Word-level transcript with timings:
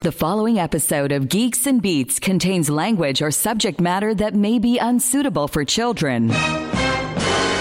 The 0.00 0.12
following 0.12 0.60
episode 0.60 1.10
of 1.10 1.28
Geeks 1.28 1.66
and 1.66 1.82
Beats 1.82 2.20
contains 2.20 2.70
language 2.70 3.20
or 3.20 3.32
subject 3.32 3.80
matter 3.80 4.14
that 4.14 4.32
may 4.32 4.60
be 4.60 4.78
unsuitable 4.78 5.48
for 5.48 5.64
children. 5.64 6.30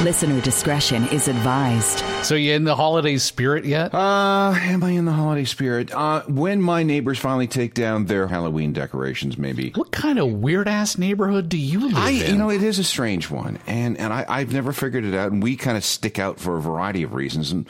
Listener 0.04 0.40
discretion 0.42 1.08
is 1.08 1.28
advised. 1.28 2.04
So 2.24 2.36
you 2.36 2.54
in 2.54 2.66
the 2.66 2.76
holiday 2.76 3.18
spirit 3.18 3.66
yet? 3.66 3.96
Uh, 3.96 4.54
am 4.56 4.84
I 4.84 4.92
in 4.92 5.06
the 5.06 5.12
holiday 5.12 5.44
spirit? 5.44 5.92
Uh, 5.92 6.22
when 6.28 6.62
my 6.62 6.84
neighbors 6.84 7.18
finally 7.18 7.48
take 7.48 7.74
down 7.74 8.06
their 8.06 8.28
Halloween 8.28 8.74
decorations, 8.74 9.40
maybe. 9.40 9.72
What 9.72 9.92
kind 9.92 10.20
of 10.20 10.32
weird 10.32 10.68
ass 10.68 11.00
neighborhood 11.00 11.50
do 11.50 11.58
you 11.58 11.80
live 11.80 11.96
I, 11.96 12.12
in? 12.12 12.32
you 12.32 12.38
know, 12.38 12.52
it 12.52 12.62
is 12.62 12.78
a 12.78 12.84
strange 12.84 13.32
one, 13.32 13.58
and 13.66 13.98
and 13.98 14.14
I, 14.14 14.24
I've 14.30 14.54
never 14.54 14.72
figured 14.72 15.04
it 15.04 15.16
out. 15.16 15.32
And 15.32 15.42
we 15.42 15.56
kind 15.56 15.76
of 15.76 15.84
stick 15.84 16.20
out 16.20 16.40
for 16.40 16.58
a 16.58 16.62
variety 16.62 17.02
of 17.02 17.16
reasons, 17.16 17.52
and 17.52 17.68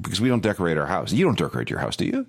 because 0.00 0.18
we 0.18 0.30
don't 0.30 0.42
decorate 0.42 0.78
our 0.78 0.86
house. 0.86 1.12
You 1.12 1.26
don't 1.26 1.38
decorate 1.38 1.68
your 1.68 1.80
house, 1.80 1.94
do 1.94 2.06
you? 2.06 2.26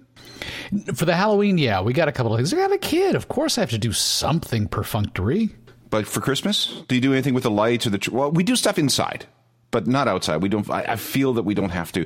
For 0.94 1.06
the 1.06 1.16
Halloween, 1.16 1.58
yeah, 1.58 1.80
we 1.80 1.94
got 1.94 2.10
a 2.10 2.12
couple 2.12 2.34
of 2.34 2.38
things. 2.38 2.54
I 2.54 2.58
got 2.58 2.74
a 2.74 2.78
kid. 2.78 3.16
Of 3.16 3.30
course, 3.30 3.58
I 3.58 3.62
have 3.62 3.70
to 3.70 3.78
do 3.78 3.94
something 3.94 4.68
perfunctory. 4.68 5.52
But 5.90 6.06
for 6.06 6.20
Christmas, 6.20 6.84
do 6.90 6.96
you 6.96 7.02
do 7.02 7.14
anything 7.14 7.34
with 7.34 7.44
the 7.44 7.52
lights 7.52 7.88
or 7.88 7.92
the? 7.92 7.98
Tr- 7.98 8.12
well, 8.14 8.30
we 8.30 8.44
do 8.44 8.58
stuff 8.58 8.78
inside, 8.78 9.26
but 9.72 9.88
not 9.88 10.08
outside. 10.08 10.42
We 10.42 10.50
don't. 10.50 10.70
I, 10.70 10.84
I 10.90 10.96
feel 10.96 11.34
that 11.34 11.44
we 11.44 11.54
don't 11.54 11.70
have 11.70 11.92
to. 11.94 12.06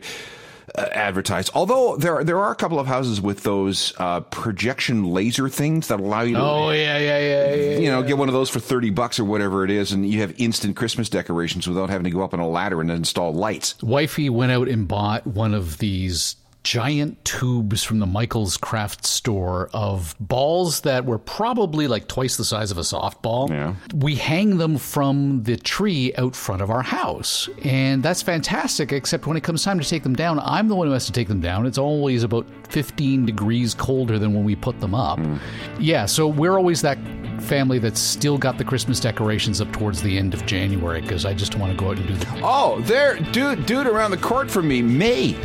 Uh, 0.74 0.88
advertise. 0.94 1.50
Although 1.54 1.98
there 1.98 2.24
there 2.24 2.40
are 2.40 2.52
a 2.52 2.56
couple 2.56 2.80
of 2.80 2.88
houses 2.88 3.20
with 3.20 3.44
those 3.44 3.94
uh, 3.98 4.22
projection 4.22 5.04
laser 5.04 5.50
things 5.50 5.90
that 5.90 6.00
allow 6.00 6.22
you 6.22 6.36
to 6.36 6.42
Oh 6.42 6.70
yeah, 6.70 6.98
yeah, 6.98 7.20
yeah, 7.20 7.54
yeah. 7.54 7.78
you 7.80 7.92
know, 7.92 8.04
get 8.04 8.18
one 8.18 8.30
of 8.30 8.34
those 8.34 8.50
for 8.50 8.62
30 8.62 8.92
bucks 8.92 9.20
or 9.20 9.26
whatever 9.26 9.66
it 9.66 9.72
is, 9.72 9.92
and 9.92 10.10
you 10.10 10.22
have 10.22 10.34
instant 10.40 10.78
Christmas 10.78 11.10
decorations 11.10 11.68
without 11.68 11.90
having 11.90 12.06
to 12.06 12.10
go 12.10 12.22
up 12.22 12.34
on 12.34 12.40
a 12.40 12.48
ladder 12.48 12.80
and 12.80 12.90
install 12.90 13.34
lights. 13.34 13.76
Wifey 13.82 14.30
went 14.30 14.54
out 14.54 14.70
and 14.70 14.88
bought 14.88 15.28
one 15.28 15.54
of 15.54 15.80
these 15.80 16.38
giant 16.64 17.24
tubes 17.26 17.84
from 17.84 18.00
the 18.00 18.06
Michaels 18.06 18.58
craft 18.58 19.06
store 19.06 19.70
of 19.74 20.16
balls 20.20 20.82
that 20.82 21.06
were 21.06 21.18
probably 21.18 21.88
like 21.88 22.08
twice 22.08 22.38
the 22.38 22.46
size 22.46 22.72
of 22.72 22.78
a 22.78 22.82
softball. 22.82 23.50
Yeah. 23.50 23.76
We 23.96 24.16
hang 24.16 24.58
them 24.58 24.78
from 24.78 25.44
the 25.44 25.58
tree 25.58 26.14
out 26.18 26.36
front 26.36 26.62
of 26.62 26.70
our 26.70 26.84
house. 26.84 27.50
And 27.64 28.04
that's 28.04 28.22
fantastic, 28.22 28.92
except 28.92 29.26
when 29.26 29.38
it 29.38 29.44
comes 29.44 29.64
time 29.64 29.80
to 29.80 29.88
take 29.88 30.04
them 30.04 30.16
down, 30.16 30.40
I'm 30.40 30.68
the 30.68 30.76
one 30.76 30.88
who 30.88 30.94
has 30.94 31.06
to 31.08 31.12
take 31.12 31.28
them 31.28 31.42
down. 31.42 31.66
It's 31.66 31.78
always 31.80 32.24
about 32.24 32.46
15 32.70 33.26
degrees 33.26 33.74
colder 33.74 34.20
than 34.20 34.34
when 34.34 34.44
we 34.44 34.56
put 34.56 34.80
them 34.80 34.94
up. 34.94 35.20
Mm. 35.20 35.40
Yeah, 35.80 36.06
so 36.06 36.28
we're 36.28 36.58
always 36.58 36.82
that 36.82 36.98
family 37.42 37.80
that's 37.80 38.00
still 38.00 38.38
got 38.38 38.58
the 38.58 38.64
Christmas 38.64 39.00
decorations 39.00 39.62
up 39.62 39.72
towards 39.72 40.02
the 40.02 40.18
end 40.18 40.34
of 40.34 40.46
January 40.46 41.02
because 41.02 41.26
I 41.26 41.34
just 41.34 41.56
want 41.56 41.72
to 41.72 41.78
go 41.78 41.92
out 41.92 41.98
and 41.98 42.08
do 42.08 42.14
the 42.16 42.40
Oh, 42.44 42.80
there, 42.82 43.18
dude, 43.32 43.66
dude 43.66 43.88
around 43.88 44.12
the 44.12 44.18
court 44.18 44.50
for 44.50 44.62
me, 44.62 44.82
May. 44.82 45.36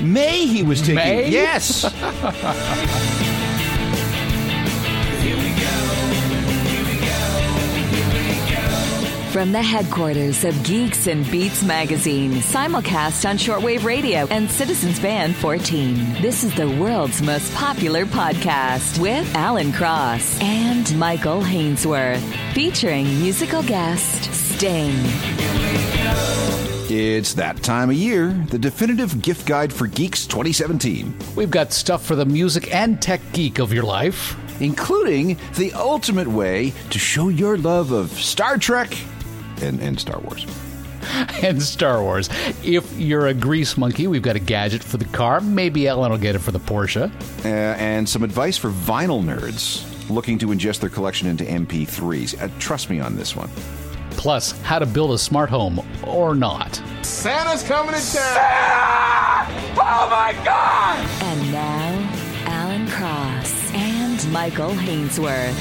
May 0.00 0.46
he 0.46 0.62
was 0.62 0.80
taking. 0.80 0.96
May? 0.96 1.30
Yes. 1.30 1.84
From 9.36 9.52
the 9.52 9.60
headquarters 9.60 10.44
of 10.44 10.62
Geeks 10.64 11.06
and 11.08 11.30
Beats 11.30 11.62
magazine, 11.62 12.32
simulcast 12.36 13.28
on 13.28 13.36
shortwave 13.36 13.84
radio 13.84 14.26
and 14.28 14.50
Citizens 14.50 14.98
Band 14.98 15.36
14. 15.36 16.22
This 16.22 16.42
is 16.42 16.54
the 16.54 16.70
world's 16.70 17.20
most 17.20 17.52
popular 17.52 18.06
podcast 18.06 18.98
with 18.98 19.30
Alan 19.34 19.74
Cross 19.74 20.40
and 20.40 20.98
Michael 20.98 21.42
Hainsworth, 21.42 22.22
featuring 22.54 23.04
musical 23.20 23.62
guest 23.62 24.32
Sting. 24.32 24.94
it's 26.88 27.34
that 27.34 27.62
time 27.62 27.90
of 27.90 27.96
year. 27.96 28.28
The 28.48 28.58
definitive 28.58 29.20
gift 29.20 29.46
guide 29.46 29.70
for 29.70 29.86
geeks 29.86 30.26
2017, 30.26 31.14
We've 31.36 31.50
got 31.50 31.74
stuff 31.74 32.02
for 32.02 32.16
the 32.16 32.24
music 32.24 32.74
and 32.74 33.02
tech 33.02 33.20
geek 33.34 33.58
of 33.58 33.70
your 33.70 33.84
life. 33.84 34.34
including 34.62 35.36
the 35.56 35.74
ultimate 35.74 36.26
way 36.26 36.72
to 36.88 36.98
show 36.98 37.28
your 37.28 37.58
love 37.58 37.92
of 37.92 38.10
Star 38.12 38.56
Trek 38.56 38.96
and, 39.62 39.80
and 39.80 39.98
Star 40.00 40.20
Wars. 40.20 40.46
and 41.42 41.62
Star 41.62 42.02
Wars. 42.02 42.28
If 42.64 42.98
you're 42.98 43.26
a 43.26 43.34
grease 43.34 43.76
monkey, 43.76 44.06
we've 44.06 44.22
got 44.22 44.36
a 44.36 44.40
gadget 44.40 44.82
for 44.82 44.96
the 44.96 45.04
car. 45.06 45.40
Maybe 45.40 45.86
Ellen 45.86 46.10
will 46.10 46.18
get 46.18 46.34
it 46.34 46.40
for 46.40 46.52
the 46.52 46.60
Porsche. 46.60 47.10
Uh, 47.44 47.48
and 47.48 48.08
some 48.08 48.22
advice 48.22 48.56
for 48.56 48.70
vinyl 48.70 49.22
nerds 49.22 49.84
looking 50.10 50.38
to 50.38 50.46
ingest 50.48 50.80
their 50.80 50.90
collection 50.90 51.28
into 51.28 51.44
MP3s. 51.44 52.40
Uh, 52.40 52.48
trust 52.58 52.90
me 52.90 53.00
on 53.00 53.16
this 53.16 53.34
one. 53.34 53.50
Plus, 54.10 54.52
how 54.62 54.78
to 54.78 54.86
build 54.86 55.12
a 55.12 55.18
smart 55.18 55.50
home 55.50 55.80
or 56.04 56.34
not. 56.34 56.80
Santa's 57.02 57.62
coming 57.62 57.94
to 57.94 58.00
town. 58.00 59.46
Oh 59.78 60.08
my 60.10 60.32
God! 60.44 61.06
And 61.22 61.52
now, 61.52 62.10
Alan 62.46 62.88
Cross 62.88 63.72
and 63.74 64.32
Michael 64.32 64.70
Hainsworth. 64.70 65.54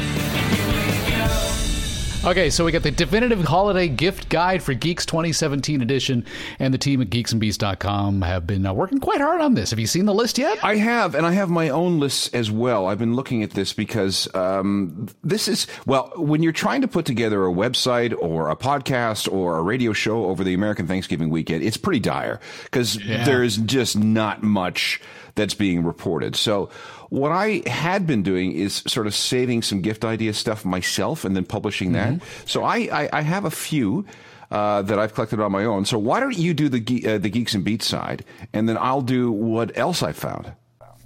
Okay, 2.25 2.49
so 2.49 2.65
we 2.65 2.71
got 2.71 2.81
the 2.81 2.89
definitive 2.89 3.43
holiday 3.43 3.87
gift 3.87 4.29
guide 4.29 4.63
for 4.63 4.73
Geeks 4.73 5.05
2017 5.05 5.79
edition, 5.83 6.25
and 6.57 6.73
the 6.73 6.77
team 6.79 6.99
at 6.99 7.11
geeksandbeats.com 7.11 8.23
have 8.23 8.47
been 8.47 8.65
uh, 8.65 8.73
working 8.73 8.97
quite 8.97 9.21
hard 9.21 9.41
on 9.41 9.53
this. 9.53 9.69
Have 9.69 9.77
you 9.77 9.85
seen 9.85 10.05
the 10.05 10.13
list 10.13 10.39
yet? 10.39 10.57
I 10.63 10.77
have, 10.77 11.13
and 11.13 11.23
I 11.23 11.33
have 11.33 11.51
my 11.51 11.69
own 11.69 11.99
lists 11.99 12.29
as 12.33 12.49
well. 12.49 12.87
I've 12.87 12.97
been 12.97 13.15
looking 13.15 13.43
at 13.43 13.51
this 13.51 13.73
because 13.73 14.27
um, 14.33 15.07
this 15.23 15.47
is, 15.47 15.67
well, 15.85 16.13
when 16.15 16.41
you're 16.41 16.51
trying 16.51 16.81
to 16.81 16.87
put 16.87 17.05
together 17.05 17.45
a 17.45 17.53
website 17.53 18.11
or 18.19 18.49
a 18.49 18.55
podcast 18.55 19.31
or 19.31 19.59
a 19.59 19.61
radio 19.61 19.93
show 19.93 20.25
over 20.25 20.43
the 20.43 20.55
American 20.55 20.87
Thanksgiving 20.87 21.29
weekend, 21.29 21.63
it's 21.63 21.77
pretty 21.77 21.99
dire 21.99 22.39
because 22.63 22.95
there's 23.05 23.57
just 23.57 23.97
not 23.99 24.41
much 24.41 24.99
that's 25.35 25.53
being 25.53 25.83
reported. 25.83 26.35
So, 26.35 26.71
what 27.15 27.31
I 27.31 27.61
had 27.65 28.05
been 28.05 28.23
doing 28.23 28.51
is 28.51 28.83
sort 28.87 29.07
of 29.07 29.13
saving 29.15 29.63
some 29.63 29.81
gift 29.81 30.03
idea 30.03 30.33
stuff 30.33 30.65
myself 30.65 31.25
and 31.25 31.35
then 31.35 31.45
publishing 31.45 31.93
that. 31.93 32.09
So, 32.45 32.63
I, 32.63 32.77
I, 32.91 33.09
I 33.19 33.21
have 33.21 33.45
a 33.45 33.51
few. 33.51 34.05
Uh, 34.51 34.83
that 34.83 34.99
I've 34.99 35.15
collected 35.15 35.39
on 35.39 35.51
my 35.51 35.65
own. 35.65 35.85
So 35.85 35.97
why 35.97 36.19
don't 36.19 36.37
you 36.37 36.53
do 36.53 36.69
the 36.69 36.81
uh, 37.07 37.17
the 37.17 37.29
geeks 37.29 37.55
and 37.55 37.63
beats 37.65 37.87
side, 37.87 38.23
and 38.53 38.69
then 38.69 38.77
I'll 38.77 39.01
do 39.01 39.31
what 39.31 39.75
else 39.75 40.03
I 40.03 40.13
found. 40.13 40.53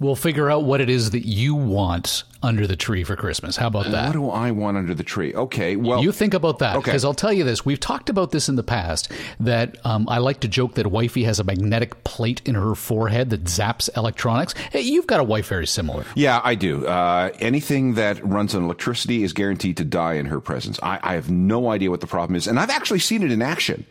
We'll 0.00 0.16
figure 0.16 0.50
out 0.50 0.64
what 0.64 0.80
it 0.80 0.88
is 0.88 1.10
that 1.10 1.26
you 1.28 1.54
want 1.54 2.24
under 2.42 2.66
the 2.66 2.74
tree 2.74 3.04
for 3.04 3.16
Christmas. 3.16 3.58
How 3.58 3.66
about 3.66 3.90
that? 3.90 4.06
What 4.06 4.12
do 4.14 4.30
I 4.30 4.50
want 4.50 4.78
under 4.78 4.94
the 4.94 5.04
tree? 5.04 5.34
Okay, 5.34 5.76
well, 5.76 6.02
you 6.02 6.10
think 6.10 6.32
about 6.32 6.58
that 6.60 6.76
Okay. 6.76 6.84
because 6.86 7.04
I'll 7.04 7.12
tell 7.12 7.34
you 7.34 7.44
this. 7.44 7.66
We've 7.66 7.78
talked 7.78 8.08
about 8.08 8.30
this 8.30 8.48
in 8.48 8.56
the 8.56 8.62
past. 8.62 9.12
That 9.38 9.76
um, 9.84 10.08
I 10.08 10.16
like 10.16 10.40
to 10.40 10.48
joke 10.48 10.74
that 10.76 10.86
wifey 10.86 11.24
has 11.24 11.38
a 11.38 11.44
magnetic 11.44 12.02
plate 12.02 12.40
in 12.46 12.54
her 12.54 12.74
forehead 12.74 13.28
that 13.28 13.44
zaps 13.44 13.90
electronics. 13.94 14.54
Hey, 14.72 14.80
you've 14.80 15.06
got 15.06 15.20
a 15.20 15.24
wife 15.24 15.48
very 15.48 15.66
similar. 15.66 16.06
yeah, 16.14 16.40
I 16.42 16.54
do. 16.54 16.86
Uh, 16.86 17.30
anything 17.38 17.92
that 17.94 18.24
runs 18.24 18.54
on 18.54 18.64
electricity 18.64 19.22
is 19.22 19.34
guaranteed 19.34 19.76
to 19.76 19.84
die 19.84 20.14
in 20.14 20.24
her 20.26 20.40
presence. 20.40 20.80
I, 20.82 20.98
I 21.02 21.14
have 21.16 21.30
no 21.30 21.68
idea 21.70 21.90
what 21.90 22.00
the 22.00 22.06
problem 22.06 22.36
is, 22.36 22.46
and 22.46 22.58
I've 22.58 22.70
actually 22.70 23.00
seen 23.00 23.22
it 23.22 23.30
in 23.30 23.42
action. 23.42 23.84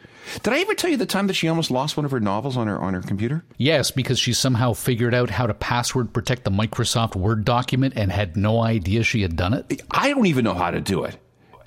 Did 0.43 0.53
I 0.53 0.59
ever 0.59 0.73
tell 0.73 0.89
you 0.89 0.97
the 0.97 1.05
time 1.05 1.27
that 1.27 1.33
she 1.33 1.47
almost 1.47 1.71
lost 1.71 1.97
one 1.97 2.05
of 2.05 2.11
her 2.11 2.19
novels 2.19 2.57
on 2.57 2.67
her 2.67 2.79
on 2.79 2.93
her 2.93 3.01
computer? 3.01 3.43
Yes, 3.57 3.91
because 3.91 4.19
she 4.19 4.33
somehow 4.33 4.73
figured 4.73 5.13
out 5.13 5.29
how 5.29 5.47
to 5.47 5.53
password 5.53 6.13
protect 6.13 6.43
the 6.45 6.51
Microsoft 6.51 7.15
Word 7.15 7.45
document 7.45 7.93
and 7.95 8.11
had 8.11 8.35
no 8.37 8.61
idea 8.61 9.03
she 9.03 9.21
had 9.21 9.35
done 9.35 9.53
it. 9.53 9.81
I 9.91 10.09
don't 10.09 10.25
even 10.27 10.43
know 10.45 10.53
how 10.53 10.71
to 10.71 10.81
do 10.81 11.03
it. 11.03 11.17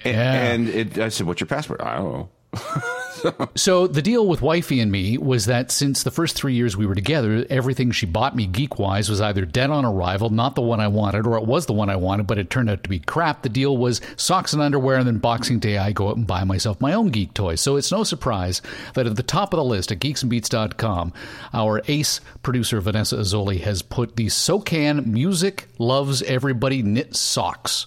A- 0.05 0.11
Yeah. 0.11 0.33
And 0.53 0.69
it, 0.69 0.99
I 0.99 1.09
said, 1.09 1.27
"What's 1.27 1.41
your 1.41 1.47
password?" 1.49 1.81
I 1.81 1.97
don't 1.99 2.13
know. 2.13 2.31
So 3.55 3.87
the 3.87 4.03
deal 4.03 4.27
with 4.27 4.43
wifey 4.43 4.81
and 4.81 4.91
me 4.91 5.19
was 5.19 5.47
that 5.47 5.71
since 5.71 6.03
the 6.03 6.11
first 6.11 6.37
three 6.37 6.55
years 6.55 6.77
we 6.77 6.87
were 6.87 6.95
together, 6.95 7.47
everything 7.51 7.91
she 7.91 8.07
bought 8.07 8.35
me 8.35 8.47
geek 8.47 8.79
wise 8.79 9.09
was 9.09 9.21
either 9.21 9.45
dead 9.45 9.71
on 9.71 9.85
arrival, 9.85 10.31
not 10.31 10.55
the 10.55 10.63
one 10.63 10.81
I 10.81 10.89
wanted, 10.89 11.27
or 11.27 11.37
it 11.37 11.45
was 11.45 11.67
the 11.67 11.73
one 11.73 11.91
I 11.91 11.97
wanted, 11.97 12.27
but 12.27 12.39
it 12.39 12.51
turned 12.51 12.71
out 12.71 12.83
to 12.83 12.89
be 12.89 12.99
crap. 12.99 13.43
The 13.43 13.49
deal 13.49 13.77
was 13.77 14.01
socks 14.17 14.53
and 14.53 14.63
underwear, 14.63 14.97
and 14.97 15.07
then 15.07 15.19
Boxing 15.19 15.59
Day 15.59 15.79
I 15.79 15.93
go 15.93 16.09
out 16.09 16.17
and 16.17 16.27
buy 16.27 16.45
myself 16.45 16.81
my 16.81 16.93
own 16.93 17.09
geek 17.09 17.35
toys. 17.35 17.61
So 17.61 17.77
it's 17.77 17.93
no 17.93 18.05
surprise 18.05 18.63
that 18.95 19.07
at 19.07 19.17
the 19.17 19.23
top 19.23 19.53
of 19.53 19.59
the 19.59 19.65
list 19.65 19.93
at 19.93 20.01
geeksandbeats.com, 20.01 21.13
our 21.53 21.83
ace 21.89 22.21
producer 22.43 22.81
Vanessa 22.81 23.17
Azzoli 23.17 23.61
has 23.61 23.83
put 23.83 24.17
the 24.17 24.27
SoCan 24.27 25.07
Music 25.07 25.69
Loves 25.79 26.23
Everybody 26.23 26.83
knit 26.83 27.15
socks. 27.15 27.87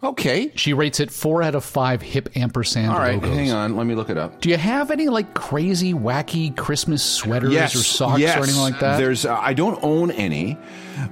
Okay. 0.00 0.52
She 0.54 0.74
rates 0.74 1.00
it 1.00 1.10
four 1.10 1.42
out 1.42 1.56
of 1.56 1.64
five 1.64 2.00
hip 2.02 2.36
ampersand 2.36 2.92
All 2.92 2.98
right. 2.98 3.14
logos. 3.14 3.36
Hang 3.36 3.50
on. 3.50 3.76
Let 3.76 3.86
me 3.86 3.96
look 3.96 4.10
it 4.10 4.16
up. 4.16 4.40
Do 4.40 4.48
you 4.48 4.56
have 4.56 4.92
any 4.92 5.08
like 5.08 5.34
crazy, 5.34 5.92
wacky 5.92 6.56
Christmas 6.56 7.02
sweaters 7.02 7.52
or 7.52 7.68
socks 7.68 8.20
yes. 8.20 8.36
or 8.36 8.44
anything 8.44 8.60
like 8.60 8.78
that? 8.78 8.98
There's. 8.98 9.26
Uh, 9.26 9.36
I 9.36 9.54
don't 9.54 9.78
own 9.82 10.12
any, 10.12 10.56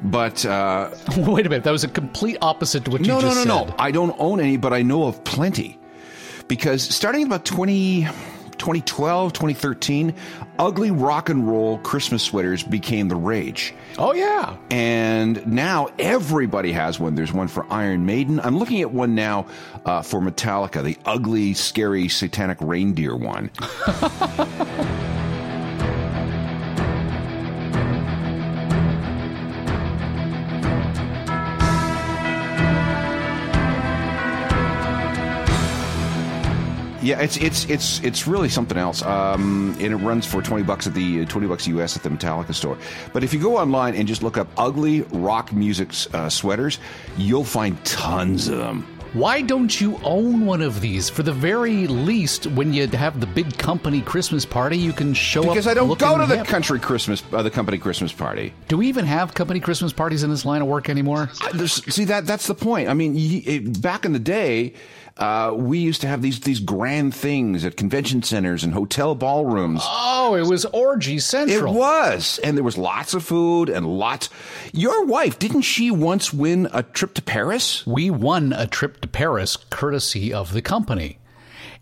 but 0.04 0.46
uh, 0.46 0.90
Wait 1.16 1.46
a 1.46 1.48
minute, 1.48 1.64
that 1.64 1.72
was 1.72 1.82
a 1.82 1.88
complete 1.88 2.38
opposite 2.40 2.84
to 2.84 2.92
what 2.92 3.00
no, 3.00 3.06
you 3.06 3.12
no, 3.14 3.20
just 3.20 3.36
no, 3.36 3.42
said. 3.42 3.48
no. 3.48 3.64
No, 3.64 3.70
no. 3.70 3.74
I 3.78 3.90
don't 3.90 4.14
own 4.18 4.38
any, 4.38 4.56
but 4.56 4.72
I 4.72 4.82
know 4.82 5.04
of 5.06 5.22
plenty. 5.24 5.80
Because 6.46 6.82
starting 6.82 7.22
in 7.22 7.26
about 7.26 7.44
20, 7.44 8.06
2012, 8.58 9.32
2013, 9.32 10.14
ugly 10.58 10.90
rock 10.90 11.28
and 11.28 11.48
roll 11.48 11.78
Christmas 11.78 12.22
sweaters 12.22 12.62
became 12.62 13.08
the 13.08 13.16
rage. 13.16 13.74
Oh 13.98 14.12
yeah, 14.12 14.56
And 14.70 15.46
now 15.46 15.88
everybody 15.98 16.72
has 16.72 16.98
one. 17.00 17.14
There's 17.14 17.32
one 17.32 17.48
for 17.48 17.66
Iron 17.70 18.06
Maiden. 18.06 18.40
I'm 18.40 18.58
looking 18.58 18.80
at 18.80 18.92
one 18.92 19.14
now 19.14 19.46
uh, 19.84 20.02
for 20.02 20.20
Metallica, 20.20 20.82
the 20.82 20.98
ugly, 21.04 21.54
scary, 21.54 22.08
satanic 22.08 22.58
reindeer 22.60 23.16
one. 23.16 23.50
Yeah, 37.06 37.20
it's 37.20 37.36
it's 37.36 37.70
it's 37.70 38.02
it's 38.02 38.26
really 38.26 38.48
something 38.48 38.76
else. 38.76 39.00
Um, 39.02 39.76
and 39.78 39.92
it 39.92 39.96
runs 39.96 40.26
for 40.26 40.42
twenty 40.42 40.64
bucks 40.64 40.88
at 40.88 40.94
the 40.94 41.24
twenty 41.26 41.46
bucks 41.46 41.68
US 41.68 41.96
at 41.96 42.02
the 42.02 42.08
Metallica 42.08 42.52
store. 42.52 42.76
But 43.12 43.22
if 43.22 43.32
you 43.32 43.38
go 43.38 43.56
online 43.56 43.94
and 43.94 44.08
just 44.08 44.24
look 44.24 44.36
up 44.36 44.48
ugly 44.56 45.02
rock 45.12 45.52
music 45.52 45.90
uh, 46.12 46.28
sweaters, 46.28 46.80
you'll 47.16 47.44
find 47.44 47.82
tons 47.84 48.48
of 48.48 48.58
them. 48.58 48.84
Why 49.12 49.40
don't 49.40 49.80
you 49.80 49.98
own 50.02 50.44
one 50.44 50.60
of 50.60 50.80
these? 50.80 51.08
For 51.08 51.22
the 51.22 51.32
very 51.32 51.86
least, 51.86 52.48
when 52.48 52.72
you 52.72 52.88
have 52.88 53.20
the 53.20 53.26
big 53.26 53.56
company 53.56 54.02
Christmas 54.02 54.44
party, 54.44 54.76
you 54.76 54.92
can 54.92 55.14
show 55.14 55.42
because 55.42 55.48
up. 55.48 55.54
Because 55.54 55.66
I 55.68 55.74
don't 55.74 55.98
go 55.98 56.18
to 56.18 56.26
the 56.26 56.38
hip. 56.38 56.46
country 56.48 56.80
Christmas, 56.80 57.22
uh, 57.32 57.40
the 57.40 57.50
company 57.50 57.78
Christmas 57.78 58.12
party. 58.12 58.52
Do 58.68 58.76
we 58.76 58.88
even 58.88 59.06
have 59.06 59.32
company 59.32 59.60
Christmas 59.60 59.92
parties 59.92 60.22
in 60.24 60.28
this 60.28 60.44
line 60.44 60.60
of 60.60 60.68
work 60.68 60.90
anymore? 60.90 61.30
I, 61.40 61.66
see 61.66 62.04
that 62.06 62.26
that's 62.26 62.48
the 62.48 62.54
point. 62.54 62.88
I 62.88 62.94
mean, 62.94 63.14
it, 63.16 63.80
back 63.80 64.04
in 64.04 64.12
the 64.12 64.18
day, 64.18 64.74
uh, 65.18 65.52
we 65.56 65.78
used 65.78 66.02
to 66.02 66.06
have 66.06 66.20
these 66.20 66.40
these 66.40 66.60
grand 66.60 67.14
things 67.14 67.64
at 67.64 67.76
convention 67.76 68.22
centers 68.22 68.62
and 68.64 68.74
hotel 68.74 69.14
ballrooms. 69.14 69.80
Oh, 69.84 70.34
it 70.34 70.46
was 70.46 70.64
orgy 70.66 71.18
central. 71.18 71.74
It 71.74 71.78
was, 71.78 72.38
and 72.44 72.56
there 72.56 72.64
was 72.64 72.76
lots 72.76 73.14
of 73.14 73.24
food 73.24 73.70
and 73.70 73.86
lots. 73.86 74.28
Your 74.72 75.06
wife 75.06 75.38
didn't 75.38 75.62
she 75.62 75.90
once 75.90 76.32
win 76.32 76.68
a 76.72 76.82
trip 76.82 77.14
to 77.14 77.22
Paris? 77.22 77.86
We 77.86 78.10
won 78.10 78.52
a 78.52 78.66
trip 78.66 79.00
to 79.00 79.08
Paris 79.08 79.56
courtesy 79.70 80.32
of 80.34 80.52
the 80.52 80.62
company 80.62 81.18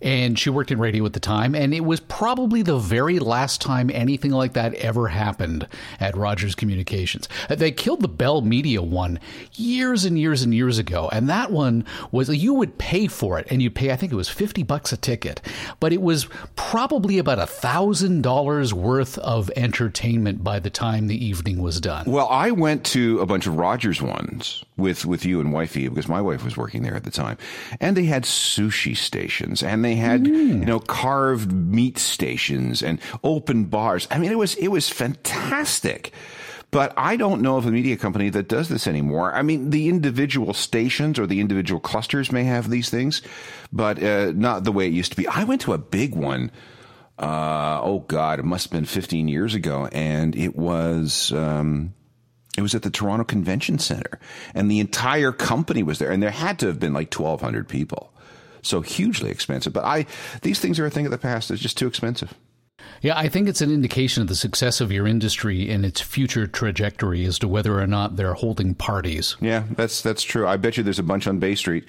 and 0.05 0.39
she 0.39 0.51
worked 0.51 0.71
in 0.71 0.79
radio 0.79 1.05
at 1.07 1.15
the 1.15 1.21
time, 1.21 1.55
and 1.55 1.75
it 1.75 1.81
was 1.81 1.99
probably 1.99 2.63
the 2.63 2.79
very 2.79 3.19
last 3.19 3.61
time 3.61 3.91
anything 3.93 4.31
like 4.31 4.53
that 4.53 4.75
ever 4.75 5.09
happened 5.09 5.67
at 5.99 6.17
Rogers 6.17 6.55
Communications. 6.55 7.27
Uh, 7.49 7.55
they 7.55 7.73
killed 7.73 8.03
the 8.03 8.09
Bell 8.09 8.43
Media 8.43 8.83
one 8.83 9.19
years 9.55 10.05
and 10.05 10.19
years 10.19 10.43
and 10.43 10.55
years 10.55 10.79
ago, 10.79 11.09
and 11.11 11.29
that 11.29 11.51
one 11.51 11.85
was 12.13 12.29
you 12.29 12.53
would 12.53 12.77
pay 12.79 13.07
for 13.07 13.39
it, 13.39 13.47
and 13.51 13.63
you'd 13.63 13.75
pay 13.75 13.91
I 13.91 13.97
think 13.97 14.13
it 14.13 14.17
was 14.17 14.29
fifty 14.29 14.63
bucks 14.63 14.93
a 14.93 14.97
ticket, 14.97 15.41
but 15.81 15.93
it 15.93 16.03
was 16.03 16.29
probably 16.55 17.19
about 17.19 17.39
a 17.39 17.47
thousand 17.47 18.23
dollars 18.23 18.75
worth 18.75 19.17
of 19.19 19.51
entertainment 19.57 20.45
by 20.45 20.59
the 20.59 20.71
time 20.71 21.07
the 21.07 21.25
evening 21.25 21.63
was 21.63 21.81
done. 21.81 22.05
Well, 22.07 22.29
I 22.29 22.51
went 22.51 22.85
to 22.87 23.21
a 23.21 23.27
bunch 23.27 23.47
of 23.47 23.57
Rogers 23.57 24.03
ones 24.03 24.65
with 24.77 25.07
with 25.07 25.25
you 25.25 25.41
and 25.41 25.53
wifey 25.53 25.89
because 25.89 26.09
my 26.09 26.21
wife 26.21 26.45
was 26.45 26.57
working 26.57 26.83
there 26.83 26.97
at 26.97 27.05
the 27.05 27.11
time, 27.11 27.39
and 27.81 27.97
they 27.97 28.05
had 28.05 28.25
sushi 28.25 28.97
stations 28.97 29.63
and 29.63 29.85
they 29.85 29.95
had 29.95 30.25
mm. 30.25 30.61
you 30.61 30.65
know 30.65 30.81
carved 30.81 31.53
meat 31.53 31.99
stations 31.99 32.83
and 32.83 33.01
open 33.23 33.65
bars. 33.65 34.09
I 34.11 34.19
mean, 34.19 34.33
it 34.33 34.39
was 34.39 34.55
it 34.57 34.69
was 34.69 34.89
fantastic. 34.89 36.13
But 36.71 36.93
I 36.97 37.15
don't 37.15 37.41
know 37.41 37.57
of 37.57 37.67
a 37.67 37.71
media 37.71 37.97
company 37.97 38.31
that 38.31 38.49
does 38.49 38.69
this 38.69 38.89
anymore. 38.89 39.33
I 39.33 39.43
mean, 39.43 39.71
the 39.71 39.89
individual 39.89 40.53
stations 40.53 41.21
or 41.21 41.27
the 41.29 41.39
individual 41.41 41.79
clusters 41.79 42.33
may 42.33 42.43
have 42.43 42.69
these 42.69 42.91
things, 42.91 43.23
but 43.73 44.03
uh, 44.03 44.33
not 44.35 44.65
the 44.65 44.73
way 44.73 44.89
it 44.89 44.93
used 44.93 45.13
to 45.13 45.17
be. 45.17 45.29
I 45.29 45.45
went 45.45 45.61
to 45.61 45.73
a 45.73 45.79
big 45.79 46.17
one. 46.17 46.51
Uh, 47.17 47.81
oh 47.81 48.01
God, 48.01 48.41
it 48.41 48.45
must 48.45 48.65
have 48.65 48.73
been 48.73 48.87
15 48.87 49.29
years 49.29 49.55
ago, 49.55 49.87
and 49.93 50.35
it 50.35 50.57
was. 50.57 51.31
Um, 51.31 51.95
it 52.57 52.63
was 52.63 52.75
at 52.75 52.83
the 52.83 52.91
Toronto 52.91 53.25
Convention 53.25 53.79
Center, 53.79 54.19
and 54.55 54.71
the 54.71 54.81
entire 54.81 55.33
company 55.33 55.83
was 55.83 55.99
there, 55.99 56.11
and 56.11 56.23
there 56.23 56.31
had 56.31 56.59
to 56.61 56.67
have 56.67 56.79
been 56.79 56.93
like 56.93 57.13
1,200 57.13 57.69
people 57.69 58.13
so 58.63 58.81
hugely 58.81 59.31
expensive. 59.31 59.73
But 59.73 59.85
I, 59.85 60.07
these 60.43 60.61
things 60.61 60.79
are 60.79 60.87
a 60.87 60.91
thing 60.91 61.05
of 61.05 61.13
the 61.13 61.19
past. 61.19 61.51
It's 61.51 61.63
just 61.63 61.77
too 61.77 61.87
expensive. 61.87 62.35
Yeah, 63.03 63.19
I 63.19 63.29
think 63.29 63.49
it's 63.49 63.61
an 63.61 63.71
indication 63.71 64.23
of 64.23 64.29
the 64.29 64.35
success 64.35 64.81
of 64.81 64.91
your 64.91 65.07
industry 65.07 65.71
and 65.71 65.85
its 65.85 66.01
future 66.01 66.47
trajectory 66.47 67.25
as 67.25 67.39
to 67.41 67.49
whether 67.49 67.79
or 67.81 67.87
not 67.87 68.17
they're 68.17 68.35
holding 68.35 68.75
parties. 68.75 69.37
Yeah, 69.41 69.65
that's 69.71 70.03
that's 70.03 70.23
true. 70.23 70.47
I 70.47 70.57
bet 70.57 70.77
you 70.77 70.83
there's 70.83 70.99
a 70.99 71.03
bunch 71.03 71.27
on 71.27 71.39
Bay 71.39 71.55
Street 71.55 71.85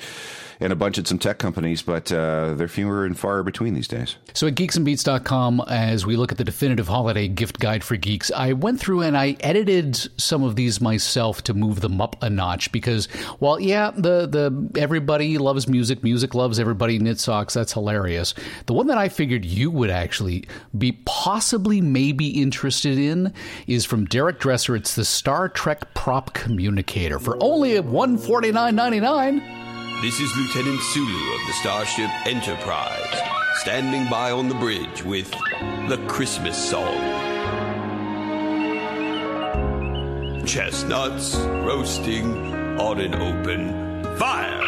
and 0.59 0.71
a 0.71 0.75
bunch 0.75 0.97
at 0.97 1.07
some 1.07 1.19
tech 1.19 1.37
companies, 1.37 1.81
but 1.81 2.11
uh, 2.11 2.53
they're 2.53 2.67
fewer 2.67 3.05
and 3.05 3.17
far 3.17 3.43
between 3.43 3.73
these 3.73 3.87
days. 3.87 4.15
So 4.33 4.47
at 4.47 4.55
geeksandbeats.com, 4.55 5.61
as 5.67 6.05
we 6.05 6.15
look 6.15 6.31
at 6.31 6.37
the 6.37 6.43
definitive 6.43 6.87
holiday 6.87 7.27
gift 7.27 7.59
guide 7.59 7.83
for 7.83 7.97
geeks, 7.97 8.31
I 8.31 8.53
went 8.53 8.79
through 8.79 9.01
and 9.01 9.17
I 9.17 9.35
edited 9.41 9.97
some 10.19 10.43
of 10.43 10.55
these 10.55 10.79
myself 10.79 11.43
to 11.43 11.53
move 11.53 11.81
them 11.81 11.99
up 12.01 12.15
a 12.21 12.29
notch 12.29 12.71
because, 12.71 13.07
well, 13.39 13.59
yeah, 13.59 13.91
the 13.91 14.27
the 14.27 14.79
everybody 14.79 15.37
loves 15.37 15.67
music, 15.67 16.03
music 16.03 16.33
loves 16.33 16.59
everybody, 16.59 16.99
knit 16.99 17.19
socks, 17.19 17.53
that's 17.53 17.73
hilarious. 17.73 18.33
The 18.65 18.73
one 18.73 18.87
that 18.87 18.97
I 18.97 19.09
figured 19.09 19.45
you 19.45 19.69
would 19.71 19.89
actually 19.89 20.47
be 20.77 20.84
possibly 20.91 21.81
maybe 21.81 22.41
interested 22.41 22.97
in 22.97 23.33
is 23.67 23.85
from 23.85 24.05
Derek 24.05 24.39
Dresser. 24.39 24.75
It's 24.75 24.95
the 24.95 25.05
Star 25.05 25.49
Trek 25.49 25.93
prop 25.93 26.33
communicator 26.33 27.19
for 27.19 27.37
only 27.41 27.79
one 27.79 28.17
forty 28.17 28.51
nine 28.51 28.75
ninety 28.75 28.99
nine. 28.99 29.39
This 30.01 30.19
is 30.19 30.35
Lieutenant 30.35 30.81
Sulu 30.81 31.33
of 31.33 31.47
the 31.47 31.53
Starship 31.53 32.09
Enterprise, 32.27 33.21
standing 33.61 34.09
by 34.09 34.31
on 34.31 34.49
the 34.49 34.55
bridge 34.55 35.03
with 35.03 35.31
the 35.31 36.03
Christmas 36.07 36.57
song. 36.57 36.95
Chestnuts 40.45 41.35
roasting 41.37 42.79
on 42.79 42.99
an 42.99 43.15
open 43.15 44.03
fire. 44.17 44.61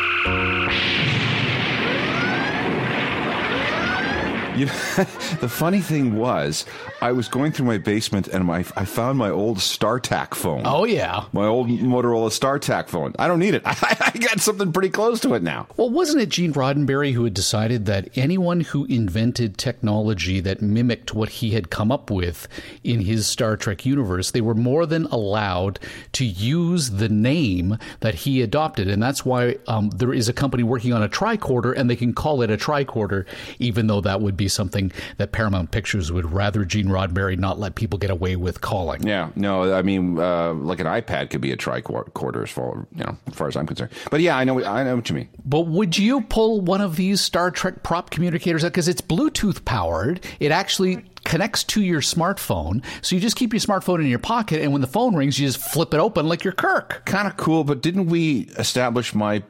You 4.58 4.66
know, 4.66 4.72
the 5.40 5.48
funny 5.48 5.82
thing 5.82 6.16
was, 6.16 6.66
I 7.00 7.12
was 7.12 7.28
going 7.28 7.52
through 7.52 7.68
my 7.68 7.78
basement 7.78 8.28
and 8.28 8.44
my 8.46 8.66
I 8.76 8.86
found 8.86 9.20
my 9.20 9.30
old 9.30 9.60
StarTAC 9.60 10.34
phone. 10.34 10.64
Oh 10.66 10.84
yeah, 10.84 11.26
my 11.32 11.46
old 11.46 11.68
Motorola 11.68 12.32
StarTAC 12.32 12.90
phone. 12.90 13.14
I 13.20 13.28
don't 13.28 13.38
need 13.38 13.54
it. 13.54 13.62
I, 13.66 14.12
I 14.16 14.18
got 14.18 14.40
something 14.40 14.74
pretty 14.74 14.90
close 14.90 15.20
to 15.22 15.36
it 15.36 15.44
now. 15.44 15.68
Well, 15.78 15.92
wasn't 15.92 16.24
it 16.24 16.30
Gene 16.30 16.54
Roddenberry 16.54 17.14
who 17.14 17.24
had 17.24 17.36
decided 17.36 17.86
that 17.86 18.10
anyone 18.18 18.62
who 18.62 18.86
invented 18.86 19.60
technology 19.60 20.40
that 20.40 20.60
mimicked 20.60 21.14
what 21.14 21.30
he 21.30 21.52
had 21.52 21.70
come 21.70 21.92
up 21.92 22.10
with 22.10 22.48
in 22.84 23.02
his 23.02 23.28
Star 23.28 23.58
Trek 23.58 23.86
universe, 23.86 24.32
they 24.32 24.42
were 24.42 24.56
more 24.56 24.88
than 24.88 25.06
allowed 25.06 25.80
to 26.14 26.26
use 26.26 26.90
the 26.90 27.10
name 27.10 27.78
that 28.00 28.16
he 28.16 28.42
adopted, 28.42 28.88
and 28.88 29.04
that's 29.04 29.24
why 29.24 29.58
um, 29.68 29.92
there 29.92 30.14
is 30.14 30.28
a 30.28 30.34
company 30.34 30.64
working 30.64 30.94
on 30.94 31.04
a 31.04 31.10
tricorder, 31.10 31.78
and 31.78 31.92
they 31.92 31.96
can 31.96 32.14
call 32.14 32.42
it 32.42 32.50
a 32.50 32.58
tricorder, 32.58 33.28
even 33.60 33.86
though 33.86 34.02
that 34.02 34.20
would 34.20 34.36
be 34.36 34.47
something 34.48 34.92
that 35.18 35.32
Paramount 35.32 35.72
Pictures 35.72 36.12
would 36.12 36.32
rather 36.32 36.66
Gene 36.66 36.88
Roddenberry 36.88 37.38
not 37.38 37.60
let 37.60 37.76
people 37.76 38.00
get 38.00 38.10
away 38.10 38.36
with 38.36 38.62
calling. 38.62 39.06
Yeah, 39.06 39.30
no, 39.36 39.74
I 39.74 39.82
mean, 39.82 40.20
uh, 40.20 40.54
like 40.54 40.80
an 40.80 40.88
iPad 40.88 41.30
could 41.30 41.42
be 41.42 41.52
a 41.52 41.58
tricorder 41.58 42.44
as 42.44 42.50
far 42.50 42.88
you 42.96 43.04
know, 43.04 43.18
as 43.28 43.36
far 43.36 43.48
as 43.48 43.56
I'm 43.56 43.68
concerned. 43.68 43.92
But 44.12 44.22
yeah, 44.22 44.38
I 44.38 44.44
know, 44.44 44.64
I 44.64 44.84
know 44.84 44.96
what 44.96 45.10
you 45.10 45.16
mean. 45.16 45.30
But 45.46 45.62
would 45.62 45.98
you 45.98 46.22
pull 46.22 46.62
one 46.62 46.82
of 46.82 46.96
these 46.96 47.22
Star 47.22 47.52
Trek 47.52 47.84
prop 47.84 48.10
communicators 48.10 48.64
out 48.64 48.70
because 48.70 48.88
it's 48.88 49.02
Bluetooth 49.02 49.66
powered? 49.66 50.26
It 50.40 50.52
actually 50.52 51.04
connects 51.24 51.64
to 51.66 51.82
your 51.82 52.02
smartphone. 52.02 52.84
So 53.02 53.16
you 53.16 53.22
just 53.22 53.36
keep 53.36 53.54
your 53.54 53.60
smartphone 53.60 54.00
in 54.00 54.08
your 54.08 54.20
pocket, 54.20 54.62
and 54.62 54.72
when 54.72 54.82
the 54.82 54.88
phone 54.88 55.16
rings, 55.16 55.40
you 55.40 55.48
just 55.48 55.60
flip 55.60 55.94
it 55.94 56.00
open 56.00 56.28
like 56.28 56.44
your 56.44 56.54
Kirk. 56.54 57.04
Kind 57.06 57.28
of 57.28 57.38
cool, 57.38 57.64
but 57.64 57.82
didn't 57.82 58.08
we 58.08 58.50
establish 58.58 59.14
my 59.14 59.44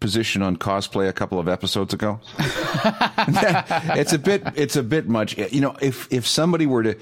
position 0.00 0.42
on 0.42 0.56
cosplay 0.56 1.08
a 1.08 1.12
couple 1.12 1.38
of 1.38 1.48
episodes 1.48 1.92
ago. 1.94 2.20
it's 2.38 4.12
a 4.12 4.18
bit 4.18 4.42
it's 4.54 4.76
a 4.76 4.82
bit 4.82 5.08
much. 5.08 5.36
You 5.36 5.60
know, 5.60 5.76
if 5.80 6.12
if 6.12 6.26
somebody 6.26 6.66
were 6.66 6.82
to 6.82 6.96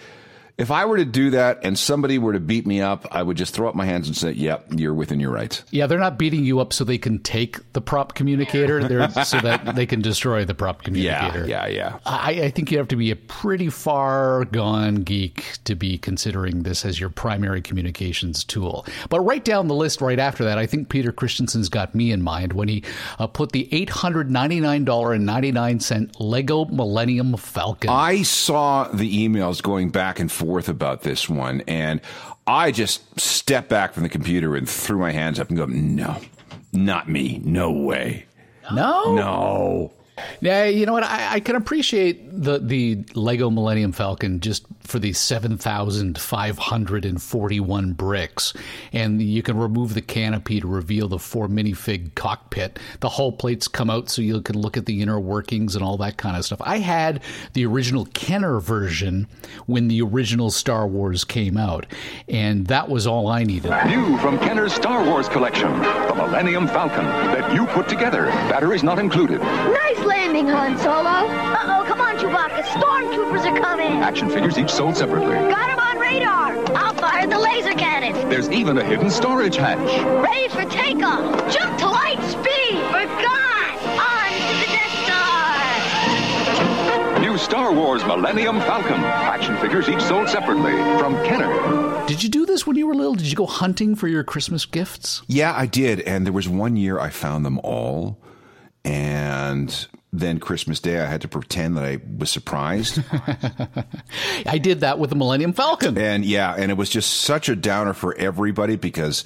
if 0.58 0.70
I 0.70 0.86
were 0.86 0.96
to 0.96 1.04
do 1.04 1.30
that 1.30 1.60
and 1.64 1.78
somebody 1.78 2.18
were 2.18 2.32
to 2.32 2.40
beat 2.40 2.66
me 2.66 2.80
up, 2.80 3.06
I 3.10 3.22
would 3.22 3.36
just 3.36 3.52
throw 3.52 3.68
up 3.68 3.74
my 3.74 3.84
hands 3.84 4.06
and 4.06 4.16
say, 4.16 4.32
"Yep, 4.32 4.68
you're 4.76 4.94
within 4.94 5.20
your 5.20 5.30
rights." 5.30 5.62
Yeah, 5.70 5.86
they're 5.86 5.98
not 5.98 6.18
beating 6.18 6.46
you 6.46 6.60
up 6.60 6.72
so 6.72 6.82
they 6.82 6.96
can 6.96 7.18
take 7.18 7.72
the 7.74 7.82
prop 7.82 8.14
communicator. 8.14 8.82
They're 8.82 9.10
so 9.24 9.38
that 9.40 9.74
they 9.74 9.84
can 9.84 10.00
destroy 10.00 10.46
the 10.46 10.54
prop 10.54 10.82
communicator. 10.82 11.46
Yeah, 11.46 11.66
yeah, 11.66 11.76
yeah. 11.76 11.98
I, 12.06 12.30
I 12.44 12.50
think 12.50 12.70
you 12.70 12.78
have 12.78 12.88
to 12.88 12.96
be 12.96 13.10
a 13.10 13.16
pretty 13.16 13.68
far 13.68 14.46
gone 14.46 14.96
geek 14.96 15.58
to 15.64 15.74
be 15.74 15.98
considering 15.98 16.62
this 16.62 16.86
as 16.86 16.98
your 16.98 17.10
primary 17.10 17.60
communications 17.60 18.42
tool. 18.42 18.86
But 19.10 19.20
right 19.20 19.44
down 19.44 19.68
the 19.68 19.74
list, 19.74 20.00
right 20.00 20.18
after 20.18 20.44
that, 20.44 20.56
I 20.56 20.64
think 20.64 20.88
Peter 20.88 21.12
Christensen's 21.12 21.68
got 21.68 21.94
me 21.94 22.12
in 22.12 22.22
mind 22.22 22.54
when 22.54 22.68
he 22.68 22.82
uh, 23.18 23.26
put 23.26 23.52
the 23.52 23.68
eight 23.72 23.90
hundred 23.90 24.30
ninety 24.30 24.60
nine 24.60 24.86
dollar 24.86 25.12
and 25.12 25.26
ninety 25.26 25.52
nine 25.52 25.80
cent 25.80 26.18
Lego 26.18 26.64
Millennium 26.64 27.36
Falcon. 27.36 27.90
I 27.90 28.22
saw 28.22 28.88
the 28.88 29.28
emails 29.28 29.62
going 29.62 29.90
back 29.90 30.18
and 30.18 30.32
forth 30.32 30.45
forth 30.46 30.68
about 30.68 31.02
this 31.02 31.28
one. 31.28 31.62
And 31.66 32.00
I 32.46 32.70
just 32.70 33.18
stepped 33.18 33.68
back 33.68 33.92
from 33.92 34.04
the 34.04 34.08
computer 34.08 34.54
and 34.54 34.68
threw 34.68 34.98
my 34.98 35.10
hands 35.10 35.40
up 35.40 35.48
and 35.48 35.58
go, 35.58 35.66
no, 35.66 36.16
not 36.72 37.08
me. 37.08 37.40
No 37.44 37.72
way. 37.72 38.26
No? 38.72 39.14
No. 39.14 39.92
Yeah, 40.40 40.64
you 40.64 40.86
know 40.86 40.92
what? 40.92 41.02
I, 41.02 41.34
I, 41.34 41.40
can 41.40 41.56
appreciate 41.56 42.28
the 42.30 42.58
the 42.58 43.04
Lego 43.14 43.50
Millennium 43.50 43.92
Falcon 43.92 44.40
just 44.40 44.64
for 44.80 44.98
the 44.98 45.12
seven 45.12 45.58
thousand 45.58 46.18
five 46.18 46.56
hundred 46.56 47.04
and 47.04 47.20
forty 47.20 47.60
one 47.60 47.92
bricks, 47.92 48.54
and 48.92 49.20
you 49.20 49.42
can 49.42 49.58
remove 49.58 49.94
the 49.94 50.00
canopy 50.00 50.60
to 50.60 50.66
reveal 50.66 51.08
the 51.08 51.18
four 51.18 51.48
minifig 51.48 52.14
cockpit. 52.14 52.78
The 53.00 53.10
hull 53.10 53.32
plates 53.32 53.68
come 53.68 53.90
out 53.90 54.08
so 54.08 54.22
you 54.22 54.40
can 54.40 54.58
look 54.58 54.76
at 54.76 54.86
the 54.86 55.02
inner 55.02 55.20
workings 55.20 55.74
and 55.74 55.84
all 55.84 55.98
that 55.98 56.16
kind 56.16 56.36
of 56.36 56.44
stuff. 56.44 56.62
I 56.62 56.78
had 56.78 57.22
the 57.52 57.66
original 57.66 58.06
Kenner 58.06 58.58
version 58.58 59.26
when 59.66 59.88
the 59.88 60.00
original 60.00 60.50
Star 60.50 60.86
Wars 60.86 61.24
came 61.24 61.58
out, 61.58 61.84
and 62.28 62.66
that 62.68 62.88
was 62.88 63.06
all 63.06 63.28
I 63.28 63.42
needed. 63.44 63.70
New 63.86 64.16
from 64.18 64.38
Kenner's 64.38 64.74
Star 64.74 65.04
Wars 65.04 65.28
collection, 65.28 65.70
the 65.80 66.14
Millennium 66.16 66.66
Falcon 66.68 67.04
that 67.04 67.54
you 67.54 67.66
put 67.66 67.88
together. 67.88 68.26
Batteries 68.48 68.82
not 68.82 68.98
included. 68.98 69.40
Nice 69.40 70.05
landing, 70.06 70.46
Han 70.48 70.78
Solo. 70.78 71.28
Uh-oh, 71.28 71.84
come 71.86 72.00
on, 72.00 72.16
Chewbacca. 72.16 72.62
Stormtroopers 72.62 73.44
are 73.50 73.58
coming. 73.60 74.02
Action 74.02 74.28
figures 74.30 74.56
each 74.58 74.70
sold 74.70 74.96
separately. 74.96 75.34
Got 75.34 75.68
him 75.70 75.78
on 75.78 75.98
radar. 75.98 76.56
I'll 76.76 76.94
fire 76.94 77.26
the 77.26 77.38
laser 77.38 77.72
cannon. 77.72 78.28
There's 78.28 78.48
even 78.50 78.76
a 78.78 78.84
hidden 78.84 79.10
storage 79.10 79.56
hatch. 79.56 79.78
Ready 80.22 80.48
for 80.48 80.64
takeoff. 80.70 81.52
Jump 81.52 81.76
to 81.78 81.88
light 81.88 82.20
speed. 82.22 82.76
We're 82.92 83.06
gone. 83.06 83.78
On 83.98 84.30
to 84.30 84.54
the 84.60 84.66
Death 84.72 84.92
Star. 85.04 87.20
New 87.20 87.36
Star 87.38 87.72
Wars 87.72 88.04
Millennium 88.04 88.60
Falcon. 88.60 89.00
Action 89.02 89.56
figures 89.58 89.88
each 89.88 90.02
sold 90.02 90.28
separately 90.28 90.72
from 90.98 91.14
Kenner. 91.24 92.04
Did 92.06 92.22
you 92.22 92.28
do 92.28 92.46
this 92.46 92.66
when 92.66 92.76
you 92.76 92.86
were 92.86 92.94
little? 92.94 93.14
Did 93.14 93.26
you 93.26 93.34
go 93.36 93.46
hunting 93.46 93.96
for 93.96 94.06
your 94.06 94.22
Christmas 94.22 94.64
gifts? 94.64 95.22
Yeah, 95.26 95.52
I 95.56 95.66
did. 95.66 96.00
And 96.02 96.24
there 96.24 96.32
was 96.32 96.48
one 96.48 96.76
year 96.76 97.00
I 97.00 97.10
found 97.10 97.44
them 97.44 97.58
all. 97.64 98.20
And 98.84 99.88
then 100.12 100.38
Christmas 100.38 100.80
Day, 100.80 101.00
I 101.00 101.06
had 101.06 101.20
to 101.22 101.28
pretend 101.28 101.76
that 101.76 101.84
I 101.84 101.98
was 102.18 102.30
surprised. 102.30 103.02
I 104.46 104.58
did 104.58 104.80
that 104.80 104.98
with 104.98 105.10
the 105.10 105.16
Millennium 105.16 105.52
Falcon. 105.52 105.98
and 105.98 106.24
yeah, 106.24 106.54
and 106.56 106.70
it 106.70 106.76
was 106.76 106.90
just 106.90 107.12
such 107.20 107.48
a 107.48 107.56
downer 107.56 107.92
for 107.92 108.14
everybody 108.16 108.76
because 108.76 109.24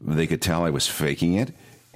they 0.00 0.26
could 0.26 0.42
tell 0.42 0.64
I 0.64 0.70
was 0.70 0.86
faking 0.86 1.34
it. 1.34 1.54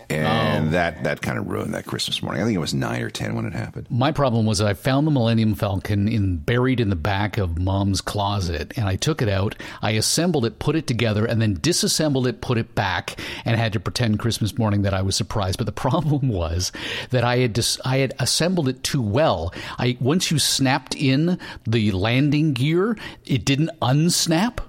And 0.09 0.69
oh. 0.69 0.71
that, 0.71 1.03
that 1.03 1.21
kind 1.21 1.39
of 1.39 1.49
ruined 1.49 1.75
that 1.75 1.87
Christmas 1.87 2.23
morning. 2.23 2.41
I 2.41 2.45
think 2.45 2.55
it 2.55 2.61
was 2.61 2.75
nine 2.75 3.03
or 3.03 3.11
10 3.11 3.35
when 3.35 3.45
it 3.45 3.53
happened. 3.53 3.89
My 3.91 4.13
problem 4.13 4.47
was 4.47 4.61
I 4.61 4.75
found 4.75 5.07
the 5.07 5.11
Millennium 5.11 5.55
Falcon 5.55 6.07
in 6.07 6.37
buried 6.37 6.79
in 6.79 6.91
the 6.91 6.97
back 6.97 7.39
of 7.39 7.59
Mom's 7.59 8.01
closet, 8.01 8.73
and 8.77 8.87
I 8.87 8.97
took 8.97 9.21
it 9.21 9.29
out. 9.29 9.57
I 9.83 9.93
assembled 9.93 10.45
it, 10.45 10.61
put 10.61 10.77
it 10.77 10.87
together, 10.87 11.27
and 11.27 11.43
then 11.43 11.55
disassembled 11.55 12.27
it, 12.27 12.41
put 12.41 12.57
it 12.57 12.75
back, 12.75 13.19
and 13.45 13.57
had 13.57 13.73
to 13.73 13.81
pretend 13.81 14.21
Christmas 14.21 14.57
morning 14.57 14.83
that 14.83 14.95
I 14.95 15.03
was 15.03 15.17
surprised. 15.17 15.59
But 15.59 15.67
the 15.67 15.73
problem 15.87 16.29
was 16.29 16.71
that 17.11 17.25
I 17.25 17.39
had 17.39 17.53
dis- 17.53 17.81
I 17.85 17.99
had 17.99 18.15
assembled 18.19 18.69
it 18.69 18.83
too 18.85 19.03
well. 19.03 19.53
I 19.79 19.97
once 20.01 20.31
you 20.31 20.39
snapped 20.39 20.95
in 20.95 21.39
the 21.67 21.91
landing 21.93 22.53
gear, 22.53 22.97
it 23.25 23.45
didn't 23.45 23.71
unsnap. 23.81 24.61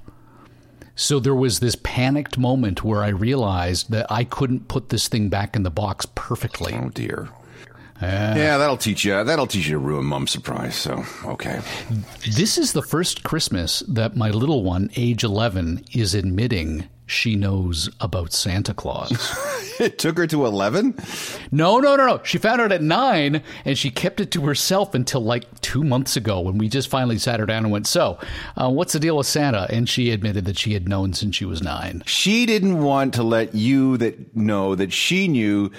So 0.97 1.19
there 1.19 1.35
was 1.35 1.59
this 1.59 1.75
panicked 1.83 2.39
moment 2.39 2.83
where 2.83 3.03
I 3.03 3.09
realized 3.09 3.91
that 3.91 4.11
I 4.11 4.23
couldn't 4.23 4.67
put 4.67 4.89
this 4.89 5.07
thing 5.07 5.29
back 5.29 5.55
in 5.55 5.61
the 5.61 5.69
box 5.69 6.07
perfectly. 6.15 6.73
Oh 6.73 6.89
dear. 6.89 7.29
yeah, 8.01 8.57
that'll 8.57 8.77
teach 8.77 9.05
you. 9.05 9.23
That'll 9.23 9.45
teach 9.45 9.67
you 9.67 9.73
to 9.73 9.79
ruin 9.79 10.05
mom's 10.05 10.31
surprise. 10.31 10.75
So 10.75 11.05
okay. 11.23 11.61
This 12.35 12.57
is 12.57 12.73
the 12.73 12.81
first 12.81 13.23
Christmas 13.23 13.83
that 13.87 14.15
my 14.15 14.31
little 14.31 14.63
one, 14.63 14.89
age 14.95 15.23
11, 15.23 15.85
is 15.93 16.15
admitting 16.15 16.85
she 17.05 17.35
knows 17.35 17.91
about 18.01 18.33
Santa 18.33 18.73
Claus. 18.73 19.11
It 19.79 19.97
took 19.99 20.17
her 20.17 20.27
to 20.27 20.45
eleven. 20.45 20.95
no, 21.51 21.79
no, 21.79 21.95
no, 21.95 22.07
no. 22.07 22.21
She 22.23 22.37
found 22.37 22.61
out 22.61 22.71
at 22.71 22.81
nine 22.81 23.41
and 23.65 23.77
she 23.77 23.89
kept 23.89 24.19
it 24.19 24.31
to 24.31 24.41
herself 24.45 24.93
until 24.93 25.21
like 25.21 25.61
two 25.61 25.83
months 25.83 26.15
ago 26.15 26.41
when 26.41 26.57
we 26.57 26.69
just 26.69 26.89
finally 26.89 27.17
sat 27.17 27.39
her 27.39 27.45
down 27.45 27.63
and 27.63 27.71
went, 27.71 27.87
So, 27.87 28.19
uh, 28.55 28.69
what's 28.69 28.93
the 28.93 28.99
deal 28.99 29.17
with 29.17 29.27
Santa? 29.27 29.67
And 29.69 29.87
she 29.87 30.11
admitted 30.11 30.45
that 30.45 30.57
she 30.57 30.73
had 30.73 30.87
known 30.87 31.13
since 31.13 31.35
she 31.35 31.45
was 31.45 31.61
nine. 31.61 32.03
She 32.05 32.45
didn't 32.45 32.81
want 32.83 33.13
to 33.15 33.23
let 33.23 33.55
you 33.55 33.97
that 33.97 34.35
know 34.35 34.75
that 34.75 34.93
she 34.93 35.27
knew 35.27 35.71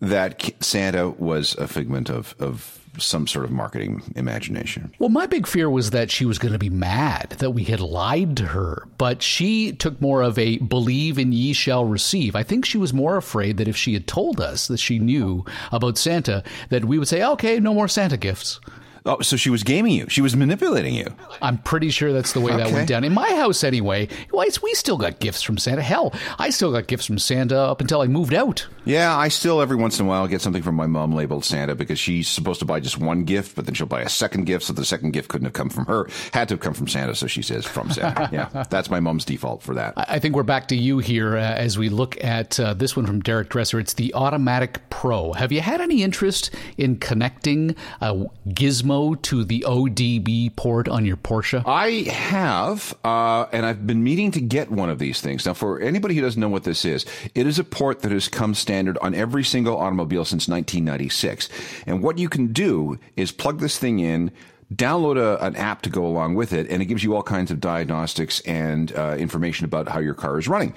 that 0.00 0.50
Santa 0.60 1.10
was 1.10 1.54
a 1.56 1.68
figment 1.68 2.08
of 2.10 2.34
of 2.38 2.79
some 2.98 3.26
sort 3.26 3.44
of 3.44 3.50
marketing 3.50 4.02
imagination. 4.16 4.92
Well, 4.98 5.08
my 5.08 5.26
big 5.26 5.46
fear 5.46 5.70
was 5.70 5.90
that 5.90 6.10
she 6.10 6.24
was 6.24 6.38
going 6.38 6.52
to 6.52 6.58
be 6.58 6.70
mad 6.70 7.36
that 7.38 7.50
we 7.50 7.64
had 7.64 7.80
lied 7.80 8.36
to 8.38 8.46
her, 8.46 8.86
but 8.98 9.22
she 9.22 9.72
took 9.72 10.00
more 10.00 10.22
of 10.22 10.38
a 10.38 10.58
believe 10.58 11.18
and 11.18 11.32
ye 11.32 11.52
shall 11.52 11.84
receive. 11.84 12.34
I 12.34 12.42
think 12.42 12.64
she 12.64 12.78
was 12.78 12.92
more 12.92 13.16
afraid 13.16 13.56
that 13.58 13.68
if 13.68 13.76
she 13.76 13.94
had 13.94 14.06
told 14.06 14.40
us 14.40 14.66
that 14.68 14.78
she 14.78 14.98
knew 14.98 15.44
about 15.72 15.98
Santa, 15.98 16.42
that 16.70 16.84
we 16.84 16.98
would 16.98 17.08
say, 17.08 17.22
okay, 17.22 17.60
no 17.60 17.74
more 17.74 17.88
Santa 17.88 18.16
gifts. 18.16 18.60
Oh, 19.06 19.20
so 19.20 19.36
she 19.36 19.50
was 19.50 19.62
gaming 19.62 19.92
you. 19.92 20.06
She 20.08 20.20
was 20.20 20.36
manipulating 20.36 20.94
you. 20.94 21.06
I'm 21.40 21.58
pretty 21.58 21.90
sure 21.90 22.12
that's 22.12 22.32
the 22.32 22.40
way 22.40 22.54
that 22.56 22.72
went 22.72 22.88
down. 22.88 23.04
In 23.04 23.14
my 23.14 23.34
house, 23.34 23.64
anyway, 23.64 24.08
we 24.32 24.74
still 24.74 24.98
got 24.98 25.20
gifts 25.20 25.42
from 25.42 25.58
Santa. 25.58 25.82
Hell, 25.82 26.14
I 26.38 26.50
still 26.50 26.72
got 26.72 26.86
gifts 26.86 27.06
from 27.06 27.18
Santa 27.18 27.58
up 27.58 27.80
until 27.80 28.02
I 28.02 28.06
moved 28.06 28.34
out. 28.34 28.66
Yeah, 28.84 29.16
I 29.16 29.28
still 29.28 29.60
every 29.60 29.76
once 29.76 29.98
in 29.98 30.06
a 30.06 30.08
while 30.08 30.26
get 30.26 30.40
something 30.42 30.62
from 30.62 30.74
my 30.74 30.86
mom 30.86 31.12
labeled 31.12 31.44
Santa 31.44 31.74
because 31.74 31.98
she's 31.98 32.28
supposed 32.28 32.60
to 32.60 32.66
buy 32.66 32.80
just 32.80 32.98
one 32.98 33.24
gift, 33.24 33.56
but 33.56 33.66
then 33.66 33.74
she'll 33.74 33.86
buy 33.86 34.02
a 34.02 34.08
second 34.08 34.44
gift, 34.44 34.64
so 34.64 34.72
the 34.72 34.84
second 34.84 35.12
gift 35.12 35.28
couldn't 35.28 35.46
have 35.46 35.54
come 35.54 35.70
from 35.70 35.86
her, 35.86 36.08
had 36.32 36.48
to 36.48 36.54
have 36.54 36.60
come 36.60 36.74
from 36.74 36.88
Santa, 36.88 37.14
so 37.14 37.26
she 37.26 37.42
says 37.42 37.64
from 37.64 37.90
Santa. 37.90 38.28
yeah, 38.32 38.64
that's 38.70 38.90
my 38.90 39.00
mom's 39.00 39.24
default 39.24 39.62
for 39.62 39.74
that. 39.74 39.94
I 39.96 40.18
think 40.18 40.34
we're 40.34 40.42
back 40.42 40.68
to 40.68 40.76
you 40.76 40.98
here 40.98 41.36
uh, 41.36 41.40
as 41.40 41.78
we 41.78 41.88
look 41.88 42.22
at 42.22 42.58
uh, 42.60 42.74
this 42.74 42.96
one 42.96 43.06
from 43.06 43.20
Derek 43.20 43.48
Dresser. 43.48 43.78
It's 43.78 43.94
the 43.94 44.12
Automatic 44.14 44.80
Pro. 44.90 45.32
Have 45.32 45.52
you 45.52 45.60
had 45.60 45.80
any 45.80 46.02
interest 46.02 46.50
in 46.76 46.96
connecting 46.98 47.76
a 48.00 48.14
gizmo 48.48 48.89
to 48.90 49.44
the 49.44 49.64
ODB 49.66 50.54
port 50.56 50.88
on 50.88 51.04
your 51.04 51.16
Porsche? 51.16 51.62
I 51.66 52.10
have, 52.10 52.94
uh, 53.04 53.46
and 53.52 53.64
I've 53.64 53.86
been 53.86 54.02
meaning 54.02 54.30
to 54.32 54.40
get 54.40 54.70
one 54.70 54.90
of 54.90 54.98
these 54.98 55.20
things. 55.20 55.46
Now, 55.46 55.54
for 55.54 55.80
anybody 55.80 56.14
who 56.14 56.20
doesn't 56.20 56.40
know 56.40 56.48
what 56.48 56.64
this 56.64 56.84
is, 56.84 57.06
it 57.34 57.46
is 57.46 57.58
a 57.58 57.64
port 57.64 58.00
that 58.00 58.12
has 58.12 58.28
come 58.28 58.54
standard 58.54 58.98
on 58.98 59.14
every 59.14 59.44
single 59.44 59.76
automobile 59.78 60.24
since 60.24 60.48
1996. 60.48 61.48
And 61.86 62.02
what 62.02 62.18
you 62.18 62.28
can 62.28 62.52
do 62.52 62.98
is 63.16 63.30
plug 63.32 63.60
this 63.60 63.78
thing 63.78 64.00
in. 64.00 64.32
Download 64.74 65.16
a, 65.16 65.44
an 65.44 65.56
app 65.56 65.82
to 65.82 65.90
go 65.90 66.06
along 66.06 66.34
with 66.34 66.52
it, 66.52 66.68
and 66.70 66.80
it 66.80 66.86
gives 66.86 67.02
you 67.02 67.14
all 67.14 67.22
kinds 67.22 67.50
of 67.50 67.60
diagnostics 67.60 68.40
and 68.40 68.92
uh, 68.92 69.16
information 69.18 69.64
about 69.64 69.88
how 69.88 69.98
your 69.98 70.14
car 70.14 70.38
is 70.38 70.46
running. 70.46 70.74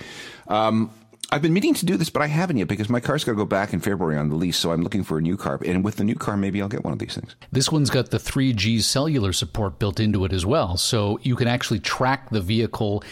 Um, 0.48 0.90
I've 1.32 1.42
been 1.42 1.54
meaning 1.54 1.74
to 1.76 1.86
do 1.86 1.98
this, 1.98 2.10
but 2.10 2.22
I 2.22 2.28
haven't 2.28 2.58
yet 2.58 2.68
because 2.68 2.90
my 2.90 3.00
car's 3.00 3.24
got 3.24 3.32
to 3.32 3.36
go 3.36 3.46
back 3.46 3.74
in 3.74 3.80
February 3.80 4.18
on 4.18 4.30
the 4.30 4.36
lease. 4.36 4.58
So 4.58 4.72
I'm 4.72 4.84
looking 4.84 5.04
for 5.04 5.18
a 5.18 5.22
new 5.22 5.36
car, 5.36 5.60
and 5.66 5.84
with 5.84 5.96
the 5.96 6.04
new 6.04 6.16
car, 6.16 6.38
maybe 6.38 6.62
I'll 6.62 6.68
get 6.68 6.84
one 6.84 6.94
of 6.94 7.00
these 7.00 7.16
things. 7.16 7.36
This 7.52 7.72
one's 7.72 7.90
got 7.90 8.12
the 8.12 8.18
3G 8.18 8.82
cellular 8.84 9.34
support 9.34 9.80
built 9.80 10.00
into 10.00 10.26
it 10.26 10.34
as 10.34 10.46
well. 10.46 10.78
So 10.78 11.20
you 11.24 11.36
can 11.36 11.48
actually 11.48 11.80
track 11.80 12.30
the 12.30 12.42
vehicle, 12.42 13.04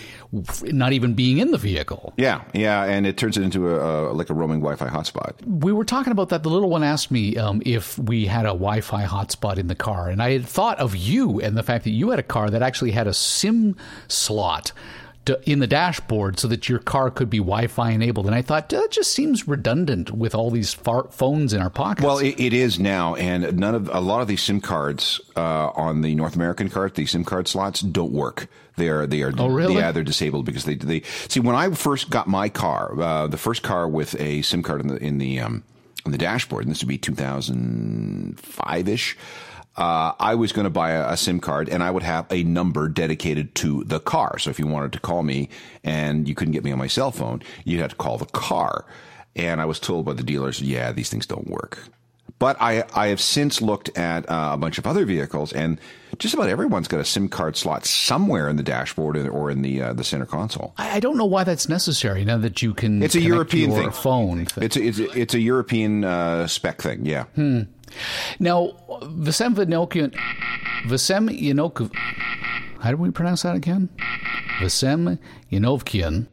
not 0.63 0.93
even 0.93 1.13
being 1.13 1.39
in 1.39 1.51
the 1.51 1.57
vehicle. 1.57 2.13
Yeah, 2.17 2.43
yeah, 2.53 2.83
and 2.83 3.07
it 3.07 3.17
turns 3.17 3.37
it 3.37 3.43
into 3.43 3.75
a, 3.75 4.11
like 4.11 4.29
a 4.29 4.33
roaming 4.33 4.59
Wi-Fi 4.59 4.87
hotspot. 4.87 5.43
We 5.45 5.73
were 5.73 5.85
talking 5.85 6.11
about 6.11 6.29
that. 6.29 6.43
The 6.43 6.49
little 6.49 6.69
one 6.69 6.83
asked 6.83 7.09
me 7.11 7.37
um, 7.37 7.61
if 7.65 7.97
we 7.97 8.25
had 8.25 8.45
a 8.45 8.49
Wi 8.49 8.81
Fi 8.81 9.05
hotspot 9.05 9.57
in 9.57 9.67
the 9.67 9.75
car. 9.75 10.09
And 10.09 10.21
I 10.21 10.31
had 10.31 10.45
thought 10.45 10.79
of 10.79 10.95
you 10.95 11.39
and 11.41 11.57
the 11.57 11.63
fact 11.63 11.85
that 11.85 11.91
you 11.91 12.11
had 12.11 12.19
a 12.19 12.23
car 12.23 12.49
that 12.49 12.61
actually 12.61 12.91
had 12.91 13.07
a 13.07 13.13
SIM 13.13 13.75
slot. 14.07 14.71
To, 15.25 15.39
in 15.47 15.59
the 15.59 15.67
dashboard 15.67 16.39
so 16.39 16.47
that 16.47 16.67
your 16.67 16.79
car 16.79 17.11
could 17.11 17.29
be 17.29 17.37
Wi-Fi 17.37 17.91
enabled, 17.91 18.25
and 18.25 18.33
I 18.33 18.41
thought 18.41 18.69
that 18.69 18.89
just 18.89 19.11
seems 19.11 19.47
redundant 19.47 20.09
with 20.09 20.33
all 20.33 20.49
these 20.49 20.73
far- 20.73 21.09
phones 21.11 21.53
in 21.53 21.61
our 21.61 21.69
pockets. 21.69 22.03
Well, 22.03 22.17
it, 22.17 22.39
it 22.39 22.53
is 22.53 22.79
now, 22.79 23.13
and 23.13 23.55
none 23.59 23.75
of 23.75 23.87
a 23.93 23.99
lot 23.99 24.21
of 24.21 24.27
these 24.27 24.41
SIM 24.41 24.61
cards 24.61 25.21
uh, 25.35 25.69
on 25.75 26.01
the 26.01 26.15
North 26.15 26.35
American 26.35 26.69
card, 26.69 26.95
these 26.95 27.11
SIM 27.11 27.23
card 27.23 27.47
slots 27.47 27.81
don't 27.81 28.11
work. 28.11 28.47
They 28.77 28.89
are 28.89 29.05
they 29.05 29.21
are 29.21 29.31
Oh, 29.37 29.49
really? 29.49 29.75
yeah 29.75 29.91
they're 29.91 30.01
disabled 30.03 30.45
because 30.45 30.63
they 30.65 30.73
they 30.73 31.01
see 31.27 31.39
when 31.39 31.55
I 31.55 31.69
first 31.69 32.09
got 32.09 32.25
my 32.27 32.49
car, 32.49 32.99
uh, 32.99 33.27
the 33.27 33.37
first 33.37 33.61
car 33.61 33.87
with 33.87 34.19
a 34.19 34.41
SIM 34.41 34.63
card 34.63 34.81
in 34.81 34.87
the 34.87 34.95
in 34.97 35.17
the 35.19 35.39
um, 35.39 35.63
in 36.03 36.11
the 36.13 36.17
dashboard, 36.17 36.63
and 36.65 36.71
this 36.73 36.81
would 36.81 36.89
be 36.89 36.97
2005 36.97 38.87
ish. 38.89 39.17
Uh, 39.77 40.13
I 40.19 40.35
was 40.35 40.51
going 40.51 40.65
to 40.65 40.69
buy 40.69 40.91
a, 40.91 41.11
a 41.11 41.17
SIM 41.17 41.39
card 41.39 41.69
and 41.69 41.81
I 41.81 41.91
would 41.91 42.03
have 42.03 42.25
a 42.29 42.43
number 42.43 42.89
dedicated 42.89 43.55
to 43.55 43.83
the 43.85 43.99
car. 43.99 44.37
So 44.37 44.49
if 44.49 44.59
you 44.59 44.67
wanted 44.67 44.93
to 44.93 44.99
call 44.99 45.23
me 45.23 45.49
and 45.83 46.27
you 46.27 46.35
couldn't 46.35 46.51
get 46.51 46.63
me 46.63 46.71
on 46.71 46.77
my 46.77 46.87
cell 46.87 47.11
phone, 47.11 47.41
you'd 47.63 47.79
have 47.79 47.91
to 47.91 47.95
call 47.95 48.17
the 48.17 48.25
car. 48.25 48.85
And 49.35 49.61
I 49.61 49.65
was 49.65 49.79
told 49.79 50.05
by 50.05 50.13
the 50.13 50.23
dealers, 50.23 50.61
yeah, 50.61 50.91
these 50.91 51.09
things 51.09 51.25
don't 51.25 51.47
work. 51.47 51.79
But 52.37 52.57
I, 52.59 52.83
I 52.95 53.07
have 53.07 53.21
since 53.21 53.61
looked 53.61 53.95
at 53.95 54.27
uh, 54.27 54.49
a 54.53 54.57
bunch 54.57 54.79
of 54.79 54.87
other 54.87 55.05
vehicles, 55.05 55.53
and 55.53 55.79
just 56.17 56.33
about 56.33 56.49
everyone's 56.49 56.87
got 56.87 56.99
a 56.99 57.05
SIM 57.05 57.29
card 57.29 57.55
slot 57.55 57.85
somewhere 57.85 58.49
in 58.49 58.55
the 58.55 58.63
dashboard 58.63 59.15
or 59.15 59.51
in 59.51 59.61
the 59.61 59.79
uh, 59.79 59.93
the 59.93 60.03
center 60.03 60.25
console. 60.25 60.73
I 60.75 60.95
I 60.95 60.99
don't 60.99 61.17
know 61.17 61.25
why 61.25 61.43
that's 61.43 61.69
necessary 61.69 62.25
now 62.25 62.39
that 62.39 62.63
you 62.63 62.73
can. 62.73 63.03
It's 63.03 63.13
a 63.13 63.21
European 63.21 63.69
your 63.69 63.79
thing. 63.79 63.91
Phone. 63.91 64.45
thing. 64.47 64.63
It's 64.63 64.75
a, 64.75 64.81
it's 64.83 64.97
a, 64.97 65.19
it's 65.19 65.33
a 65.35 65.39
European 65.39 66.03
uh, 66.03 66.47
spec 66.47 66.81
thing. 66.81 67.05
Yeah. 67.05 67.25
Now, 68.39 68.73
Vasem 69.01 69.55
Vinokian, 69.55 70.13
Vasem 70.85 71.29
Yanokov, 71.29 71.91
how 72.79 72.91
do 72.91 72.97
we 72.97 73.11
pronounce 73.11 73.43
that 73.43 73.55
again? 73.55 73.89
Vasem 74.59 75.17
Yanovkian 75.51 76.27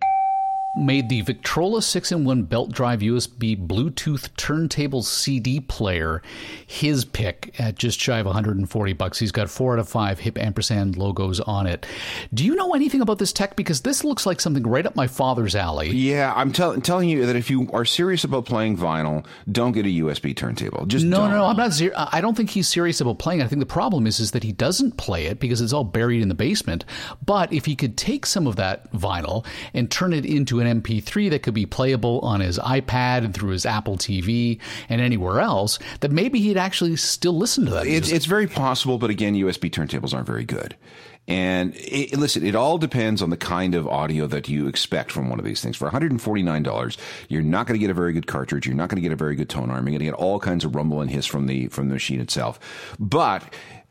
made 0.77 1.09
the 1.09 1.23
Victrola 1.23 1.81
6 1.83 2.13
in 2.13 2.25
1 2.25 2.43
belt 2.45 2.71
drive 2.71 3.01
USB 3.01 3.57
Bluetooth 3.57 4.29
turntable 4.37 5.03
CD 5.03 5.61
player 5.61 6.23
his 6.67 7.05
pick 7.05 7.55
at 7.59 7.75
just 7.75 7.99
shy 7.99 8.19
of 8.19 8.27
140 8.27 8.93
bucks. 8.93 9.19
He's 9.19 9.33
got 9.33 9.49
four 9.51 9.73
out 9.73 9.79
of 9.79 9.89
five 9.89 10.21
hip 10.21 10.39
ampersand 10.39 10.97
logos 10.97 11.41
on 11.41 11.67
it. 11.67 11.87
Do 12.35 12.45
you 12.45 12.55
know 12.55 12.75
anything 12.75 13.01
about 13.01 13.19
this 13.19 13.33
tech? 13.33 13.57
Because 13.57 13.81
this 13.81 14.05
looks 14.05 14.27
like 14.27 14.41
something 14.41 14.63
right 14.63 14.87
up 14.87 14.95
my 14.95 15.07
father's 15.07 15.57
alley. 15.57 15.89
Yeah, 15.91 16.33
I'm 16.37 16.53
tell- 16.53 16.79
telling 16.81 17.09
you 17.09 17.27
that 17.27 17.35
if 17.35 17.51
you 17.51 17.69
are 17.73 17.85
serious 17.87 18.23
about 18.25 18.45
playing 18.45 18.77
vinyl, 18.77 19.25
don't 19.51 19.73
get 19.73 19.87
a 19.87 19.89
USB 19.89 20.37
turntable. 20.37 20.85
Just 20.87 21.05
No, 21.07 21.19
don't. 21.19 21.31
no, 21.31 21.37
no. 21.39 21.45
I'm 21.47 21.57
not. 21.57 21.73
Ser- 21.73 21.93
I 21.97 22.21
don't 22.21 22.37
think 22.37 22.51
he's 22.51 22.69
serious 22.69 23.01
about 23.01 23.19
playing. 23.19 23.41
it. 23.41 23.45
I 23.45 23.49
think 23.49 23.61
the 23.61 23.67
problem 23.67 24.07
is, 24.07 24.21
is 24.21 24.31
that 24.33 24.45
he 24.45 24.53
doesn't 24.53 24.97
play 24.99 25.27
it 25.27 25.41
because 25.41 25.61
it's 25.61 25.73
all 25.73 25.85
buried 25.85 26.21
in 26.23 26.29
the 26.29 26.35
basement. 26.35 26.85
But 27.25 27.53
if 27.53 27.65
he 27.65 27.75
could 27.75 27.97
take 27.97 28.27
some 28.27 28.47
of 28.47 28.57
that 28.57 28.93
vinyl 28.93 29.45
and 29.75 29.91
turn 29.91 30.13
it 30.13 30.25
into 30.27 30.58
into 30.59 30.71
an 30.71 30.83
MP3 30.83 31.31
that 31.31 31.43
could 31.43 31.55
be 31.55 31.67
playable 31.67 32.21
on 32.21 32.41
his 32.41 32.59
iPad 32.59 33.25
and 33.25 33.35
through 33.35 33.51
his 33.51 33.67
Apple 33.67 33.97
TV 33.97 34.61
and 34.89 35.01
anywhere 35.01 35.41
else, 35.41 35.79
that 36.01 36.11
maybe 36.11 36.41
he'd 36.41 36.57
actually 36.57 36.97
still 36.97 37.37
listen 37.37 37.65
to 37.67 37.71
that. 37.73 37.87
It's, 37.87 38.11
it's 38.11 38.27
very 38.27 38.47
possible, 38.47 38.99
but 38.99 39.11
again, 39.11 39.35
USB 39.35 39.71
turntables 39.71 40.15
aren't 40.15 40.27
very 40.27 40.45
good. 40.45 40.77
And 41.27 41.75
it, 41.77 42.19
listen, 42.19 42.45
it 42.45 42.55
all 42.55 42.79
depends 42.79 43.21
on 43.21 43.29
the 43.29 43.37
kind 43.37 43.75
of 43.75 43.87
audio 43.87 44.27
that 44.29 44.49
you 44.49 44.67
expect 44.67 45.13
from 45.13 45.29
one 45.29 45.39
of 45.39 45.45
these 45.45 45.61
things. 45.61 45.77
For 45.77 45.91
$149, 45.91 46.97
you're 47.29 47.43
not 47.43 47.67
going 47.67 47.79
to 47.79 47.79
get 47.79 47.91
a 47.91 47.95
very 47.95 48.15
good 48.15 48.27
cartridge. 48.27 48.67
You're 48.67 48.75
not 48.75 48.89
going 48.89 48.97
to 48.97 49.03
get 49.03 49.13
a 49.13 49.17
very 49.17 49.35
good 49.35 49.51
tone 49.51 49.71
arm. 49.71 49.87
You're 49.87 49.99
going 49.99 49.99
to 49.99 50.05
get 50.07 50.15
all 50.15 50.41
kinds 50.41 50.65
of 50.65 50.75
rumble 50.75 51.03
and 51.03 51.11
hiss 51.11 51.27
from 51.27 51.47
the 51.47 51.69
from 51.69 51.89
the 51.89 51.95
machine 51.95 52.21
itself. 52.21 52.59
But 52.99 53.43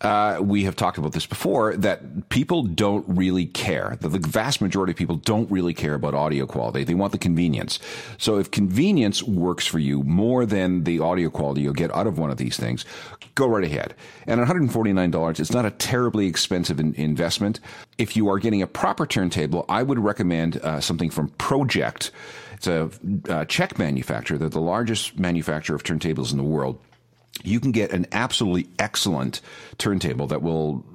uh, 0.01 0.37
we 0.41 0.63
have 0.63 0.75
talked 0.75 0.99
about 0.99 1.13
this 1.13 1.25
before 1.25 1.75
that 1.75 2.29
people 2.29 2.61
don't 2.61 3.03
really 3.07 3.47
care. 3.47 3.97
The, 3.99 4.09
the, 4.09 4.19
vast 4.19 4.61
majority 4.61 4.91
of 4.91 4.97
people 4.97 5.15
don't 5.15 5.49
really 5.49 5.73
care 5.73 5.95
about 5.95 6.13
audio 6.13 6.45
quality. 6.45 6.83
They 6.83 6.93
want 6.93 7.13
the 7.13 7.17
convenience. 7.17 7.79
So 8.19 8.37
if 8.37 8.51
convenience 8.51 9.23
works 9.23 9.65
for 9.65 9.79
you 9.79 10.03
more 10.03 10.45
than 10.45 10.83
the 10.83 10.99
audio 10.99 11.31
quality 11.31 11.61
you'll 11.61 11.73
get 11.73 11.95
out 11.95 12.05
of 12.05 12.19
one 12.19 12.29
of 12.29 12.37
these 12.37 12.57
things, 12.57 12.85
go 13.33 13.47
right 13.47 13.63
ahead. 13.63 13.95
And 14.27 14.39
at 14.39 14.47
$149, 14.47 15.39
it's 15.39 15.51
not 15.51 15.65
a 15.65 15.71
terribly 15.71 16.27
expensive 16.27 16.79
in, 16.79 16.93
investment. 16.93 17.59
If 17.97 18.15
you 18.15 18.29
are 18.29 18.37
getting 18.37 18.61
a 18.61 18.67
proper 18.67 19.07
turntable, 19.07 19.65
I 19.67 19.81
would 19.81 19.97
recommend 19.97 20.57
uh, 20.57 20.79
something 20.79 21.09
from 21.09 21.29
Pro-Ject. 21.39 22.11
It's 22.53 22.67
a 22.67 22.91
uh, 23.29 23.45
Czech 23.45 23.79
manufacturer. 23.79 24.37
They're 24.37 24.49
the 24.49 24.59
largest 24.59 25.17
manufacturer 25.17 25.75
of 25.75 25.83
turntables 25.83 26.31
in 26.31 26.37
the 26.37 26.43
world 26.43 26.79
you 27.43 27.59
can 27.59 27.71
get 27.71 27.91
an 27.91 28.05
absolutely 28.11 28.69
excellent 28.79 29.41
turntable 29.77 30.27
that 30.27 30.41
will 30.41 30.85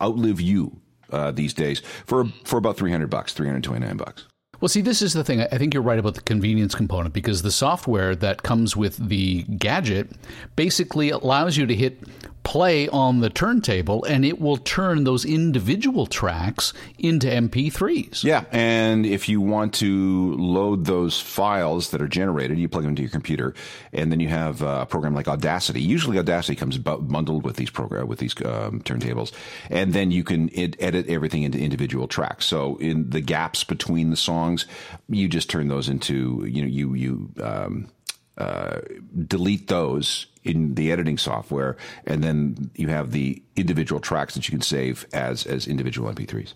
outlive 0.00 0.40
you 0.40 0.80
uh, 1.10 1.30
these 1.30 1.54
days 1.54 1.80
for 2.06 2.26
for 2.44 2.58
about 2.58 2.76
300 2.76 3.08
bucks 3.08 3.32
329 3.32 3.96
bucks 3.96 4.26
well, 4.60 4.68
see, 4.68 4.80
this 4.80 5.02
is 5.02 5.12
the 5.12 5.22
thing. 5.22 5.40
I 5.40 5.56
think 5.56 5.72
you're 5.72 5.84
right 5.84 6.00
about 6.00 6.16
the 6.16 6.20
convenience 6.20 6.74
component 6.74 7.14
because 7.14 7.42
the 7.42 7.52
software 7.52 8.16
that 8.16 8.42
comes 8.42 8.76
with 8.76 8.96
the 8.96 9.44
gadget 9.44 10.10
basically 10.56 11.10
allows 11.10 11.56
you 11.56 11.64
to 11.66 11.74
hit 11.76 12.02
play 12.48 12.88
on 12.88 13.20
the 13.20 13.28
turntable 13.28 14.02
and 14.04 14.24
it 14.24 14.40
will 14.40 14.56
turn 14.56 15.04
those 15.04 15.26
individual 15.26 16.06
tracks 16.06 16.72
into 16.98 17.26
MP3s. 17.26 18.24
Yeah, 18.24 18.44
and 18.52 19.04
if 19.04 19.28
you 19.28 19.42
want 19.42 19.74
to 19.74 20.32
load 20.36 20.86
those 20.86 21.20
files 21.20 21.90
that 21.90 22.00
are 22.00 22.08
generated, 22.08 22.58
you 22.58 22.66
plug 22.66 22.84
them 22.84 22.92
into 22.92 23.02
your 23.02 23.10
computer, 23.10 23.52
and 23.92 24.10
then 24.10 24.18
you 24.18 24.28
have 24.28 24.62
a 24.62 24.86
program 24.86 25.14
like 25.14 25.28
Audacity. 25.28 25.82
Usually, 25.82 26.18
Audacity 26.18 26.56
comes 26.56 26.78
bundled 26.78 27.44
with 27.44 27.56
these 27.56 27.68
program 27.68 28.08
with 28.08 28.18
these 28.18 28.34
um, 28.46 28.80
turntables, 28.80 29.30
and 29.68 29.92
then 29.92 30.10
you 30.10 30.24
can 30.24 30.48
edit 30.56 31.06
everything 31.06 31.42
into 31.42 31.58
individual 31.58 32.08
tracks. 32.08 32.46
So, 32.46 32.78
in 32.78 33.10
the 33.10 33.20
gaps 33.20 33.62
between 33.62 34.08
the 34.08 34.16
songs, 34.16 34.64
you 35.10 35.28
just 35.28 35.50
turn 35.50 35.68
those 35.68 35.90
into 35.90 36.46
you 36.48 36.62
know 36.62 36.68
you 36.68 36.94
you. 36.94 37.30
Um, 37.42 37.90
uh, 38.38 38.82
delete 39.26 39.66
those 39.66 40.26
in 40.48 40.74
the 40.74 40.90
editing 40.90 41.18
software, 41.18 41.76
and 42.06 42.22
then 42.24 42.70
you 42.74 42.88
have 42.88 43.12
the 43.12 43.42
individual 43.56 44.00
tracks 44.00 44.34
that 44.34 44.48
you 44.48 44.52
can 44.52 44.62
save 44.62 45.06
as 45.12 45.46
as 45.46 45.66
individual 45.66 46.12
MP3s. 46.12 46.54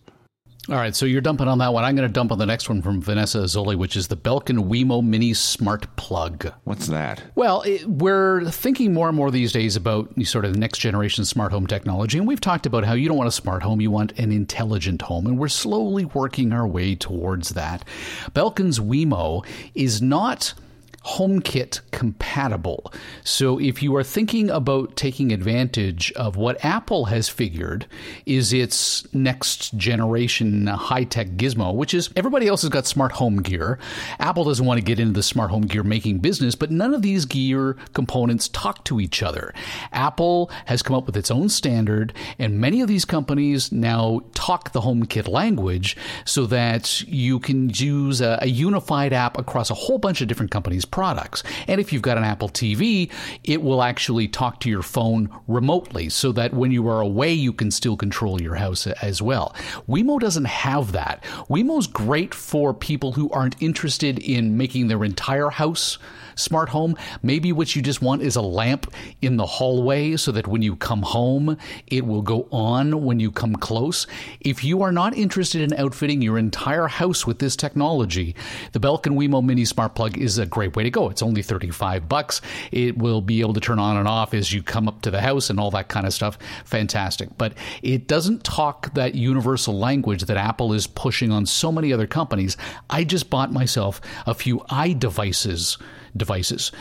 All 0.69 0.77
right, 0.77 0.95
so 0.95 1.07
you're 1.07 1.21
dumping 1.21 1.49
on 1.49 1.59
that 1.59 1.73
one. 1.73 1.83
I'm 1.83 1.97
going 1.97 2.07
to 2.07 2.13
dump 2.13 2.31
on 2.31 2.39
the 2.39 2.47
next 2.47 2.69
one 2.69 2.83
from 2.83 3.03
Vanessa 3.03 3.39
Azzoli, 3.39 3.75
which 3.75 3.97
is 3.97 4.07
the 4.07 4.17
Belkin 4.17 4.69
Wemo 4.69 5.05
Mini 5.05 5.35
Smart 5.35 5.97
Plug. 5.97 6.53
What's 6.63 6.87
that? 6.87 7.21
Well, 7.35 7.63
it, 7.63 7.85
we're 7.85 8.45
thinking 8.45 8.95
more 8.95 9.09
and 9.09 9.17
more 9.17 9.33
these 9.33 9.51
days 9.51 9.75
about 9.75 10.13
sort 10.23 10.45
of 10.45 10.53
the 10.53 10.61
next 10.61 10.79
generation 10.79 11.25
smart 11.25 11.51
home 11.51 11.67
technology, 11.67 12.17
and 12.17 12.29
we've 12.29 12.41
talked 12.41 12.65
about 12.65 12.85
how 12.85 12.93
you 12.93 13.09
don't 13.09 13.17
want 13.17 13.27
a 13.27 13.33
smart 13.33 13.65
home, 13.65 13.81
you 13.81 13.91
want 13.91 14.17
an 14.21 14.31
intelligent 14.31 15.03
home, 15.03 15.27
and 15.27 15.37
we're 15.37 15.49
slowly 15.49 16.05
working 16.05 16.53
our 16.53 16.67
way 16.67 16.95
towards 16.95 17.51
that. 17.51 17.85
Belkin's 18.33 18.79
Wemo 18.79 19.45
is 19.75 20.01
not 20.01 20.55
HomeKit 21.05 21.81
compatible. 21.91 22.93
So 23.25 23.59
if 23.61 23.83
you 23.83 23.95
are 23.97 24.05
thinking 24.05 24.51
about 24.51 24.97
taking 24.97 25.33
advantage 25.33 26.13
of 26.13 26.37
what 26.37 26.65
Apple 26.65 27.07
has 27.07 27.29
figured 27.29 27.87
is 28.27 28.53
its 28.53 29.13
next 29.15 29.77
generation 29.77 30.67
high 30.67 31.05
tech 31.05 31.31
gizmo, 31.31 31.75
which 31.75 31.95
is 31.95 32.11
everybody 32.17 32.47
else 32.47 32.63
has 32.63 32.71
got 32.71 32.87
smart 32.87 33.13
home 33.13 33.43
gear. 33.43 33.79
Apple 34.19 34.45
doesn't 34.45 34.65
want 34.65 34.79
to 34.79 34.85
get 34.85 35.01
into 35.01 35.13
the 35.15 35.23
smart 35.23 35.51
home 35.51 35.63
gear 35.63 35.83
making 35.83 36.19
business, 36.19 36.55
but 36.55 36.71
none 36.71 36.95
of 36.95 37.03
these 37.03 37.25
gear 37.25 37.77
components 37.95 38.49
talk 38.49 38.85
to 38.85 39.01
each 39.01 39.23
other. 39.23 39.53
Apple 39.93 40.51
has 40.67 40.83
come 40.83 40.97
up 40.97 41.07
with 41.07 41.17
its 41.17 41.31
own 41.31 41.49
standard, 41.49 42.13
and 42.39 42.61
many 42.61 42.81
of 42.81 42.89
these 42.89 43.05
companies 43.05 43.73
now 43.73 44.21
talk 44.35 44.73
the 44.73 44.81
HomeKit 44.81 45.29
language 45.29 45.97
so 46.25 46.47
that 46.47 47.03
you 47.03 47.39
can 47.39 47.71
use 47.71 48.21
a, 48.21 48.39
a 48.43 48.47
unified 48.47 49.13
app 49.13 49.39
across 49.39 49.71
a 49.71 49.75
whole 49.75 49.99
bunch 49.99 50.21
of 50.21 50.29
different 50.29 50.51
companies' 50.51 50.85
products. 50.93 51.43
And 51.67 51.81
if 51.81 51.93
you've 51.93 52.03
got 52.03 52.19
an 52.19 52.23
Apple 52.23 52.49
TV, 52.49 53.11
it 53.43 53.63
will 53.63 53.83
actually 53.83 54.29
talk 54.29 54.61
to 54.61 54.71
your 54.71 54.83
phone 54.83 55.29
remotely 55.49 56.09
so 56.09 56.31
that 56.33 56.55
when 56.55 56.71
you 56.71 56.87
are 56.89 57.01
away, 57.01 57.33
you 57.33 57.53
can 57.53 57.73
still 57.73 57.97
control 57.97 58.41
your 58.41 58.55
house 58.55 58.87
as 58.87 59.21
well. 59.21 59.57
Wemo 59.89 60.21
doesn't 60.21 60.45
have 60.45 60.93
that. 60.93 61.25
Wemo's 61.49 61.89
great 61.89 62.33
for 62.35 62.73
people 62.73 63.13
who 63.13 63.29
aren't 63.31 63.61
interested 63.61 64.21
in 64.21 64.57
making 64.57 64.87
their 64.87 65.03
entire 65.03 65.51
house 65.51 65.99
smart 66.35 66.69
home. 66.69 66.97
Maybe 67.23 67.53
what 67.53 67.75
you 67.75 67.83
just 67.83 68.03
want 68.03 68.23
is 68.23 68.37
a 68.37 68.43
lamp 68.43 68.93
in 69.21 69.37
the 69.37 69.47
hallway 69.47 70.17
so 70.17 70.33
that 70.33 70.47
when 70.47 70.63
you 70.63 70.77
come 70.77 71.03
home, 71.03 71.57
it 71.87 72.07
will 72.07 72.23
go 72.23 72.49
on 72.51 73.05
when 73.05 73.21
you 73.21 73.31
come 73.31 73.57
close. 73.57 74.07
If 74.41 74.65
you 74.65 74.83
are 74.83 74.93
not 74.93 75.17
interested 75.17 75.63
in 75.63 75.79
outfitting 75.79 76.23
your 76.23 76.39
entire 76.39 76.89
house 76.89 77.27
with 77.27 77.39
this 77.39 77.57
technology, 77.57 78.35
the 78.73 78.81
Belkin 78.81 79.17
Wemo 79.17 79.45
Mini 79.45 79.65
Smart 79.65 79.95
Plug 79.95 80.19
is 80.19 80.39
a 80.39 80.47
great 80.47 80.77
way 80.77 80.83
to 80.83 80.91
go. 80.91 81.09
It's 81.11 81.23
only 81.23 81.43
35 81.43 82.09
bucks. 82.09 82.41
It 82.71 82.99
will 82.99 83.21
be 83.21 83.41
able 83.41 83.55
to 83.55 83.61
turn 83.61 83.79
on 83.79 83.97
and 83.97 84.09
off 84.09 84.35
as 84.35 84.53
you 84.53 84.63
come 84.63 84.89
up 84.89 85.03
to 85.03 85.11
the 85.11 85.21
house 85.21 85.51
and 85.51 85.59
all 85.59 85.71
that 85.73 85.89
kind 85.89 86.07
of 86.07 86.13
stuff. 86.13 86.39
Fantastic. 86.65 87.37
But 87.39 87.55
it 87.83 88.07
doesn't 88.07 88.45
talk 88.45 88.95
that 88.95 89.15
universal 89.15 89.79
language 89.79 90.23
that 90.25 90.37
Apple 90.37 90.73
is 90.73 90.87
pushing 90.87 91.31
on 91.31 91.47
so 91.47 91.73
many 91.73 91.93
other 91.93 92.07
companies. 92.07 92.57
I 92.91 93.05
just 93.05 93.31
bought 93.31 93.53
myself 93.53 94.01
a 94.27 94.35
few 94.35 94.59
iDevices 94.71 95.81
devices. 96.17 96.73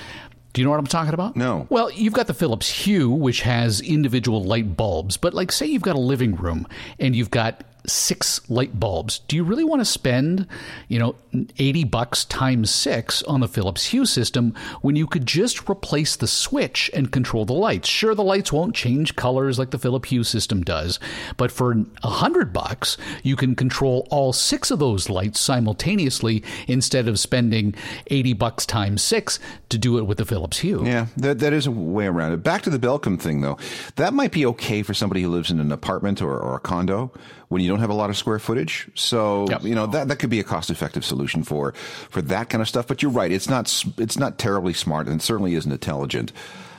Do 0.53 0.59
you 0.59 0.65
know 0.65 0.71
what 0.71 0.79
I'm 0.79 0.87
talking 0.87 1.13
about? 1.13 1.35
No. 1.37 1.65
Well, 1.69 1.89
you've 1.91 2.13
got 2.13 2.27
the 2.27 2.33
Philips 2.33 2.69
Hue, 2.69 3.09
which 3.09 3.41
has 3.41 3.79
individual 3.79 4.43
light 4.43 4.75
bulbs, 4.75 5.15
but 5.15 5.33
like 5.33 5.51
say 5.51 5.65
you've 5.65 5.81
got 5.81 5.95
a 5.95 5.99
living 5.99 6.35
room 6.35 6.67
and 6.99 7.15
you've 7.15 7.31
got 7.31 7.63
six 7.87 8.41
light 8.49 8.79
bulbs. 8.79 9.19
Do 9.27 9.35
you 9.35 9.43
really 9.43 9.63
want 9.63 9.81
to 9.81 9.85
spend, 9.85 10.47
you 10.87 10.99
know, 10.99 11.15
80 11.57 11.85
bucks 11.85 12.25
times 12.25 12.69
6 12.71 13.23
on 13.23 13.39
the 13.39 13.47
Philips 13.47 13.87
Hue 13.87 14.05
system 14.05 14.53
when 14.81 14.95
you 14.95 15.07
could 15.07 15.25
just 15.25 15.69
replace 15.69 16.15
the 16.15 16.27
switch 16.27 16.89
and 16.93 17.11
control 17.11 17.45
the 17.45 17.53
lights? 17.53 17.87
Sure, 17.89 18.13
the 18.13 18.23
lights 18.23 18.51
won't 18.51 18.75
change 18.75 19.15
colors 19.15 19.57
like 19.57 19.71
the 19.71 19.79
Philips 19.79 20.09
Hue 20.09 20.23
system 20.23 20.63
does, 20.63 20.99
but 21.37 21.51
for 21.51 21.73
100 21.73 22.53
bucks, 22.53 22.97
you 23.23 23.35
can 23.35 23.55
control 23.55 24.07
all 24.09 24.33
6 24.33 24.71
of 24.71 24.79
those 24.79 25.09
lights 25.09 25.39
simultaneously 25.39 26.43
instead 26.67 27.07
of 27.07 27.19
spending 27.19 27.73
80 28.07 28.33
bucks 28.33 28.65
times 28.65 29.01
6 29.01 29.39
to 29.69 29.77
do 29.77 29.97
it 29.97 30.03
with 30.03 30.17
the 30.17 30.25
Philips 30.25 30.59
Hue. 30.59 30.85
Yeah, 30.85 31.07
that 31.17 31.39
that 31.39 31.53
is 31.53 31.67
a 31.67 31.71
way 31.71 32.05
around 32.05 32.33
it. 32.33 32.37
Back 32.43 32.61
to 32.63 32.69
the 32.69 32.79
Belkin 32.79 33.19
thing 33.19 33.41
though. 33.41 33.57
That 33.95 34.13
might 34.13 34.31
be 34.31 34.45
okay 34.47 34.83
for 34.83 34.93
somebody 34.93 35.21
who 35.21 35.29
lives 35.29 35.51
in 35.51 35.59
an 35.59 35.71
apartment 35.71 36.21
or, 36.21 36.37
or 36.37 36.55
a 36.55 36.59
condo 36.59 37.11
when 37.51 37.61
you 37.61 37.67
don't 37.67 37.81
have 37.81 37.89
a 37.89 37.93
lot 37.93 38.09
of 38.09 38.15
square 38.15 38.39
footage. 38.39 38.87
So 38.95 39.45
yep. 39.49 39.63
you 39.63 39.75
know 39.75 39.85
that 39.87 40.07
that 40.07 40.19
could 40.19 40.29
be 40.29 40.39
a 40.39 40.43
cost 40.43 40.69
effective 40.69 41.03
solution 41.03 41.43
for 41.43 41.73
for 42.09 42.21
that 42.21 42.49
kind 42.49 42.61
of 42.61 42.69
stuff. 42.69 42.87
But 42.87 43.01
you're 43.01 43.11
right; 43.11 43.29
it's 43.29 43.49
not 43.49 43.83
it's 43.97 44.17
not 44.17 44.37
terribly 44.37 44.71
smart, 44.71 45.07
and 45.07 45.21
certainly 45.21 45.53
isn't 45.55 45.71
intelligent. 45.71 46.31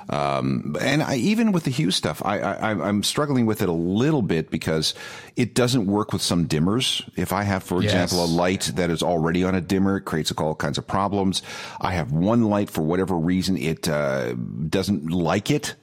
Um, 0.08 0.74
and 0.80 1.02
I, 1.02 1.16
even 1.16 1.52
with 1.52 1.64
the 1.64 1.70
Hue 1.70 1.90
stuff, 1.90 2.22
I, 2.24 2.40
I, 2.40 2.70
I'm 2.70 3.02
struggling 3.02 3.46
with 3.46 3.62
it 3.62 3.68
a 3.68 3.72
little 3.72 4.22
bit 4.22 4.50
because 4.50 4.94
it 5.36 5.54
doesn't 5.54 5.86
work 5.86 6.12
with 6.12 6.22
some 6.22 6.48
dimmers. 6.48 7.08
If 7.16 7.32
I 7.32 7.44
have, 7.44 7.62
for 7.62 7.82
yes. 7.82 7.92
example, 7.92 8.24
a 8.24 8.26
light 8.26 8.72
that 8.74 8.90
is 8.90 9.02
already 9.02 9.44
on 9.44 9.54
a 9.54 9.60
dimmer, 9.60 9.98
it 9.98 10.02
creates 10.02 10.32
all 10.32 10.54
kinds 10.54 10.76
of 10.76 10.86
problems. 10.86 11.42
I 11.80 11.92
have 11.92 12.12
one 12.12 12.44
light 12.44 12.68
for 12.68 12.82
whatever 12.82 13.16
reason, 13.16 13.56
it 13.56 13.88
uh, 13.88 14.32
doesn't 14.32 15.10
like 15.10 15.50
it 15.50 15.76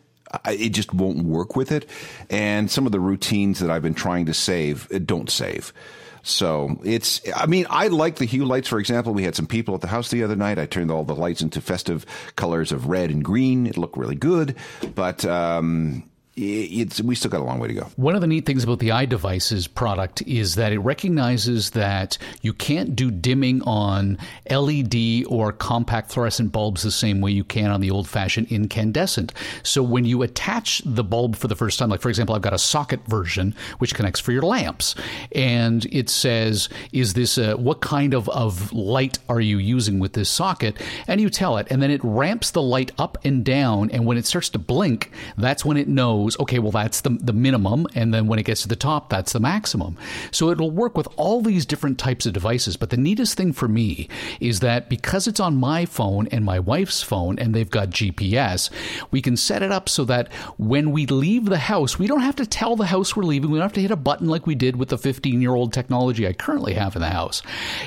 it 0.46 0.70
just 0.70 0.94
won't 0.94 1.24
work 1.24 1.56
with 1.56 1.72
it. 1.72 1.90
And 2.30 2.70
some 2.70 2.86
of 2.86 2.92
the 2.92 3.00
routines 3.00 3.60
that 3.60 3.70
I've 3.70 3.82
been 3.82 3.94
trying 3.94 4.26
to 4.28 4.34
save 4.34 4.88
don't 5.06 5.30
save. 5.30 5.74
So 6.22 6.80
it's, 6.84 7.22
I 7.36 7.46
mean, 7.46 7.66
I 7.70 7.88
like 7.88 8.18
the 8.18 8.26
hue 8.26 8.46
lights, 8.46 8.68
for 8.68 8.80
example. 8.80 9.14
We 9.14 9.24
had 9.24 9.36
some 9.36 9.48
people 9.48 9.74
at 9.76 9.82
the 9.82 9.88
house 9.88 10.10
the 10.10 10.24
other 10.24 10.36
night. 10.36 10.60
I 10.60 10.66
turned 10.66 10.92
all 10.92 11.04
the 11.04 11.16
lights 11.16 11.42
into 11.42 11.62
festive 11.62 12.06
colors 12.36 12.72
of 12.72 12.88
red 12.88 13.10
and 13.10 13.24
green. 13.24 13.66
It 13.66 13.78
looked 13.78 13.98
really 13.98 14.16
good. 14.16 14.56
But, 14.96 15.26
um, 15.26 16.04
it's 16.40 17.02
we 17.02 17.16
still 17.16 17.32
got 17.32 17.42
a 17.42 17.44
long 17.44 17.60
way 17.60 17.68
to 17.68 17.74
go. 17.74 17.88
One 17.98 18.16
of 18.16 18.22
the 18.22 18.28
neat 18.28 18.46
things 18.46 18.64
about 18.64 18.80
the 18.80 18.90
iDevices 18.90 19.74
product 19.74 20.22
is 20.24 20.56
that 20.56 20.72
it 20.72 20.80
recognizes 20.80 21.72
that 21.72 22.18
you 22.42 22.54
can't 22.54 22.96
do 22.96 23.12
dimming 23.12 23.62
on 23.64 24.18
LED 24.50 25.26
or 25.28 25.52
compact 25.52 26.12
fluorescent 26.12 26.52
bulbs 26.52 26.84
the 26.84 26.92
same 26.92 27.20
way 27.22 27.32
you 27.32 27.44
can 27.44 27.72
on 27.72 27.82
the 27.82 27.92
old-fashioned 27.92 28.48
incandescent. 28.48 29.34
So 29.64 29.84
when 29.84 30.06
you 30.06 30.22
attach 30.22 30.82
the 30.86 31.04
bulb 31.04 31.36
for 31.36 31.48
the 31.48 31.56
first 31.56 31.78
time, 31.78 31.90
like 31.90 32.02
for 32.02 32.10
example, 32.10 32.36
I've 32.36 32.42
got 32.42 32.54
a 32.54 32.60
socket 32.60 33.06
version 33.08 33.54
which 33.80 33.94
connects 33.94 34.20
for 34.20 34.32
your 34.32 34.44
lamps, 34.44 34.96
and 35.34 35.86
it 35.92 36.10
says, 36.10 36.70
"Is 36.94 37.14
this 37.14 37.38
a, 37.38 37.56
what 37.56 37.82
kind 37.82 38.14
of 38.14 38.30
of 38.30 38.72
light 38.72 39.20
are 39.28 39.42
you 39.42 39.58
using 39.58 40.00
with 40.00 40.14
this 40.14 40.30
socket?" 40.30 40.78
And 41.08 41.20
you 41.20 41.30
tell 41.30 41.58
it, 41.58 41.68
and 41.70 41.82
then 41.82 41.92
it 41.92 42.02
ramps 42.04 42.52
the 42.52 42.62
light 42.62 42.92
up 42.98 43.18
and 43.26 43.44
down, 43.44 43.92
and 43.92 44.06
when 44.06 44.18
it 44.18 44.26
starts 44.26 44.50
to 44.50 44.60
blink, 44.60 45.12
that's 45.38 45.66
when 45.66 45.78
it 45.78 45.88
knows 45.88 46.29
knows, 46.30 46.40
okay, 46.40 46.60
well, 46.60 46.72
that's 46.72 47.02
the, 47.02 47.10
the 47.10 47.34
minimum. 47.34 47.88
And 47.96 48.14
then 48.14 48.28
when 48.28 48.40
it 48.40 48.46
gets 48.46 48.62
to 48.62 48.68
the 48.68 48.76
top, 48.76 49.10
that's 49.10 49.34
the 49.34 49.40
maximum. 49.40 49.98
So 50.32 50.50
it'll 50.50 50.72
work 50.72 50.98
with 50.98 51.08
all 51.16 51.42
these 51.42 51.66
different 51.66 51.98
types 51.98 52.26
of 52.26 52.34
devices. 52.34 52.78
But 52.78 52.90
the 52.90 52.98
neatest 52.98 53.36
thing 53.36 53.54
for 53.54 53.68
me 53.68 54.08
is 54.40 54.60
that 54.60 54.90
because 54.90 55.28
it's 55.28 55.40
on 55.40 55.56
my 55.56 55.86
phone 55.86 56.28
and 56.28 56.46
my 56.46 56.60
wife's 56.60 57.02
phone 57.02 57.40
and 57.40 57.54
they've 57.54 57.70
got 57.70 57.90
GPS, 57.90 58.70
we 59.12 59.22
can 59.22 59.36
set 59.36 59.64
it 59.64 59.72
up 59.72 59.90
so 59.90 60.06
that 60.06 60.32
when 60.58 60.92
we 60.92 61.06
leave 61.06 61.46
the 61.46 61.58
house, 61.58 61.98
we 61.98 62.08
don't 62.08 62.22
have 62.22 62.36
to 62.38 62.46
tell 62.46 62.76
the 62.76 62.86
house 62.86 63.16
we're 63.16 63.24
leaving. 63.24 63.50
We 63.50 63.58
don't 63.58 63.66
have 63.66 63.74
to 63.74 63.82
hit 63.82 63.92
a 63.92 63.96
button 63.96 64.28
like 64.28 64.46
we 64.46 64.56
did 64.56 64.76
with 64.76 64.90
the 64.90 64.98
15 64.98 65.42
year 65.42 65.56
old 65.56 65.74
technology 65.74 66.28
I 66.28 66.34
currently 66.34 66.74
have 66.74 66.96
in 66.96 67.02
the 67.02 67.10
house. 67.10 67.42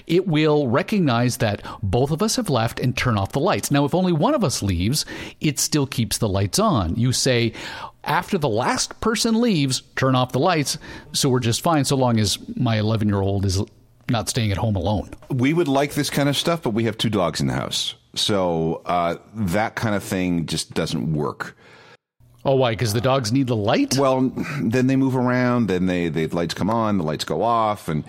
It 0.06 0.26
will 0.26 0.68
recognize 0.68 1.38
that 1.38 1.64
both 1.82 2.10
of 2.10 2.22
us 2.22 2.36
have 2.36 2.50
left 2.50 2.80
and 2.80 2.96
turn 2.96 3.16
off 3.16 3.32
the 3.32 3.40
lights. 3.40 3.70
Now, 3.70 3.84
if 3.84 3.94
only 3.94 4.12
one 4.12 4.34
of 4.34 4.44
us 4.44 4.62
leaves, 4.62 5.04
it 5.40 5.58
still 5.58 5.86
keeps 5.86 6.18
the 6.18 6.28
lights 6.28 6.58
on. 6.58 6.96
You 6.96 7.12
say, 7.12 7.52
after 8.04 8.38
the 8.38 8.48
last 8.48 9.00
person 9.00 9.40
leaves, 9.40 9.82
turn 9.96 10.14
off 10.14 10.32
the 10.32 10.38
lights. 10.38 10.78
So 11.12 11.28
we're 11.28 11.40
just 11.40 11.60
fine 11.60 11.84
so 11.84 11.96
long 11.96 12.18
as 12.18 12.38
my 12.56 12.78
11 12.78 13.08
year 13.08 13.20
old 13.20 13.44
is 13.44 13.62
not 14.08 14.28
staying 14.28 14.50
at 14.50 14.58
home 14.58 14.76
alone. 14.76 15.10
We 15.30 15.52
would 15.52 15.68
like 15.68 15.94
this 15.94 16.10
kind 16.10 16.28
of 16.28 16.36
stuff, 16.36 16.62
but 16.62 16.70
we 16.70 16.84
have 16.84 16.98
two 16.98 17.10
dogs 17.10 17.40
in 17.40 17.46
the 17.46 17.54
house. 17.54 17.94
So 18.14 18.82
uh, 18.86 19.16
that 19.34 19.74
kind 19.74 19.94
of 19.94 20.02
thing 20.02 20.46
just 20.46 20.74
doesn't 20.74 21.12
work. 21.12 21.56
Oh, 22.44 22.56
why? 22.56 22.72
Because 22.72 22.92
the 22.92 23.00
dogs 23.00 23.32
need 23.32 23.46
the 23.46 23.56
light? 23.56 23.96
Well, 23.96 24.32
then 24.60 24.88
they 24.88 24.96
move 24.96 25.14
around, 25.14 25.68
then 25.68 25.86
they, 25.86 26.08
the 26.08 26.26
lights 26.26 26.54
come 26.54 26.70
on, 26.70 26.98
the 26.98 27.04
lights 27.04 27.24
go 27.24 27.42
off, 27.42 27.88
and 27.88 28.04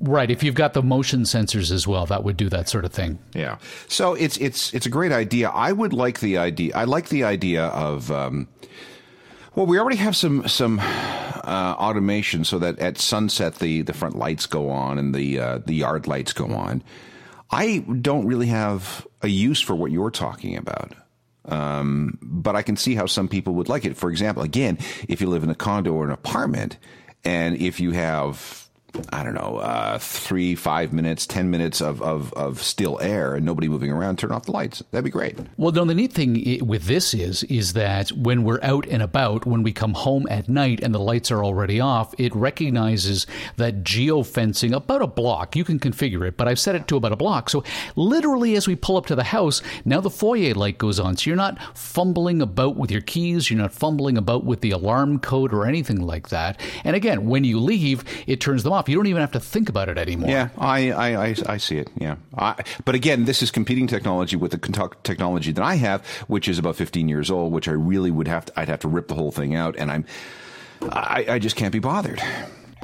Right. 0.00 0.30
If 0.30 0.44
you've 0.44 0.54
got 0.54 0.74
the 0.74 0.82
motion 0.82 1.22
sensors 1.22 1.72
as 1.72 1.86
well, 1.86 2.06
that 2.06 2.22
would 2.22 2.36
do 2.36 2.48
that 2.50 2.68
sort 2.68 2.84
of 2.84 2.92
thing. 2.92 3.18
Yeah. 3.34 3.58
So 3.88 4.14
it's 4.14 4.36
it's 4.36 4.72
it's 4.72 4.86
a 4.86 4.90
great 4.90 5.10
idea. 5.10 5.48
I 5.48 5.72
would 5.72 5.92
like 5.92 6.20
the 6.20 6.38
idea. 6.38 6.72
I 6.76 6.84
like 6.84 7.08
the 7.08 7.24
idea 7.24 7.66
of. 7.66 8.12
Um, 8.12 8.46
well, 9.58 9.66
we 9.66 9.80
already 9.80 9.96
have 9.96 10.14
some 10.14 10.46
some 10.46 10.78
uh, 10.78 11.74
automation 11.76 12.44
so 12.44 12.60
that 12.60 12.78
at 12.78 12.96
sunset 12.96 13.56
the, 13.56 13.82
the 13.82 13.92
front 13.92 14.16
lights 14.16 14.46
go 14.46 14.70
on 14.70 14.98
and 14.98 15.12
the 15.12 15.40
uh, 15.40 15.58
the 15.58 15.74
yard 15.74 16.06
lights 16.06 16.32
go 16.32 16.46
on. 16.46 16.80
I 17.50 17.78
don't 17.78 18.24
really 18.26 18.46
have 18.46 19.04
a 19.20 19.26
use 19.26 19.60
for 19.60 19.74
what 19.74 19.90
you're 19.90 20.12
talking 20.12 20.56
about. 20.56 20.94
Um, 21.44 22.18
but 22.22 22.54
I 22.54 22.62
can 22.62 22.76
see 22.76 22.94
how 22.94 23.06
some 23.06 23.26
people 23.26 23.54
would 23.54 23.68
like 23.68 23.84
it. 23.84 23.96
For 23.96 24.10
example, 24.10 24.44
again, 24.44 24.78
if 25.08 25.20
you 25.20 25.26
live 25.26 25.42
in 25.42 25.50
a 25.50 25.56
condo 25.56 25.92
or 25.92 26.04
an 26.04 26.12
apartment, 26.12 26.76
and 27.24 27.56
if 27.56 27.80
you 27.80 27.90
have 27.90 28.67
I 29.12 29.22
don't 29.22 29.34
know, 29.34 29.58
uh, 29.58 29.98
three, 29.98 30.54
five 30.54 30.92
minutes, 30.92 31.26
ten 31.26 31.50
minutes 31.50 31.82
of, 31.82 32.00
of, 32.00 32.32
of 32.34 32.62
still 32.62 32.98
air 33.00 33.34
and 33.34 33.44
nobody 33.44 33.68
moving 33.68 33.92
around, 33.92 34.18
turn 34.18 34.32
off 34.32 34.46
the 34.46 34.52
lights. 34.52 34.82
That'd 34.90 35.04
be 35.04 35.10
great. 35.10 35.38
Well, 35.56 35.72
no, 35.72 35.84
the 35.84 35.94
neat 35.94 36.12
thing 36.12 36.66
with 36.66 36.84
this 36.84 37.14
is 37.14 37.42
is 37.44 37.74
that 37.74 38.10
when 38.12 38.44
we're 38.44 38.62
out 38.62 38.86
and 38.86 39.02
about, 39.02 39.46
when 39.46 39.62
we 39.62 39.72
come 39.72 39.94
home 39.94 40.26
at 40.30 40.48
night 40.48 40.80
and 40.82 40.94
the 40.94 40.98
lights 40.98 41.30
are 41.30 41.44
already 41.44 41.80
off, 41.80 42.14
it 42.18 42.34
recognizes 42.34 43.26
that 43.56 43.84
geofencing 43.84 44.74
about 44.74 45.02
a 45.02 45.06
block. 45.06 45.54
You 45.54 45.64
can 45.64 45.78
configure 45.78 46.26
it, 46.26 46.38
but 46.38 46.48
I've 46.48 46.58
set 46.58 46.74
it 46.74 46.88
to 46.88 46.96
about 46.96 47.12
a 47.12 47.16
block. 47.16 47.50
So 47.50 47.64
literally, 47.94 48.56
as 48.56 48.66
we 48.66 48.76
pull 48.76 48.96
up 48.96 49.06
to 49.06 49.14
the 49.14 49.24
house, 49.24 49.60
now 49.84 50.00
the 50.00 50.10
foyer 50.10 50.54
light 50.54 50.78
goes 50.78 50.98
on. 50.98 51.16
So 51.16 51.28
you're 51.28 51.36
not 51.36 51.76
fumbling 51.76 52.40
about 52.40 52.76
with 52.76 52.90
your 52.90 53.02
keys. 53.02 53.50
You're 53.50 53.60
not 53.60 53.72
fumbling 53.72 54.16
about 54.16 54.44
with 54.44 54.60
the 54.62 54.70
alarm 54.70 55.18
code 55.18 55.52
or 55.52 55.66
anything 55.66 56.00
like 56.00 56.28
that. 56.30 56.58
And 56.84 56.96
again, 56.96 57.26
when 57.26 57.44
you 57.44 57.60
leave, 57.60 58.04
it 58.26 58.40
turns 58.40 58.62
them 58.62 58.72
off 58.72 58.78
off. 58.78 58.87
You 58.88 58.96
don't 58.96 59.06
even 59.06 59.20
have 59.20 59.32
to 59.32 59.40
think 59.40 59.68
about 59.68 59.88
it 59.88 59.98
anymore. 59.98 60.30
Yeah, 60.30 60.48
I 60.58 60.90
I, 60.90 61.26
I, 61.28 61.34
I 61.46 61.56
see 61.58 61.78
it. 61.78 61.90
Yeah, 61.96 62.16
I, 62.36 62.62
but 62.84 62.94
again, 62.94 63.24
this 63.24 63.42
is 63.42 63.50
competing 63.50 63.86
technology 63.86 64.36
with 64.36 64.52
the 64.52 64.90
technology 65.02 65.52
that 65.52 65.64
I 65.64 65.74
have, 65.74 66.06
which 66.28 66.48
is 66.48 66.58
about 66.58 66.76
15 66.76 67.08
years 67.08 67.30
old, 67.30 67.52
which 67.52 67.68
I 67.68 67.72
really 67.72 68.10
would 68.10 68.28
have 68.28 68.46
to. 68.46 68.60
I'd 68.60 68.68
have 68.68 68.80
to 68.80 68.88
rip 68.88 69.08
the 69.08 69.14
whole 69.14 69.30
thing 69.30 69.54
out, 69.54 69.76
and 69.76 69.90
I'm 69.90 70.04
I, 70.82 71.26
I 71.28 71.38
just 71.38 71.56
can't 71.56 71.72
be 71.72 71.78
bothered. 71.78 72.20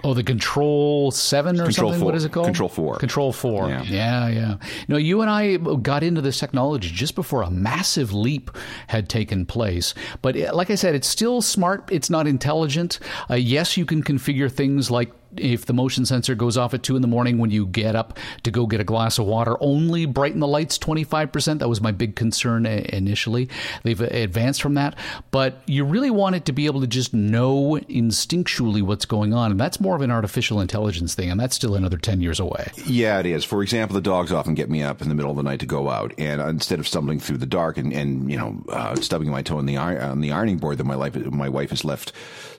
Oh, 0.03 0.13
the 0.13 0.23
Control 0.23 1.11
Seven 1.11 1.59
or 1.59 1.65
Control 1.65 1.93
something. 1.93 2.01
Four. 2.01 2.07
What 2.07 2.15
is 2.15 2.27
it 2.27 2.33
called? 2.33 2.47
Control 2.47 2.69
Four. 2.69 2.97
Control 2.99 3.33
Four. 3.33 3.69
Yeah. 3.71 3.83
yeah, 3.85 4.29
yeah. 4.29 4.57
No, 4.87 4.99
you 4.99 5.23
and 5.23 5.31
I 5.31 5.57
got 5.57 6.03
into 6.03 6.21
this 6.21 6.39
technology 6.39 6.91
just 6.91 7.15
before 7.15 7.41
a 7.41 7.51
massive 7.51 8.13
leap 8.13 8.51
had 8.87 9.09
taken 9.09 9.47
place. 9.47 9.95
But 10.21 10.37
like 10.37 10.71
I 10.71 10.75
said, 10.75 10.95
it's 10.95 11.09
still 11.09 11.41
smart. 11.41 11.89
It's 11.91 12.11
not 12.11 12.27
intelligent. 12.27 12.99
Uh, 13.31 13.37
yes, 13.37 13.79
you 13.79 13.87
can 13.87 14.03
configure 14.03 14.53
things 14.53 14.91
like 14.91 15.11
if 15.37 15.67
the 15.67 15.73
motion 15.73 16.07
sensor 16.07 16.35
goes 16.35 16.57
off 16.57 16.75
at 16.75 16.83
two 16.83 16.97
in 16.97 17.03
the 17.03 17.09
morning 17.09 17.39
when 17.39 17.51
you 17.51 17.67
get 17.67 17.97
up 17.97 18.19
to 18.43 18.51
go 18.51 18.67
get 18.67 18.81
a 18.81 18.85
glass 18.85 19.19
of 19.19 19.27
water, 19.27 19.57
only 19.61 20.07
brighten 20.07 20.41
the 20.41 20.47
lights 20.47 20.79
25%. 20.79 21.59
That 21.59 21.69
was 21.69 21.81
my 21.81 21.93
big 21.93 22.17
concern 22.17 22.67
initially. 22.67 23.49
They've 23.83 24.01
advanced 24.01 24.63
from 24.63 24.75
that, 24.75 24.97
but 25.31 25.63
you 25.67 25.85
really 25.85 26.11
want 26.11 26.37
it 26.37 26.45
to 26.47 26.53
be 26.53 26.67
able 26.67 26.81
to 26.81 26.87
just 26.87 27.15
know 27.15 27.79
instinctually 27.89 28.83
what's 28.83 29.05
going 29.05 29.35
on. 29.35 29.51
And 29.51 29.61
that's 29.61 29.81
more 29.81 29.97
of 29.97 30.03
an 30.03 30.11
artificial 30.11 30.61
intelligence 30.61 31.15
thing. 31.15 31.31
And 31.31 31.41
that's 31.41 31.57
still 31.57 31.75
another 31.75 31.99
10 31.99 32.21
years 32.21 32.41
away. 32.41 32.71
Yeah, 32.87 33.19
it 33.21 33.27
is. 33.27 33.45
For 33.45 33.63
example, 33.63 33.95
the 33.95 34.01
dogs 34.01 34.33
often 34.33 34.55
get 34.55 34.71
me 34.71 34.83
up 34.83 35.03
in 35.03 35.09
the 35.09 35.15
middle 35.15 35.31
of 35.31 35.37
the 35.37 35.43
night 35.43 35.61
to 35.61 35.67
go 35.67 35.91
out. 35.91 36.13
And 36.19 36.41
instead 36.41 36.79
of 36.79 36.89
stumbling 36.89 37.21
through 37.21 37.39
the 37.39 37.47
dark 37.47 37.77
and, 37.77 37.93
and 37.93 38.31
you 38.31 38.37
know, 38.37 38.63
uh, 38.69 38.95
stubbing 38.97 39.31
my 39.31 39.43
toe 39.43 39.59
in 39.59 39.67
the, 39.67 39.77
on 39.77 40.21
the 40.21 40.33
ironing 40.33 40.59
board 40.59 40.79
that 40.79 40.85
my, 40.85 40.95
life, 40.95 41.17
my 41.17 41.49
wife 41.49 41.71
has 41.71 41.85
left 41.85 42.13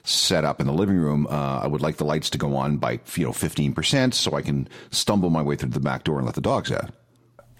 set 0.06 0.44
up 0.44 0.60
in 0.60 0.66
the 0.66 0.72
living 0.72 0.96
room, 0.96 1.26
uh, 1.28 1.60
I 1.62 1.66
would 1.66 1.80
like 1.80 1.96
the 1.96 2.04
lights 2.04 2.30
to 2.30 2.38
go 2.38 2.56
on 2.56 2.65
by 2.74 2.98
you 3.14 3.24
know 3.24 3.32
fifteen 3.32 3.72
percent, 3.72 4.14
so 4.14 4.34
I 4.34 4.42
can 4.42 4.68
stumble 4.90 5.30
my 5.30 5.42
way 5.42 5.54
through 5.56 5.70
the 5.70 5.80
back 5.80 6.04
door 6.04 6.16
and 6.18 6.26
let 6.26 6.34
the 6.34 6.40
dogs 6.40 6.72
out 6.72 6.90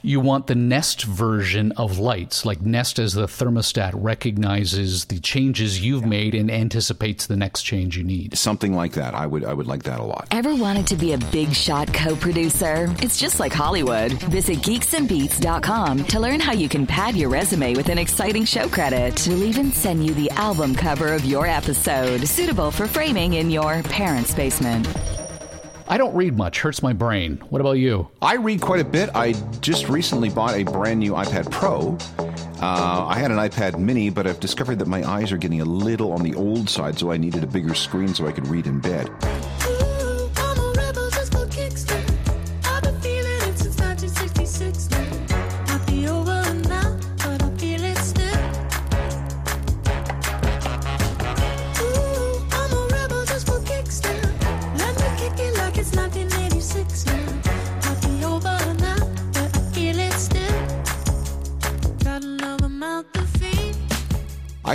you 0.06 0.20
want 0.20 0.46
the 0.46 0.54
Nest 0.54 1.02
version 1.02 1.72
of 1.72 1.98
lights, 1.98 2.46
like 2.46 2.60
Nest 2.60 3.00
as 3.00 3.14
the 3.14 3.26
thermostat 3.26 3.90
recognizes 3.94 5.06
the 5.06 5.18
changes 5.18 5.84
you've 5.84 6.06
made 6.06 6.34
and 6.34 6.48
anticipates 6.48 7.26
the 7.26 7.36
next 7.36 7.62
change 7.62 7.96
you 7.98 8.04
need. 8.04 8.38
Something 8.38 8.72
like 8.72 8.92
that. 8.92 9.14
I 9.14 9.26
would 9.26 9.44
I 9.44 9.52
would 9.52 9.66
like 9.66 9.82
that 9.82 9.98
a 9.98 10.04
lot. 10.04 10.28
Ever 10.30 10.54
wanted 10.54 10.86
to 10.88 10.96
be 10.96 11.12
a 11.12 11.18
big 11.18 11.52
shot 11.52 11.92
co-producer? 11.92 12.86
It's 13.02 13.18
just 13.18 13.40
like 13.40 13.52
Hollywood. 13.52 14.12
Visit 14.30 14.58
geeksandbeats.com 14.58 16.04
to 16.04 16.20
learn 16.20 16.38
how 16.38 16.52
you 16.52 16.68
can 16.68 16.86
pad 16.86 17.16
your 17.16 17.28
resume 17.28 17.74
with 17.74 17.88
an 17.88 17.98
exciting 17.98 18.44
show 18.44 18.68
credit. 18.68 19.26
We'll 19.28 19.42
even 19.42 19.72
send 19.72 20.06
you 20.06 20.14
the 20.14 20.30
album 20.30 20.76
cover 20.76 21.12
of 21.12 21.24
your 21.24 21.46
episode, 21.46 22.26
suitable 22.28 22.70
for 22.70 22.86
framing 22.86 23.34
in 23.34 23.50
your 23.50 23.82
parents' 23.82 24.34
basement. 24.34 24.86
I 25.88 25.98
don't 25.98 26.14
read 26.16 26.36
much. 26.36 26.60
Hurts 26.60 26.82
my 26.82 26.92
brain. 26.92 27.36
What 27.48 27.60
about 27.60 27.72
you? 27.72 28.08
I 28.20 28.36
read 28.36 28.60
quite 28.60 28.80
a 28.80 28.84
bit. 28.84 29.08
I 29.14 29.32
just 29.60 29.88
recently 29.88 30.30
bought 30.30 30.54
a 30.54 30.64
brand 30.64 30.98
new 31.00 31.12
iPad 31.12 31.50
Pro. 31.50 31.96
Uh, 32.60 33.06
I 33.06 33.16
had 33.18 33.30
an 33.30 33.36
iPad 33.36 33.78
Mini, 33.78 34.10
but 34.10 34.26
I've 34.26 34.40
discovered 34.40 34.78
that 34.80 34.88
my 34.88 35.08
eyes 35.08 35.30
are 35.30 35.36
getting 35.36 35.60
a 35.60 35.64
little 35.64 36.12
on 36.12 36.22
the 36.22 36.34
old 36.34 36.68
side, 36.68 36.98
so 36.98 37.12
I 37.12 37.16
needed 37.16 37.44
a 37.44 37.46
bigger 37.46 37.74
screen 37.74 38.14
so 38.14 38.26
I 38.26 38.32
could 38.32 38.48
read 38.48 38.66
in 38.66 38.80
bed. 38.80 39.08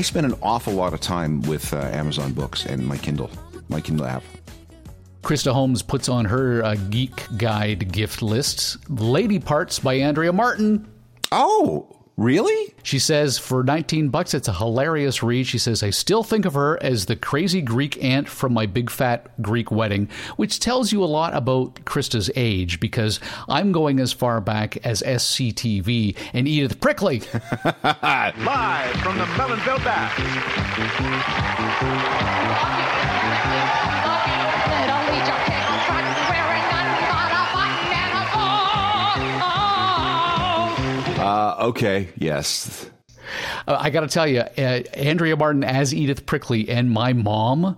I 0.01 0.03
spend 0.03 0.25
an 0.25 0.33
awful 0.41 0.73
lot 0.73 0.95
of 0.95 0.99
time 0.99 1.43
with 1.43 1.71
uh, 1.75 1.77
Amazon 1.77 2.33
Books 2.33 2.65
and 2.65 2.83
my 2.87 2.97
Kindle, 2.97 3.29
my 3.69 3.79
Kindle 3.79 4.07
app. 4.07 4.23
Krista 5.21 5.51
Holmes 5.51 5.83
puts 5.83 6.09
on 6.09 6.25
her 6.25 6.65
uh, 6.65 6.73
Geek 6.89 7.27
Guide 7.37 7.91
gift 7.91 8.23
list 8.23 8.77
Lady 8.89 9.37
Parts 9.37 9.77
by 9.77 9.93
Andrea 9.93 10.33
Martin. 10.33 10.91
Oh, 11.31 11.90
Really? 12.21 12.71
She 12.83 12.99
says 12.99 13.39
for 13.39 13.63
19 13.63 14.09
bucks, 14.09 14.35
it's 14.35 14.47
a 14.47 14.53
hilarious 14.53 15.23
read. 15.23 15.47
She 15.47 15.57
says, 15.57 15.81
I 15.81 15.89
still 15.89 16.21
think 16.21 16.45
of 16.45 16.53
her 16.53 16.77
as 16.83 17.07
the 17.07 17.15
crazy 17.15 17.63
Greek 17.63 18.03
aunt 18.03 18.29
from 18.29 18.53
my 18.53 18.67
big 18.67 18.91
fat 18.91 19.41
Greek 19.41 19.71
wedding, 19.71 20.07
which 20.35 20.59
tells 20.59 20.91
you 20.91 21.03
a 21.03 21.05
lot 21.05 21.35
about 21.35 21.73
Krista's 21.83 22.29
age 22.35 22.79
because 22.79 23.19
I'm 23.49 23.71
going 23.71 23.99
as 23.99 24.13
far 24.13 24.39
back 24.39 24.77
as 24.85 25.01
SCTV 25.01 26.15
and 26.33 26.47
Edith 26.47 26.79
Prickley. 26.79 27.21
Live 27.83 28.95
from 28.97 29.17
the 29.17 29.25
Melonville 29.25 29.83
Baths. 29.83 30.21
Uh, 41.31 41.55
okay, 41.67 42.09
yes. 42.17 42.89
Uh, 43.65 43.77
I 43.79 43.89
got 43.89 44.01
to 44.01 44.07
tell 44.07 44.27
you, 44.27 44.41
uh, 44.41 44.81
Andrea 44.93 45.37
Martin 45.37 45.63
as 45.63 45.93
Edith 45.93 46.25
Prickley 46.25 46.67
and 46.67 46.91
my 46.91 47.13
mom, 47.13 47.77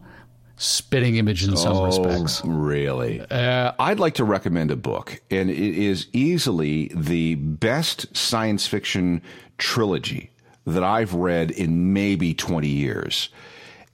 spitting 0.56 1.18
image 1.18 1.48
in 1.48 1.56
some 1.56 1.78
oh, 1.78 1.86
respects. 1.86 2.42
Really? 2.44 3.22
Uh, 3.22 3.74
I'd 3.78 4.00
like 4.00 4.16
to 4.16 4.24
recommend 4.24 4.72
a 4.72 4.76
book, 4.76 5.22
and 5.30 5.52
it 5.52 5.58
is 5.58 6.08
easily 6.14 6.92
the 6.96 7.36
best 7.36 8.16
science 8.18 8.66
fiction 8.66 9.22
trilogy 9.60 10.32
that 10.66 10.84
I've 10.84 11.14
read 11.14 11.52
in 11.52 11.94
maybe 11.94 12.34
20 12.34 12.68
years. 12.68 13.30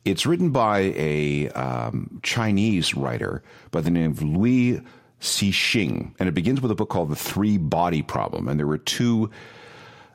It's 0.05 0.25
written 0.25 0.51
by 0.51 0.93
a 0.95 1.49
um, 1.49 2.21
Chinese 2.23 2.95
writer 2.95 3.43
by 3.71 3.81
the 3.81 3.91
name 3.91 4.11
of 4.11 4.23
Liu 4.23 4.85
Cixin, 5.19 6.13
and 6.19 6.29
it 6.29 6.33
begins 6.33 6.61
with 6.61 6.71
a 6.71 6.75
book 6.75 6.89
called 6.89 7.09
The 7.09 7.15
Three 7.15 7.57
Body 7.57 8.01
Problem. 8.01 8.47
And 8.47 8.59
there 8.59 8.67
were 8.67 8.77
two 8.77 9.29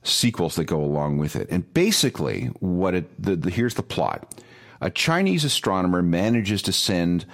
sequels 0.02 0.56
that 0.56 0.64
go 0.64 0.82
along 0.82 1.18
with 1.18 1.36
it. 1.36 1.48
And 1.50 1.72
basically, 1.74 2.46
what 2.60 2.94
it 2.94 3.22
the, 3.22 3.36
the, 3.36 3.50
here's 3.50 3.74
the 3.74 3.82
plot: 3.82 4.34
a 4.80 4.90
Chinese 4.90 5.44
astronomer 5.44 6.02
manages 6.02 6.62
to 6.62 6.72
send 6.72 7.26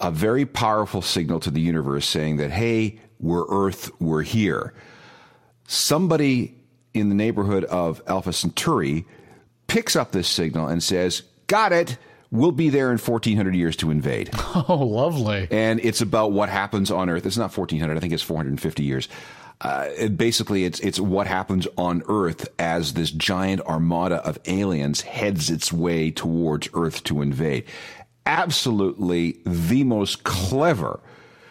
a 0.00 0.10
very 0.10 0.46
powerful 0.46 1.02
signal 1.02 1.40
to 1.40 1.50
the 1.50 1.60
universe 1.60 2.06
saying 2.06 2.36
that, 2.38 2.50
"Hey, 2.50 3.00
we're 3.18 3.46
Earth, 3.48 3.90
we're 4.00 4.22
here." 4.22 4.74
Somebody 5.66 6.56
in 6.92 7.08
the 7.08 7.14
neighborhood 7.14 7.64
of 7.64 8.02
Alpha 8.06 8.32
Centauri 8.32 9.06
picks 9.68 9.94
up 9.94 10.12
this 10.12 10.28
signal 10.28 10.68
and 10.68 10.82
says, 10.82 11.22
"Got 11.46 11.72
it." 11.72 11.96
We'll 12.32 12.52
be 12.52 12.68
there 12.68 12.92
in 12.92 12.98
1400 12.98 13.54
years 13.56 13.76
to 13.76 13.90
invade. 13.90 14.30
Oh, 14.68 14.84
lovely. 14.84 15.48
And 15.50 15.80
it's 15.80 16.00
about 16.00 16.32
what 16.32 16.48
happens 16.48 16.90
on 16.90 17.08
Earth. 17.08 17.24
It's 17.24 17.36
not 17.36 17.56
1400, 17.56 17.96
I 17.96 18.00
think 18.00 18.12
it's 18.12 18.22
450 18.22 18.82
years. 18.82 19.08
Uh, 19.60 19.88
it 19.96 20.16
basically, 20.16 20.64
it's 20.64 20.80
it's 20.80 20.98
what 20.98 21.26
happens 21.26 21.68
on 21.76 22.02
Earth 22.08 22.48
as 22.58 22.94
this 22.94 23.10
giant 23.10 23.60
armada 23.62 24.16
of 24.26 24.38
aliens 24.46 25.02
heads 25.02 25.50
its 25.50 25.72
way 25.72 26.10
towards 26.10 26.68
Earth 26.74 27.04
to 27.04 27.20
invade. 27.22 27.64
Absolutely 28.26 29.38
the 29.44 29.84
most 29.84 30.24
clever 30.24 31.00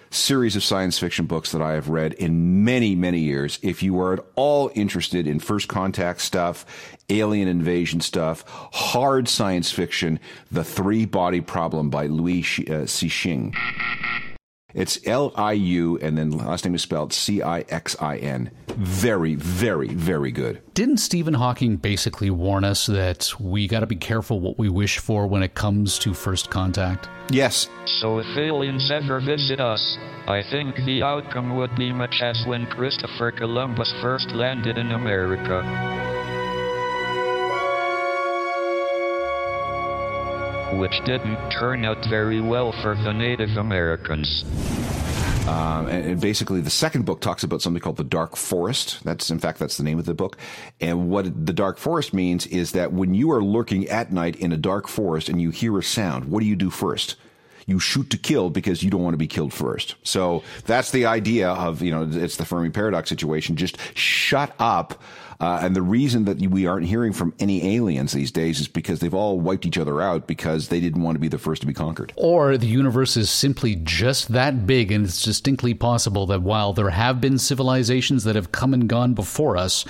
series 0.09 0.55
of 0.55 0.63
science 0.63 0.97
fiction 0.97 1.25
books 1.25 1.51
that 1.51 1.61
I 1.61 1.73
have 1.73 1.89
read 1.89 2.13
in 2.13 2.63
many, 2.63 2.95
many 2.95 3.19
years. 3.19 3.59
If 3.61 3.83
you 3.83 3.99
are 4.01 4.13
at 4.13 4.25
all 4.35 4.71
interested 4.75 5.27
in 5.27 5.39
first 5.39 5.67
contact 5.67 6.21
stuff, 6.21 6.65
alien 7.09 7.47
invasion 7.47 8.01
stuff, 8.01 8.43
hard 8.47 9.27
science 9.27 9.71
fiction, 9.71 10.19
The 10.51 10.63
Three 10.63 11.05
Body 11.05 11.41
Problem 11.41 11.89
by 11.89 12.07
Liu 12.07 12.43
uh. 12.69 12.85
It's 14.73 14.99
L 15.07 15.33
I 15.35 15.53
U, 15.53 15.97
and 15.97 16.15
then 16.15 16.29
last 16.29 16.63
name 16.63 16.75
is 16.75 16.83
spelled 16.83 17.11
C 17.11 17.41
I 17.41 17.61
X 17.69 17.95
I 17.99 18.17
N. 18.17 18.51
Very, 18.67 19.33
very, 19.33 19.87
very 19.87 20.31
good. 20.31 20.61
Didn't 20.75 20.97
Stephen 20.97 21.33
Hawking 21.33 21.77
basically 21.77 22.29
warn 22.29 22.63
us 22.63 22.85
that 22.85 23.33
we 23.39 23.67
got 23.67 23.79
to 23.79 23.87
be 23.87 23.95
careful 23.95 24.39
what 24.39 24.59
we 24.59 24.69
wish 24.69 24.99
for 24.99 25.25
when 25.25 25.41
it 25.41 25.55
comes 25.55 25.97
to 25.99 26.13
first 26.13 26.51
contact? 26.51 27.09
Yes. 27.31 27.67
So 27.99 28.19
if 28.19 28.37
aliens 28.37 28.91
ever 28.91 29.19
visit 29.19 29.59
us, 29.59 29.97
I 30.27 30.43
think 30.51 30.75
the 30.85 31.01
outcome 31.01 31.57
would 31.57 31.75
be 31.75 31.91
much 31.91 32.21
as 32.21 32.43
when 32.45 32.67
Christopher 32.67 33.31
Columbus 33.31 33.91
first 34.01 34.29
landed 34.29 34.77
in 34.77 34.91
America. 34.91 36.18
Which 40.73 40.99
didn't 41.05 41.49
turn 41.49 41.85
out 41.85 42.05
very 42.05 42.41
well 42.41 42.71
for 42.81 42.95
the 42.95 43.11
Native 43.11 43.57
Americans. 43.57 44.43
Um, 45.47 45.87
and, 45.87 46.05
and, 46.05 46.21
basically, 46.21 46.61
the 46.61 46.69
second 46.69 47.05
book 47.05 47.21
talks 47.21 47.43
about 47.43 47.61
something 47.61 47.81
called 47.81 47.97
the 47.97 48.03
Dark 48.03 48.35
Forest. 48.35 49.03
That's, 49.03 49.31
in 49.31 49.39
fact, 49.39 49.57
that's 49.57 49.77
the 49.77 49.83
name 49.83 49.97
of 49.97 50.05
the 50.05 50.13
book. 50.13 50.37
And 50.79 51.09
what 51.09 51.45
the 51.45 51.53
Dark 51.53 51.79
Forest 51.79 52.13
means 52.13 52.45
is 52.47 52.73
that 52.73 52.93
when 52.93 53.15
you 53.15 53.31
are 53.31 53.43
lurking 53.43 53.87
at 53.87 54.11
night 54.11 54.35
in 54.35 54.51
a 54.51 54.57
dark 54.57 54.87
forest 54.87 55.27
and 55.27 55.41
you 55.41 55.49
hear 55.49 55.77
a 55.79 55.83
sound, 55.83 56.25
what 56.25 56.41
do 56.41 56.45
you 56.45 56.55
do 56.55 56.69
first? 56.69 57.15
you 57.69 57.79
shoot 57.79 58.09
to 58.09 58.17
kill 58.17 58.49
because 58.49 58.81
you 58.81 58.89
don't 58.89 59.03
want 59.03 59.13
to 59.13 59.17
be 59.17 59.27
killed 59.27 59.53
first. 59.53 59.95
So 60.03 60.43
that's 60.65 60.89
the 60.91 61.05
idea 61.05 61.49
of, 61.49 61.83
you 61.83 61.91
know, 61.91 62.09
it's 62.11 62.35
the 62.35 62.45
Fermi 62.45 62.71
paradox 62.71 63.09
situation. 63.09 63.55
Just 63.55 63.77
shut 63.95 64.53
up 64.57 65.01
uh, 65.39 65.59
and 65.61 65.75
the 65.75 65.81
reason 65.81 66.25
that 66.25 66.39
we 66.39 66.67
aren't 66.67 66.85
hearing 66.85 67.13
from 67.13 67.33
any 67.39 67.75
aliens 67.75 68.11
these 68.11 68.31
days 68.31 68.59
is 68.59 68.67
because 68.67 68.99
they've 68.99 69.13
all 69.13 69.39
wiped 69.39 69.65
each 69.65 69.77
other 69.77 70.01
out 70.01 70.27
because 70.27 70.67
they 70.67 70.81
didn't 70.81 71.01
want 71.01 71.15
to 71.15 71.19
be 71.19 71.29
the 71.29 71.37
first 71.37 71.61
to 71.61 71.67
be 71.67 71.73
conquered. 71.73 72.11
Or 72.17 72.57
the 72.57 72.67
universe 72.67 73.15
is 73.15 73.29
simply 73.29 73.75
just 73.75 74.33
that 74.33 74.67
big, 74.67 74.91
and 74.91 75.05
it's 75.05 75.23
distinctly 75.23 75.73
possible 75.73 76.25
that 76.25 76.41
while 76.41 76.73
there 76.73 76.89
have 76.89 77.21
been 77.21 77.37
civilizations 77.37 78.25
that 78.25 78.35
have 78.35 78.51
come 78.51 78.73
and 78.73 78.89
gone 78.89 79.13
before 79.13 79.55
us, 79.55 79.85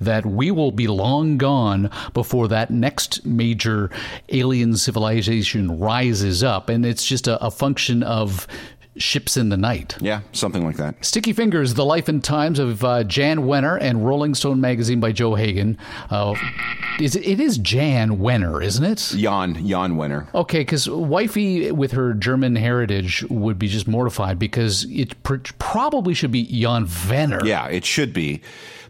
that 0.00 0.24
we 0.24 0.52
will 0.52 0.70
be 0.70 0.86
long 0.86 1.36
gone 1.36 1.90
before 2.14 2.46
that 2.48 2.70
next 2.70 3.26
major 3.26 3.90
alien 4.28 4.76
civilization 4.76 5.80
rises 5.80 6.44
up. 6.44 6.68
And 6.68 6.86
it's 6.86 7.04
just 7.04 7.26
a, 7.26 7.44
a 7.44 7.50
function 7.50 8.04
of 8.04 8.46
Ships 8.96 9.36
in 9.36 9.48
the 9.48 9.56
Night. 9.56 9.96
Yeah, 10.00 10.20
something 10.32 10.64
like 10.64 10.76
that. 10.76 11.04
Sticky 11.04 11.32
Fingers, 11.32 11.74
The 11.74 11.84
Life 11.84 12.08
and 12.08 12.22
Times 12.22 12.58
of 12.58 12.84
uh, 12.84 13.04
Jan 13.04 13.40
Wenner 13.40 13.78
and 13.80 14.06
Rolling 14.06 14.34
Stone 14.34 14.60
Magazine 14.60 15.00
by 15.00 15.12
Joe 15.12 15.34
Hagan. 15.34 15.78
Uh, 16.10 16.34
is 17.00 17.16
it, 17.16 17.26
it 17.26 17.40
is 17.40 17.58
Jan 17.58 18.18
Wenner, 18.18 18.62
isn't 18.62 18.84
it? 18.84 19.14
Jan, 19.16 19.54
Jan 19.54 19.96
Wenner. 19.96 20.32
Okay, 20.34 20.60
because 20.60 20.88
wifey 20.88 21.72
with 21.72 21.92
her 21.92 22.12
German 22.12 22.54
heritage 22.54 23.24
would 23.30 23.58
be 23.58 23.68
just 23.68 23.88
mortified 23.88 24.38
because 24.38 24.84
it 24.90 25.22
pr- 25.22 25.36
probably 25.58 26.12
should 26.12 26.32
be 26.32 26.44
Jan 26.44 26.86
Wenner. 26.86 27.44
Yeah, 27.44 27.68
it 27.68 27.84
should 27.84 28.12
be. 28.12 28.42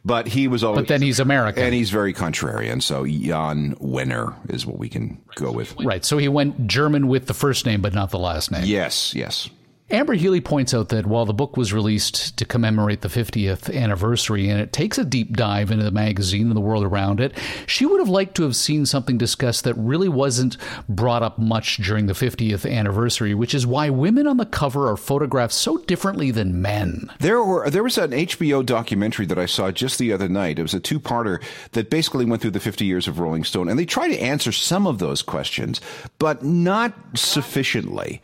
But 0.04 0.26
he 0.26 0.48
was 0.48 0.64
always. 0.64 0.80
But 0.80 0.88
then 0.88 1.00
he's 1.00 1.20
American. 1.20 1.62
And 1.62 1.72
he's 1.72 1.90
very 1.90 2.12
contrarian. 2.12 2.82
So 2.82 3.06
Jan 3.06 3.76
Wenner 3.76 4.34
is 4.52 4.66
what 4.66 4.78
we 4.78 4.88
can 4.88 5.22
go 5.36 5.52
with. 5.52 5.76
Right. 5.78 6.04
So 6.04 6.18
he 6.18 6.26
went 6.26 6.66
German 6.66 7.06
with 7.06 7.26
the 7.26 7.34
first 7.34 7.66
name, 7.66 7.80
but 7.82 7.94
not 7.94 8.10
the 8.10 8.18
last 8.18 8.50
name. 8.50 8.64
Yes, 8.64 9.14
yes. 9.14 9.48
Amber 9.92 10.14
Healy 10.14 10.40
points 10.40 10.72
out 10.72 10.88
that 10.88 11.04
while 11.04 11.26
the 11.26 11.34
book 11.34 11.58
was 11.58 11.74
released 11.74 12.38
to 12.38 12.46
commemorate 12.46 13.02
the 13.02 13.08
50th 13.08 13.70
anniversary 13.76 14.48
and 14.48 14.58
it 14.58 14.72
takes 14.72 14.96
a 14.96 15.04
deep 15.04 15.36
dive 15.36 15.70
into 15.70 15.84
the 15.84 15.90
magazine 15.90 16.46
and 16.46 16.56
the 16.56 16.62
world 16.62 16.82
around 16.82 17.20
it, 17.20 17.36
she 17.66 17.84
would 17.84 18.00
have 18.00 18.08
liked 18.08 18.34
to 18.36 18.42
have 18.44 18.56
seen 18.56 18.86
something 18.86 19.18
discussed 19.18 19.64
that 19.64 19.74
really 19.74 20.08
wasn't 20.08 20.56
brought 20.88 21.22
up 21.22 21.38
much 21.38 21.76
during 21.76 22.06
the 22.06 22.14
50th 22.14 22.70
anniversary, 22.70 23.34
which 23.34 23.54
is 23.54 23.66
why 23.66 23.90
women 23.90 24.26
on 24.26 24.38
the 24.38 24.46
cover 24.46 24.90
are 24.90 24.96
photographed 24.96 25.52
so 25.52 25.76
differently 25.76 26.30
than 26.30 26.62
men. 26.62 27.10
There 27.20 27.44
were 27.44 27.68
there 27.68 27.82
was 27.82 27.98
an 27.98 28.12
HBO 28.12 28.64
documentary 28.64 29.26
that 29.26 29.38
I 29.38 29.44
saw 29.44 29.70
just 29.70 29.98
the 29.98 30.14
other 30.14 30.28
night. 30.28 30.58
It 30.58 30.62
was 30.62 30.72
a 30.72 30.80
two-parter 30.80 31.42
that 31.72 31.90
basically 31.90 32.24
went 32.24 32.40
through 32.40 32.52
the 32.52 32.60
50 32.60 32.86
years 32.86 33.06
of 33.06 33.18
Rolling 33.18 33.44
Stone 33.44 33.68
and 33.68 33.78
they 33.78 33.84
try 33.84 34.08
to 34.08 34.18
answer 34.18 34.52
some 34.52 34.86
of 34.86 35.00
those 35.00 35.20
questions, 35.20 35.82
but 36.18 36.42
not 36.42 36.94
sufficiently. 37.14 38.22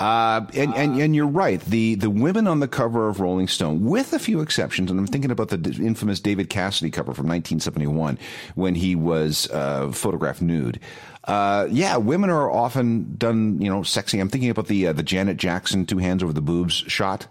Uh, 0.00 0.46
and, 0.54 0.74
and, 0.74 0.98
and 0.98 1.14
you're 1.14 1.26
right. 1.26 1.60
The 1.60 1.94
the 1.94 2.08
women 2.08 2.46
on 2.46 2.60
the 2.60 2.68
cover 2.68 3.08
of 3.08 3.20
Rolling 3.20 3.48
Stone, 3.48 3.84
with 3.84 4.14
a 4.14 4.18
few 4.18 4.40
exceptions, 4.40 4.90
and 4.90 4.98
I'm 4.98 5.06
thinking 5.06 5.30
about 5.30 5.48
the 5.48 5.58
infamous 5.78 6.20
David 6.20 6.48
Cassidy 6.48 6.90
cover 6.90 7.12
from 7.12 7.26
1971 7.26 8.18
when 8.54 8.74
he 8.74 8.94
was 8.94 9.50
uh, 9.50 9.92
photographed 9.92 10.40
nude. 10.40 10.80
Uh, 11.24 11.68
yeah, 11.70 11.98
women 11.98 12.30
are 12.30 12.50
often 12.50 13.14
done, 13.18 13.60
you 13.60 13.68
know, 13.68 13.82
sexy. 13.82 14.18
I'm 14.18 14.30
thinking 14.30 14.48
about 14.48 14.68
the 14.68 14.86
uh, 14.86 14.94
the 14.94 15.02
Janet 15.02 15.36
Jackson 15.36 15.84
two 15.84 15.98
hands 15.98 16.22
over 16.22 16.32
the 16.32 16.40
boobs 16.40 16.72
shot. 16.72 17.26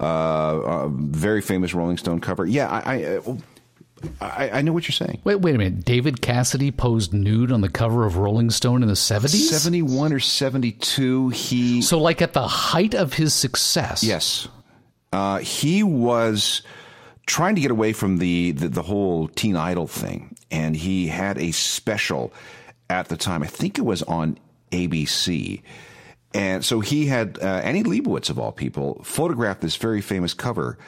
Uh, 0.00 0.04
uh, 0.04 0.88
very 0.88 1.42
famous 1.42 1.74
Rolling 1.74 1.98
Stone 1.98 2.20
cover. 2.22 2.46
Yeah, 2.46 2.68
I, 2.70 2.94
I 2.94 3.20
I, 4.20 4.50
I, 4.50 4.62
know 4.62 4.72
what 4.72 4.88
you're 4.88 4.92
saying. 4.92 5.20
Wait, 5.24 5.36
wait 5.36 5.54
a 5.54 5.58
minute. 5.58 5.84
David 5.84 6.20
Cassidy 6.20 6.70
posed 6.70 7.12
nude 7.12 7.52
on 7.52 7.60
the 7.60 7.68
cover 7.68 8.06
of 8.06 8.16
Rolling 8.16 8.50
Stone 8.50 8.82
in 8.82 8.88
the 8.88 8.94
70s? 8.94 9.48
71 9.48 10.12
or 10.12 10.20
72. 10.20 11.28
He. 11.30 11.82
So, 11.82 11.98
like 11.98 12.22
at 12.22 12.32
the 12.32 12.46
height 12.46 12.94
of 12.94 13.14
his 13.14 13.34
success. 13.34 14.02
Yes. 14.02 14.48
Uh, 15.12 15.38
he 15.38 15.82
was 15.82 16.62
trying 17.26 17.54
to 17.54 17.60
get 17.60 17.70
away 17.70 17.92
from 17.92 18.18
the, 18.18 18.52
the, 18.52 18.68
the 18.68 18.82
whole 18.82 19.28
teen 19.28 19.56
idol 19.56 19.86
thing. 19.86 20.36
And 20.50 20.76
he 20.76 21.06
had 21.08 21.38
a 21.38 21.52
special 21.52 22.32
at 22.88 23.08
the 23.08 23.16
time. 23.16 23.42
I 23.42 23.46
think 23.46 23.78
it 23.78 23.84
was 23.84 24.02
on 24.02 24.38
ABC. 24.72 25.62
And 26.34 26.64
so 26.64 26.80
he 26.80 27.06
had 27.06 27.38
uh, 27.40 27.46
Annie 27.46 27.82
Leibovitz, 27.82 28.30
of 28.30 28.38
all 28.38 28.52
people, 28.52 29.00
photographed 29.04 29.60
this 29.60 29.76
very 29.76 30.00
famous 30.00 30.34
cover 30.34 30.78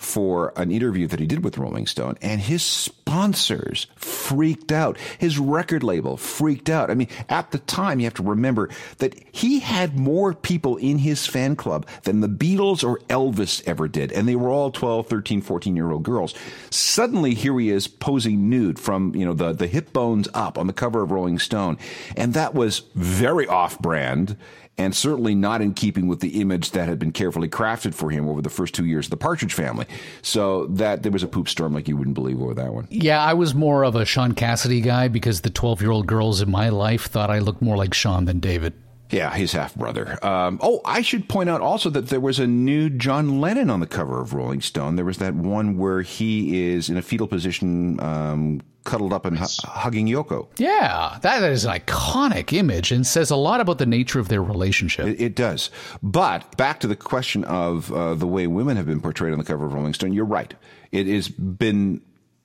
for 0.00 0.54
an 0.56 0.70
interview 0.70 1.06
that 1.06 1.20
he 1.20 1.26
did 1.26 1.44
with 1.44 1.58
Rolling 1.58 1.86
Stone, 1.86 2.16
and 2.22 2.40
his 2.40 2.62
sponsors 2.62 3.86
freaked 3.96 4.72
out. 4.72 4.96
His 5.18 5.38
record 5.38 5.82
label 5.82 6.16
freaked 6.16 6.70
out. 6.70 6.90
I 6.90 6.94
mean, 6.94 7.08
at 7.28 7.50
the 7.50 7.58
time, 7.58 8.00
you 8.00 8.06
have 8.06 8.14
to 8.14 8.22
remember 8.22 8.70
that 8.96 9.14
he 9.30 9.60
had 9.60 9.98
more 9.98 10.32
people 10.32 10.78
in 10.78 10.96
his 10.96 11.26
fan 11.26 11.54
club 11.54 11.86
than 12.04 12.20
the 12.20 12.30
Beatles 12.30 12.82
or 12.82 12.98
Elvis 13.10 13.62
ever 13.66 13.88
did, 13.88 14.10
and 14.10 14.26
they 14.26 14.36
were 14.36 14.48
all 14.48 14.70
12, 14.70 15.06
13, 15.06 15.42
14 15.42 15.76
year 15.76 15.90
old 15.90 16.02
girls. 16.02 16.34
Suddenly, 16.70 17.34
here 17.34 17.58
he 17.60 17.68
is 17.68 17.86
posing 17.86 18.48
nude 18.48 18.78
from, 18.78 19.14
you 19.14 19.26
know, 19.26 19.34
the, 19.34 19.52
the 19.52 19.66
hip 19.66 19.92
bones 19.92 20.28
up 20.32 20.56
on 20.56 20.66
the 20.66 20.72
cover 20.72 21.02
of 21.02 21.10
Rolling 21.10 21.38
Stone, 21.38 21.76
and 22.16 22.32
that 22.32 22.54
was 22.54 22.84
very 22.94 23.46
off 23.46 23.78
brand 23.78 24.38
and 24.80 24.96
certainly 24.96 25.34
not 25.34 25.60
in 25.60 25.74
keeping 25.74 26.08
with 26.08 26.20
the 26.20 26.40
image 26.40 26.70
that 26.70 26.88
had 26.88 26.98
been 26.98 27.12
carefully 27.12 27.48
crafted 27.48 27.92
for 27.94 28.08
him 28.08 28.26
over 28.26 28.40
the 28.40 28.48
first 28.48 28.74
two 28.74 28.86
years 28.86 29.06
of 29.06 29.10
the 29.10 29.16
Partridge 29.18 29.52
Family. 29.52 29.84
So 30.22 30.66
that 30.68 31.02
there 31.02 31.12
was 31.12 31.22
a 31.22 31.28
poop 31.28 31.50
storm 31.50 31.74
like 31.74 31.86
you 31.86 31.98
wouldn't 31.98 32.14
believe 32.14 32.40
over 32.40 32.54
that 32.54 32.72
one. 32.72 32.88
Yeah, 32.90 33.22
I 33.22 33.34
was 33.34 33.54
more 33.54 33.84
of 33.84 33.94
a 33.94 34.06
Shaun 34.06 34.32
Cassidy 34.32 34.80
guy 34.80 35.08
because 35.08 35.42
the 35.42 35.50
12 35.50 35.82
year 35.82 35.90
old 35.90 36.06
girls 36.06 36.40
in 36.40 36.50
my 36.50 36.70
life 36.70 37.08
thought 37.08 37.30
I 37.30 37.40
looked 37.40 37.60
more 37.60 37.76
like 37.76 37.92
Shaun 37.92 38.24
than 38.24 38.40
David. 38.40 38.72
Yeah, 39.10 39.34
his 39.34 39.52
half 39.52 39.74
brother. 39.74 40.24
Um, 40.24 40.58
oh, 40.62 40.80
I 40.84 41.02
should 41.02 41.28
point 41.28 41.50
out 41.50 41.60
also 41.60 41.90
that 41.90 42.08
there 42.08 42.20
was 42.20 42.38
a 42.38 42.46
new 42.46 42.88
John 42.88 43.40
Lennon 43.40 43.68
on 43.68 43.80
the 43.80 43.86
cover 43.86 44.20
of 44.20 44.32
Rolling 44.32 44.62
Stone. 44.62 44.96
There 44.96 45.04
was 45.04 45.18
that 45.18 45.34
one 45.34 45.76
where 45.76 46.00
he 46.00 46.62
is 46.70 46.88
in 46.88 46.96
a 46.96 47.02
fetal 47.02 47.26
position, 47.26 48.00
um, 48.00 48.62
cuddled 48.84 49.12
up 49.12 49.24
and 49.24 49.38
hu- 49.38 49.46
hugging 49.64 50.06
Yoko. 50.06 50.48
Yeah, 50.56 51.18
that 51.22 51.42
is 51.42 51.64
an 51.64 51.72
iconic 51.72 52.52
image 52.52 52.92
and 52.92 53.06
says 53.06 53.30
a 53.30 53.36
lot 53.36 53.60
about 53.60 53.78
the 53.78 53.86
nature 53.86 54.18
of 54.18 54.28
their 54.28 54.42
relationship. 54.42 55.06
It, 55.06 55.20
it 55.20 55.34
does. 55.34 55.70
But 56.02 56.56
back 56.56 56.80
to 56.80 56.86
the 56.86 56.96
question 56.96 57.44
of 57.44 57.92
uh, 57.92 58.14
the 58.14 58.26
way 58.26 58.46
women 58.46 58.76
have 58.76 58.86
been 58.86 59.00
portrayed 59.00 59.32
on 59.32 59.38
the 59.38 59.44
cover 59.44 59.66
of 59.66 59.74
Rolling 59.74 59.94
Stone, 59.94 60.12
you're 60.12 60.24
right. 60.24 60.54
It 60.92 61.06
has 61.06 61.28
been 61.28 62.00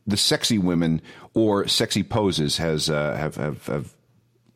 the 0.07 0.17
sexy 0.17 0.57
women 0.57 1.01
or 1.33 1.67
sexy 1.67 2.03
poses 2.03 2.57
has 2.57 2.89
uh, 2.89 3.15
have, 3.15 3.35
have 3.35 3.65
have 3.65 3.94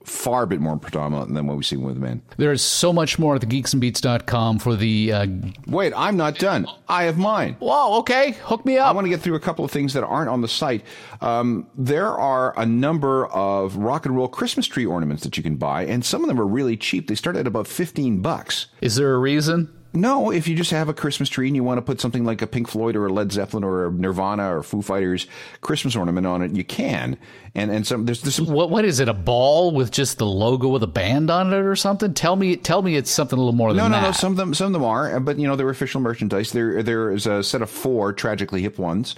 far 0.03 0.45
bit 0.45 0.59
more 0.59 0.77
predominant 0.77 1.33
than 1.33 1.47
what 1.47 1.57
we 1.57 1.63
see 1.63 1.77
with 1.77 1.97
men. 1.97 2.21
There's 2.37 2.61
so 2.61 2.91
much 2.91 3.19
more 3.19 3.35
at 3.35 3.41
the 3.41 3.47
geeksandbeats.com 3.47 4.59
for 4.59 4.75
the. 4.75 5.11
Uh, 5.13 5.27
Wait, 5.67 5.93
I'm 5.95 6.17
not 6.17 6.37
done. 6.37 6.67
I 6.87 7.03
have 7.03 7.17
mine. 7.17 7.55
Whoa, 7.59 7.99
okay. 7.99 8.31
Hook 8.43 8.65
me 8.65 8.77
up. 8.77 8.87
I 8.87 8.91
want 8.91 9.05
to 9.05 9.09
get 9.09 9.21
through 9.21 9.35
a 9.35 9.39
couple 9.39 9.65
of 9.65 9.71
things 9.71 9.93
that 9.93 10.03
aren't 10.03 10.29
on 10.29 10.41
the 10.41 10.47
site. 10.47 10.83
Um, 11.21 11.67
there 11.77 12.09
are 12.09 12.53
a 12.57 12.65
number 12.65 13.27
of 13.27 13.77
rock 13.77 14.05
and 14.05 14.15
roll 14.15 14.27
Christmas 14.27 14.67
tree 14.67 14.85
ornaments 14.85 15.23
that 15.23 15.37
you 15.37 15.43
can 15.43 15.55
buy, 15.55 15.85
and 15.85 16.03
some 16.03 16.23
of 16.23 16.27
them 16.27 16.39
are 16.39 16.47
really 16.47 16.77
cheap. 16.77 17.07
They 17.07 17.15
start 17.15 17.35
at 17.35 17.47
about 17.47 17.67
15 17.67 18.21
bucks. 18.21 18.67
Is 18.81 18.95
there 18.95 19.13
a 19.13 19.17
reason? 19.17 19.73
No, 19.91 20.31
if 20.31 20.47
you 20.47 20.55
just 20.55 20.69
have 20.69 20.87
a 20.87 20.93
Christmas 20.93 21.29
tree 21.29 21.47
and 21.47 21.55
you 21.55 21.63
want 21.63 21.79
to 21.79 21.81
put 21.81 21.99
something 21.99 22.23
like 22.23 22.43
a 22.43 22.47
Pink 22.47 22.67
Floyd 22.67 22.95
or 22.95 23.07
a 23.07 23.11
Led 23.11 23.31
Zeppelin 23.31 23.63
or 23.63 23.87
a 23.87 23.91
Nirvana 23.91 24.55
or 24.55 24.61
Foo 24.61 24.83
Fighters 24.83 25.25
Christmas 25.61 25.95
ornament 25.95 26.27
on 26.27 26.43
it, 26.43 26.51
you 26.51 26.63
can. 26.63 27.17
And 27.55 27.71
and 27.71 27.87
some 27.87 28.05
there's, 28.05 28.21
there's 28.21 28.35
some 28.35 28.45
What 28.45 28.69
what 28.69 28.85
is 28.85 28.99
it? 28.99 29.09
A 29.09 29.13
ball 29.15 29.71
with 29.71 29.89
just 29.89 30.19
the 30.19 30.27
logo 30.27 30.75
of 30.75 30.81
the 30.81 30.87
band 30.87 31.31
on 31.31 31.51
it 31.51 31.57
or 31.57 31.75
something? 31.75 32.13
Tell 32.13 32.35
me 32.35 32.55
tell 32.55 32.83
me 32.83 32.95
it's 32.97 33.09
something 33.09 33.37
a 33.37 33.41
little 33.41 33.55
more 33.55 33.69
than 33.69 33.77
that. 33.77 33.89
No, 33.89 33.95
no, 33.95 34.01
that. 34.01 34.07
no. 34.09 34.11
Some 34.11 34.33
of 34.33 34.37
them, 34.37 34.53
some 34.53 34.67
of 34.67 34.73
them 34.73 34.83
are, 34.83 35.19
but 35.19 35.39
you 35.39 35.47
know 35.47 35.55
they're 35.55 35.69
official 35.69 36.01
merchandise. 36.01 36.51
There, 36.51 36.83
there 36.83 37.11
is 37.11 37.25
a 37.25 37.43
set 37.43 37.63
of 37.63 37.69
four 37.71 38.13
tragically 38.13 38.61
hip 38.61 38.77
ones, 38.77 39.15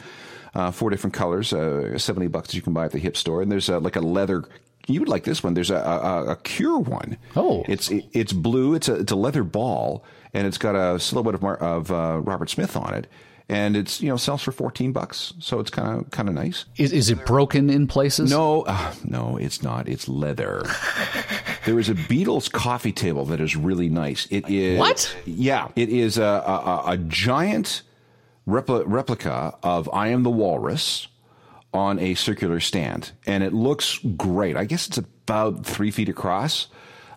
uh, 0.56 0.72
four 0.72 0.90
different 0.90 1.14
colors, 1.14 1.52
uh, 1.52 1.98
seventy 1.98 2.28
bucks 2.28 2.48
that 2.50 2.56
you 2.56 2.62
can 2.62 2.72
buy 2.72 2.86
at 2.86 2.92
the 2.92 3.00
hip 3.00 3.18
store. 3.18 3.42
And 3.42 3.52
there's 3.52 3.70
uh, 3.70 3.82
like 3.82 3.98
a 3.98 4.02
leather. 4.02 4.46
You 4.88 5.00
would 5.02 5.10
like 5.10 5.26
this 5.26 5.44
one. 5.44 5.54
There's 5.54 5.70
a, 5.70 5.76
a, 5.76 6.32
a 6.32 6.36
Cure 6.38 6.80
one. 6.80 7.18
Oh. 7.36 7.64
it's 7.68 7.92
it's 7.92 8.32
blue. 8.34 8.74
It's 8.74 8.88
a 8.88 8.96
it's 8.96 9.12
a 9.12 9.16
leather 9.16 9.44
ball, 9.44 10.04
and 10.34 10.48
it's 10.48 10.58
got 10.58 10.76
a 10.76 11.00
silhouette 11.00 11.36
of, 11.36 11.42
Mar- 11.42 11.58
of 11.58 11.92
uh, 11.92 12.20
Robert 12.24 12.50
Smith 12.50 12.76
on 12.78 12.94
it, 12.94 13.08
and 13.50 13.76
it's 13.76 14.02
you 14.02 14.10
know 14.10 14.18
sells 14.18 14.42
for 14.44 14.52
fourteen 14.52 14.92
bucks. 14.92 15.34
So 15.40 15.60
it's 15.60 15.70
kind 15.70 16.00
of 16.00 16.12
kind 16.12 16.30
of 16.30 16.36
nice. 16.36 16.66
Is, 16.78 16.94
is 16.94 17.10
it 17.10 17.26
broken 17.26 17.70
in 17.70 17.88
places? 17.88 18.30
No, 18.32 18.62
uh, 18.64 18.94
no, 19.04 19.38
it's 19.38 19.62
not. 19.62 19.88
It's 19.90 20.08
leather. 20.08 20.64
there 21.66 21.80
is 21.80 21.90
a 21.90 21.94
Beatles 21.96 22.52
coffee 22.52 22.92
table 22.94 23.26
that 23.26 23.40
is 23.42 23.56
really 23.56 23.90
nice. 23.90 24.28
It 24.32 24.48
is 24.50 24.80
What? 24.80 25.16
Yeah, 25.26 25.70
it 25.76 25.90
is 25.90 26.18
a 26.18 26.24
a, 26.24 26.84
a- 26.92 26.98
giant 26.98 27.82
repli- 28.48 28.84
replica 28.86 29.56
of 29.64 29.90
I 29.94 30.08
Am 30.10 30.24
the 30.24 30.30
Walrus 30.30 31.08
on 31.74 32.00
a 32.00 32.14
circular 32.16 32.60
stand, 32.60 33.12
and 33.26 33.44
it 33.44 33.54
looks 33.54 34.00
great. 34.18 34.58
I 34.58 34.66
guess 34.66 34.88
it's 34.88 34.98
about 34.98 35.66
three 35.66 35.92
feet 35.92 36.10
across. 36.10 36.68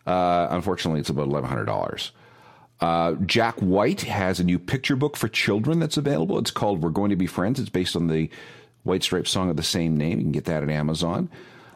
Uh, 0.07 0.46
unfortunately, 0.50 1.00
it's 1.00 1.11
about 1.11 1.27
eleven 1.29 1.48
hundred 1.48 1.64
dollars. 1.64 2.12
Uh, 2.80 3.14
Jack 3.26 3.56
White 3.60 4.02
has 4.02 4.40
a 4.40 4.44
new 4.44 4.58
picture 4.58 4.96
book 4.96 5.16
for 5.16 5.28
children 5.28 5.78
that's 5.78 5.96
available. 5.96 6.38
It's 6.38 6.50
called 6.50 6.82
We're 6.82 6.90
Going 6.90 7.10
to 7.10 7.16
Be 7.16 7.26
Friends. 7.26 7.60
It's 7.60 7.70
based 7.70 7.96
on 7.96 8.08
the 8.08 8.28
White 8.82 9.02
Stripes 9.02 9.30
song 9.30 9.50
of 9.50 9.56
the 9.56 9.62
same 9.62 9.96
name. 9.96 10.18
You 10.18 10.24
can 10.24 10.32
get 10.32 10.44
that 10.46 10.62
at 10.62 10.70
Amazon. 10.70 11.30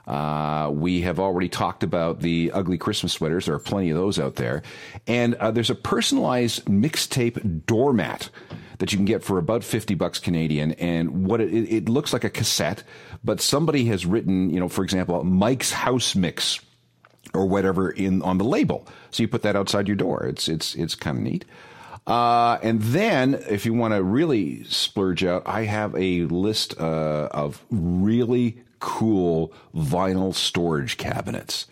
Uh, 0.07 0.71
we 0.73 1.03
have 1.03 1.21
already 1.21 1.51
talked 1.51 1.83
about 1.83 2.21
the 2.21 2.51
ugly 2.55 2.79
Christmas 2.79 3.13
sweaters. 3.13 3.45
There 3.45 3.55
are 3.55 3.59
plenty 3.59 3.91
of 3.91 3.97
those 3.99 4.19
out 4.19 4.37
there. 4.37 4.63
And 5.07 5.35
uh, 5.35 5.51
there's 5.51 5.69
a 5.69 5.75
personalized 5.75 6.65
mixtape 6.65 7.67
doormat 7.67 8.31
that 8.79 8.91
you 8.91 8.97
can 8.97 9.05
get 9.05 9.23
for 9.23 9.39
about 9.39 9.63
50 9.63 9.95
bucks 9.97 10.19
Canadian. 10.19 10.73
And 10.73 11.27
what 11.27 11.43
it, 11.43 11.53
it 11.53 11.69
it 11.69 11.89
looks 11.91 12.15
like 12.15 12.25
a 12.25 12.31
cassette, 12.31 12.85
but 13.23 13.41
somebody 13.43 13.85
has 13.87 14.07
written, 14.07 14.49
you 14.49 14.59
know, 14.59 14.69
for 14.69 14.83
example, 14.83 15.23
Mike's 15.25 15.73
House 15.73 16.15
Mix 16.15 16.61
or 17.35 17.47
whatever 17.47 17.91
in 17.91 18.23
on 18.23 18.39
the 18.39 18.45
label. 18.45 18.87
So 19.11 19.23
you 19.23 19.29
put 19.29 19.43
that 19.43 19.57
outside 19.57 19.89
your 19.89 19.97
door. 19.97 20.25
It's 20.25 20.49
it's 20.49 20.75
it's 20.75 20.95
kind 20.95 21.19
of 21.19 21.23
neat. 21.23 21.45
Uh, 22.07 22.59
and 22.63 22.81
then, 22.81 23.35
if 23.51 23.67
you 23.67 23.75
want 23.75 23.93
to 23.93 24.03
really 24.03 24.65
splurge 24.65 25.23
out, 25.25 25.43
I 25.45 25.65
have 25.65 25.95
a 25.95 26.23
list 26.25 26.81
uh, 26.81 27.29
of 27.33 27.63
really 27.71 28.63
cool 28.81 29.53
vinyl 29.75 30.35
storage 30.35 30.97
cabinets. 30.97 31.67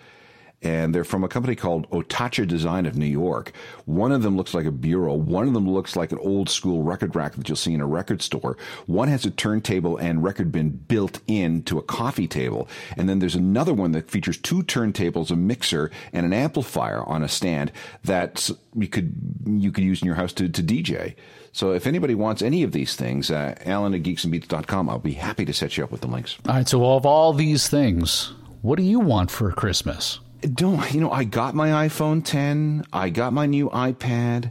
And 0.66 0.92
they're 0.92 1.04
from 1.04 1.22
a 1.22 1.28
company 1.28 1.54
called 1.54 1.88
Atocha 1.92 2.44
Design 2.44 2.86
of 2.86 2.96
New 2.96 3.06
York. 3.06 3.52
One 3.84 4.10
of 4.10 4.24
them 4.24 4.36
looks 4.36 4.52
like 4.52 4.66
a 4.66 4.72
bureau. 4.72 5.14
One 5.14 5.46
of 5.46 5.54
them 5.54 5.70
looks 5.70 5.94
like 5.94 6.10
an 6.10 6.18
old 6.18 6.50
school 6.50 6.82
record 6.82 7.14
rack 7.14 7.36
that 7.36 7.48
you'll 7.48 7.54
see 7.54 7.72
in 7.72 7.80
a 7.80 7.86
record 7.86 8.20
store. 8.20 8.56
One 8.86 9.06
has 9.06 9.24
a 9.24 9.30
turntable 9.30 9.96
and 9.96 10.24
record 10.24 10.50
bin 10.50 10.70
built 10.70 11.20
into 11.28 11.78
a 11.78 11.82
coffee 11.82 12.26
table. 12.26 12.68
And 12.96 13.08
then 13.08 13.20
there's 13.20 13.36
another 13.36 13.72
one 13.72 13.92
that 13.92 14.10
features 14.10 14.38
two 14.38 14.64
turntables, 14.64 15.30
a 15.30 15.36
mixer, 15.36 15.92
and 16.12 16.26
an 16.26 16.32
amplifier 16.32 17.04
on 17.04 17.22
a 17.22 17.28
stand 17.28 17.70
that 18.02 18.50
you 18.74 18.88
could 18.88 19.14
you 19.46 19.70
could 19.70 19.84
use 19.84 20.02
in 20.02 20.06
your 20.06 20.16
house 20.16 20.32
to, 20.32 20.48
to 20.48 20.62
DJ. 20.64 21.14
So 21.52 21.74
if 21.74 21.86
anybody 21.86 22.16
wants 22.16 22.42
any 22.42 22.64
of 22.64 22.72
these 22.72 22.96
things, 22.96 23.30
uh, 23.30 23.54
Alan 23.64 23.94
at 23.94 24.02
geeksandbeats.com, 24.02 24.90
I'll 24.90 24.98
be 24.98 25.12
happy 25.12 25.44
to 25.44 25.52
set 25.52 25.76
you 25.76 25.84
up 25.84 25.92
with 25.92 26.00
the 26.00 26.08
links. 26.08 26.38
All 26.48 26.56
right, 26.56 26.68
so 26.68 26.84
of 26.84 27.06
all 27.06 27.32
these 27.32 27.68
things, 27.68 28.32
what 28.62 28.78
do 28.78 28.82
you 28.82 28.98
want 28.98 29.30
for 29.30 29.52
Christmas? 29.52 30.18
Don't 30.46 30.92
you 30.92 31.00
know 31.00 31.10
i 31.10 31.24
got 31.24 31.54
my 31.54 31.86
iphone 31.86 32.24
10 32.24 32.84
i 32.92 33.08
got 33.10 33.32
my 33.32 33.46
new 33.46 33.68
ipad 33.70 34.50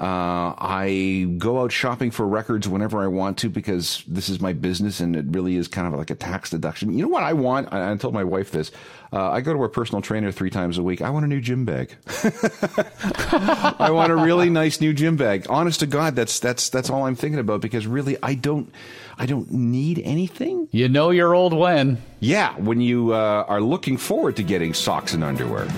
uh, 0.00 0.54
I 0.58 1.34
go 1.38 1.62
out 1.62 1.70
shopping 1.70 2.10
for 2.10 2.26
records 2.26 2.68
whenever 2.68 3.00
I 3.00 3.06
want 3.06 3.38
to 3.38 3.48
because 3.48 4.02
this 4.08 4.28
is 4.28 4.40
my 4.40 4.52
business 4.52 4.98
and 4.98 5.14
it 5.14 5.26
really 5.28 5.56
is 5.56 5.68
kind 5.68 5.86
of 5.86 5.94
like 5.98 6.10
a 6.10 6.16
tax 6.16 6.50
deduction. 6.50 6.96
You 6.96 7.02
know 7.02 7.08
what 7.08 7.22
I 7.22 7.32
want? 7.32 7.72
I, 7.72 7.92
I 7.92 7.96
told 7.96 8.12
my 8.12 8.24
wife 8.24 8.50
this. 8.50 8.72
Uh, 9.12 9.30
I 9.30 9.40
go 9.40 9.52
to 9.52 9.62
a 9.62 9.68
personal 9.68 10.02
trainer 10.02 10.32
three 10.32 10.50
times 10.50 10.78
a 10.78 10.82
week. 10.82 11.00
I 11.00 11.10
want 11.10 11.24
a 11.24 11.28
new 11.28 11.40
gym 11.40 11.64
bag. 11.64 11.94
I 13.78 13.90
want 13.92 14.10
a 14.10 14.16
really 14.16 14.50
nice 14.50 14.80
new 14.80 14.92
gym 14.92 15.16
bag. 15.16 15.46
Honest 15.48 15.80
to 15.80 15.86
God, 15.86 16.16
that's 16.16 16.40
that's 16.40 16.68
that's 16.68 16.90
all 16.90 17.06
I'm 17.06 17.14
thinking 17.14 17.38
about 17.38 17.60
because 17.60 17.86
really 17.86 18.16
I 18.20 18.34
don't 18.34 18.72
I 19.16 19.26
don't 19.26 19.52
need 19.52 20.00
anything. 20.04 20.68
You 20.72 20.88
know 20.88 21.10
your 21.10 21.32
old 21.32 21.52
when. 21.52 22.02
Yeah, 22.18 22.54
when 22.58 22.80
you 22.80 23.12
uh, 23.12 23.44
are 23.46 23.60
looking 23.60 23.98
forward 23.98 24.34
to 24.36 24.42
getting 24.42 24.74
socks 24.74 25.14
and 25.14 25.22
underwear. 25.22 25.68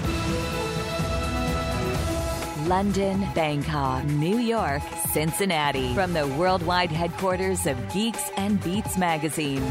London, 2.67 3.25
Bangkok, 3.33 4.05
New 4.05 4.39
York, 4.39 4.83
Cincinnati. 5.13 5.95
From 5.95 6.13
the 6.13 6.27
worldwide 6.27 6.91
headquarters 6.91 7.65
of 7.67 7.77
Geeks 7.93 8.31
and 8.37 8.63
Beats 8.65 8.99
magazine. 8.99 9.63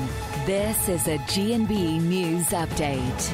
This 0.45 0.88
is 0.88 1.08
a 1.10 1.17
G&B 1.27 1.99
News 1.99 2.45
Update. 2.47 3.34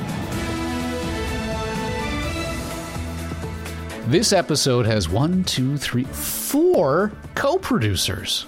This 4.08 4.34
episode 4.34 4.88
has 4.88 5.08
one, 5.08 5.44
two, 5.44 5.78
three, 5.78 6.06
four 6.06 7.12
co 7.36 7.60
producers. 7.60 8.48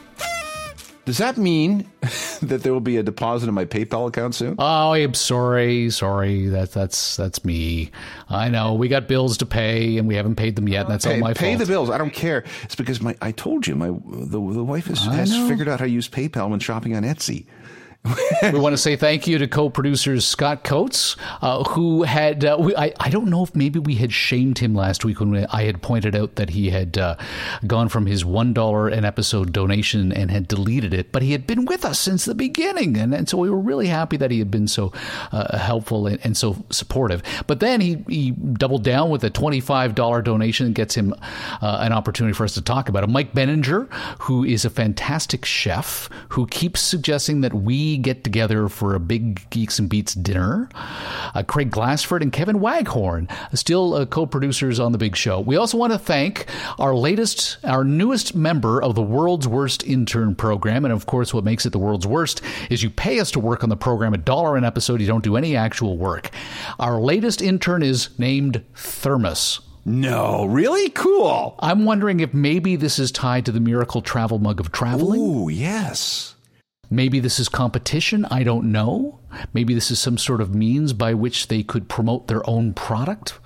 Does 1.05 1.17
that 1.17 1.37
mean 1.37 1.89
that 2.41 2.63
there 2.63 2.71
will 2.71 2.79
be 2.79 2.95
a 2.95 3.03
deposit 3.03 3.49
in 3.49 3.53
my 3.53 3.65
PayPal 3.65 4.07
account 4.07 4.35
soon? 4.35 4.55
Oh, 4.57 4.93
I'm 4.93 5.13
sorry, 5.13 5.89
sorry. 5.89 6.47
That 6.47 6.71
that's 6.71 7.17
that's 7.17 7.43
me. 7.43 7.91
I 8.29 8.49
know 8.49 8.73
we 8.73 8.87
got 8.87 9.07
bills 9.07 9.37
to 9.39 9.45
pay 9.45 9.97
and 9.97 10.07
we 10.07 10.15
haven't 10.15 10.35
paid 10.35 10.55
them 10.55 10.69
yet. 10.69 10.85
And 10.85 10.91
that's 10.93 11.05
pay, 11.05 11.15
all 11.15 11.19
my 11.19 11.33
pay 11.33 11.55
fault. 11.55 11.59
the 11.59 11.73
bills. 11.73 11.89
I 11.89 11.97
don't 11.97 12.13
care. 12.13 12.45
It's 12.63 12.75
because 12.75 13.01
my 13.01 13.15
I 13.21 13.31
told 13.31 13.67
you 13.67 13.75
my 13.75 13.87
the, 13.87 14.39
the 14.39 14.63
wife 14.63 14.87
has, 14.87 15.03
has 15.05 15.35
figured 15.49 15.67
out 15.67 15.79
how 15.79 15.85
to 15.85 15.91
use 15.91 16.07
PayPal 16.07 16.49
when 16.49 16.59
shopping 16.59 16.95
on 16.95 17.03
Etsy. 17.03 17.45
We 18.41 18.59
want 18.59 18.73
to 18.73 18.77
say 18.77 18.97
thank 18.97 19.27
you 19.27 19.37
to 19.37 19.47
co-producers 19.47 20.25
Scott 20.25 20.65
Coates, 20.65 21.15
uh, 21.41 21.63
who 21.63 22.03
had 22.03 22.43
uh, 22.43 22.57
we, 22.59 22.75
I, 22.75 22.91
I 22.99 23.09
don't 23.09 23.27
know 23.27 23.43
if 23.43 23.55
maybe 23.55 23.79
we 23.79 23.95
had 23.95 24.11
shamed 24.11 24.59
him 24.59 24.75
last 24.75 25.05
week 25.05 25.21
when 25.21 25.31
we, 25.31 25.45
I 25.45 25.63
had 25.63 25.81
pointed 25.81 26.13
out 26.13 26.35
that 26.35 26.49
he 26.49 26.69
had 26.69 26.97
uh, 26.97 27.15
gone 27.65 27.87
from 27.87 28.05
his 28.05 28.25
one 28.25 28.53
dollar 28.53 28.89
an 28.89 29.05
episode 29.05 29.53
donation 29.53 30.11
and 30.11 30.29
had 30.31 30.49
deleted 30.49 30.93
it, 30.93 31.13
but 31.13 31.21
he 31.21 31.31
had 31.31 31.47
been 31.47 31.63
with 31.63 31.85
us 31.85 31.97
since 31.97 32.25
the 32.25 32.35
beginning, 32.35 32.97
and, 32.97 33.13
and 33.13 33.29
so 33.29 33.37
we 33.37 33.49
were 33.49 33.59
really 33.59 33.87
happy 33.87 34.17
that 34.17 34.31
he 34.31 34.39
had 34.39 34.51
been 34.51 34.67
so 34.67 34.91
uh, 35.31 35.57
helpful 35.57 36.07
and, 36.07 36.19
and, 36.25 36.35
so 36.35 36.65
supportive. 36.71 37.23
But 37.47 37.61
then 37.61 37.79
he 37.79 38.03
he 38.09 38.31
doubled 38.31 38.83
down 38.83 39.11
with 39.11 39.23
a 39.23 39.29
twenty 39.29 39.61
five 39.61 39.95
dollar 39.95 40.21
donation 40.21 40.65
and 40.65 40.75
gets 40.75 40.95
him 40.95 41.13
uh, 41.61 41.77
an 41.79 41.93
opportunity 41.93 42.33
for 42.33 42.43
us 42.43 42.55
to 42.55 42.61
talk 42.61 42.89
about 42.89 43.03
it. 43.03 43.09
Mike 43.09 43.33
Benninger, 43.33 43.89
who 44.23 44.43
is 44.43 44.65
a 44.65 44.69
fantastic 44.69 45.45
chef, 45.45 46.09
who 46.29 46.47
keeps 46.47 46.81
suggesting 46.81 47.41
that 47.41 47.53
we 47.53 47.92
get 47.97 48.23
together 48.23 48.67
for 48.69 48.95
a 48.95 48.99
big 48.99 49.49
Geeks 49.49 49.79
and 49.79 49.89
Beats 49.89 50.13
dinner. 50.13 50.69
Uh, 51.33 51.43
Craig 51.43 51.71
Glassford 51.71 52.21
and 52.21 52.31
Kevin 52.31 52.59
Waghorn, 52.59 53.27
still 53.53 53.93
uh, 53.93 54.05
co-producers 54.05 54.79
on 54.79 54.91
the 54.91 54.97
big 54.97 55.15
show. 55.15 55.39
We 55.39 55.55
also 55.55 55.77
want 55.77 55.93
to 55.93 55.99
thank 55.99 56.45
our 56.79 56.95
latest, 56.95 57.57
our 57.63 57.83
newest 57.83 58.35
member 58.35 58.81
of 58.81 58.95
the 58.95 59.01
World's 59.01 59.47
Worst 59.47 59.83
Intern 59.83 60.35
Program, 60.35 60.85
and 60.85 60.93
of 60.93 61.05
course, 61.05 61.33
what 61.33 61.43
makes 61.43 61.65
it 61.65 61.71
the 61.71 61.79
world's 61.79 62.07
worst 62.07 62.41
is 62.69 62.83
you 62.83 62.89
pay 62.89 63.19
us 63.19 63.31
to 63.31 63.39
work 63.39 63.63
on 63.63 63.69
the 63.69 63.77
program 63.77 64.13
a 64.13 64.17
dollar 64.17 64.57
an 64.57 64.63
episode. 64.63 65.01
You 65.01 65.07
don't 65.07 65.23
do 65.23 65.35
any 65.35 65.55
actual 65.55 65.97
work. 65.97 66.29
Our 66.79 66.99
latest 66.99 67.41
intern 67.41 67.83
is 67.83 68.09
named 68.17 68.63
Thermos. 68.75 69.59
No, 69.85 70.45
really? 70.45 70.89
Cool. 70.91 71.55
I'm 71.59 71.83
wondering 71.85 72.21
if 72.21 72.33
maybe 72.33 72.77
this 72.77 72.99
is 72.99 73.11
tied 73.11 73.45
to 73.45 73.51
the 73.51 73.59
miracle 73.59 74.01
travel 74.01 74.39
mug 74.39 74.59
of 74.59 74.71
traveling. 74.71 75.19
Ooh, 75.19 75.49
yes. 75.49 76.32
Maybe 76.93 77.19
this 77.19 77.39
is 77.39 77.49
competition. 77.49 78.25
I 78.25 78.43
don't 78.43 78.71
know. 78.71 79.19
Maybe 79.51 79.73
this 79.73 79.89
is 79.89 79.99
some 79.99 80.19
sort 80.19 80.41
of 80.41 80.53
means 80.53 80.93
by 80.93 81.15
which 81.15 81.47
they 81.47 81.63
could 81.63 81.89
promote 81.89 82.27
their 82.27 82.47
own 82.47 82.73
product. 82.73 83.39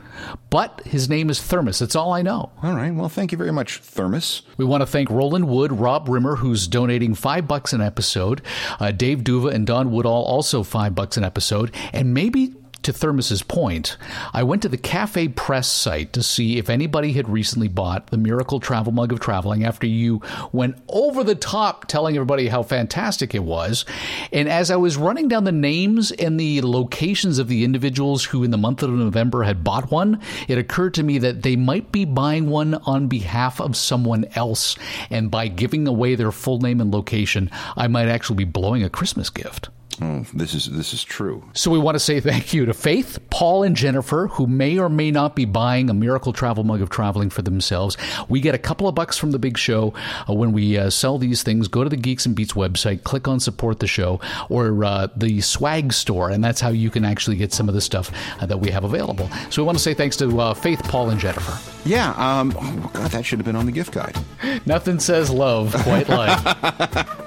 But 0.50 0.82
his 0.84 1.08
name 1.08 1.30
is 1.30 1.42
Thermos. 1.42 1.80
That's 1.80 1.96
all 1.96 2.12
I 2.12 2.22
know. 2.24 2.52
All 2.62 2.74
right. 2.74 2.94
Well, 2.94 3.08
thank 3.08 3.32
you 3.32 3.38
very 3.38 3.52
much, 3.52 3.80
Thermos. 3.80 4.42
We 4.58 4.66
want 4.66 4.82
to 4.82 4.88
thank 4.88 5.10
Roland 5.10 5.48
Wood, 5.48 5.72
Rob 5.72 6.10
Rimmer, 6.10 6.36
who's 6.36 6.68
donating 6.68 7.16
five 7.16 7.48
bucks 7.48 7.72
an 7.72 7.82
episode, 7.82 8.42
uh, 8.80 8.92
Dave 8.92 9.20
Duva, 9.20 9.54
and 9.54 9.66
Don 9.66 9.92
Woodall 9.92 10.26
also 10.26 10.64
five 10.64 10.94
bucks 10.96 11.16
an 11.18 11.24
episode, 11.24 11.74
and 11.94 12.14
maybe 12.14 12.54
to 12.84 12.94
Thermos's 12.94 13.44
point, 13.44 13.98
I 14.34 14.44
went 14.44 14.62
to 14.62 14.70
the 14.70 14.78
Cafe 14.78 15.30
Press 15.30 15.68
site 15.68 16.14
to 16.14 16.24
see 16.24 16.58
if 16.58 16.70
anybody 16.70 17.14
had 17.14 17.30
recently 17.30 17.68
bought 17.68 18.08
the 18.08 18.18
Miracle 18.18 18.60
Travel 18.60 18.94
Mug 18.94 19.12
of 19.12 19.20
Traveling 19.20 19.64
after 19.64 19.88
you 19.88 20.22
went 20.52 20.78
over 20.88 21.24
the 21.24 21.36
top 21.36 21.88
telling 21.88 22.16
everybody 22.16 22.48
how 22.48 22.64
fantastic 22.64 23.36
it 23.36 23.44
was. 23.44 23.86
And 24.32 24.48
as 24.48 24.72
I 24.72 24.76
was 24.76 24.98
running 24.98 25.28
down 25.28 25.44
the 25.44 25.52
names 25.52 26.12
and 26.12 26.40
the 26.40 26.62
locations 26.62 27.40
of 27.40 27.48
the 27.48 27.64
individuals 27.64 28.26
who 28.26 28.44
in 28.44 28.52
the 28.52 28.58
month 28.58 28.84
of 28.84 28.90
November 28.92 29.44
had 29.44 29.64
bought 29.64 29.92
one, 29.92 30.22
it 30.48 30.58
occurred 30.58 30.94
to 30.96 31.04
me 31.04 31.18
that 31.20 31.44
they 31.44 31.56
might 31.56 31.92
be 31.92 32.06
buying 32.06 32.50
one 32.50 32.76
on 32.76 33.08
behalf 33.08 33.60
of 33.60 33.76
someone 33.76 34.26
else. 34.36 34.76
And 35.10 35.30
by 35.30 35.48
giving 35.48 35.88
away 35.88 36.16
their 36.16 36.32
full 36.32 36.60
name 36.60 36.82
and 36.82 36.94
location, 36.94 37.50
I 37.76 37.88
might 37.88 38.08
actually 38.08 38.38
be 38.38 38.46
blowing 38.46 38.84
a 38.84 38.90
Christmas 38.90 39.30
gift. 39.30 39.70
Oh, 40.00 40.26
this 40.34 40.54
is 40.54 40.70
this 40.70 40.94
is 40.94 41.04
true. 41.04 41.44
So 41.54 41.72
we 41.72 41.80
want 41.80 41.96
to 41.96 42.00
say 42.00 42.20
thank 42.20 42.54
you 42.54 42.66
to 42.66 42.74
Faith, 42.74 43.20
Paul, 43.30 43.64
and 43.64 43.76
Jennifer, 43.76 44.28
who 44.28 44.46
may 44.46 44.78
or 44.78 44.90
may 44.90 45.10
not 45.10 45.36
be 45.36 45.46
buying 45.46 45.90
a 45.90 45.94
Miracle 45.94 46.34
Travel 46.34 46.64
mug 46.64 46.82
of 46.82 46.90
traveling 46.90 47.30
for 47.30 47.42
themselves. 47.42 47.98
We 48.30 48.40
get 48.40 48.54
a 48.54 48.60
couple 48.60 48.88
of 48.88 48.94
bucks 48.94 49.18
from 49.18 49.32
the 49.32 49.40
big 49.40 49.58
show 49.58 49.94
uh, 50.30 50.34
when 50.34 50.52
we 50.52 50.78
uh, 50.78 50.92
sell 50.92 51.18
these 51.18 51.42
things. 51.42 51.68
Go 51.68 51.84
to 51.84 51.90
the 51.90 51.98
Geeks 51.98 52.26
and 52.26 52.36
Beats 52.36 52.54
website, 52.54 53.04
click 53.04 53.28
on 53.28 53.40
support 53.40 53.80
the 53.80 53.88
show, 53.88 54.20
or 54.50 54.84
uh, 54.84 55.08
the 55.16 55.42
swag 55.42 55.94
store, 55.94 56.30
and 56.30 56.44
that's 56.44 56.62
how 56.62 56.70
you 56.70 56.92
can 56.92 57.04
actually 57.04 57.38
get 57.38 57.52
some 57.52 57.68
of 57.68 57.74
the 57.74 57.82
stuff 57.82 58.12
uh, 58.40 58.46
that 58.46 58.60
we 58.60 58.70
have 58.70 58.84
available. 58.84 59.30
So 59.50 59.64
we 59.64 59.66
want 59.66 59.78
to 59.78 59.84
say 59.84 59.96
thanks 59.96 60.18
to 60.18 60.40
uh, 60.40 60.54
Faith, 60.54 60.84
Paul, 60.84 61.10
and 61.10 61.20
Jennifer. 61.20 61.58
Yeah. 61.88 62.12
Um, 62.12 62.54
oh 62.60 62.92
God, 62.94 63.12
that 63.12 63.26
should 63.26 63.40
have 63.40 63.46
been 63.46 63.56
on 63.56 63.66
the 63.66 63.72
gift 63.72 63.94
guide. 63.94 64.18
Nothing 64.66 65.00
says 65.00 65.32
love 65.32 65.74
quite 65.74 66.08
like. 66.08 67.08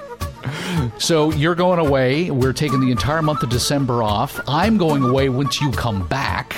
So 0.97 1.31
you're 1.31 1.55
going 1.55 1.79
away. 1.79 2.31
We're 2.31 2.53
taking 2.53 2.79
the 2.79 2.91
entire 2.91 3.21
month 3.21 3.43
of 3.43 3.49
December 3.49 4.03
off. 4.03 4.39
I'm 4.47 4.77
going 4.77 5.03
away 5.03 5.29
once 5.29 5.59
you 5.61 5.71
come 5.71 6.07
back. 6.07 6.55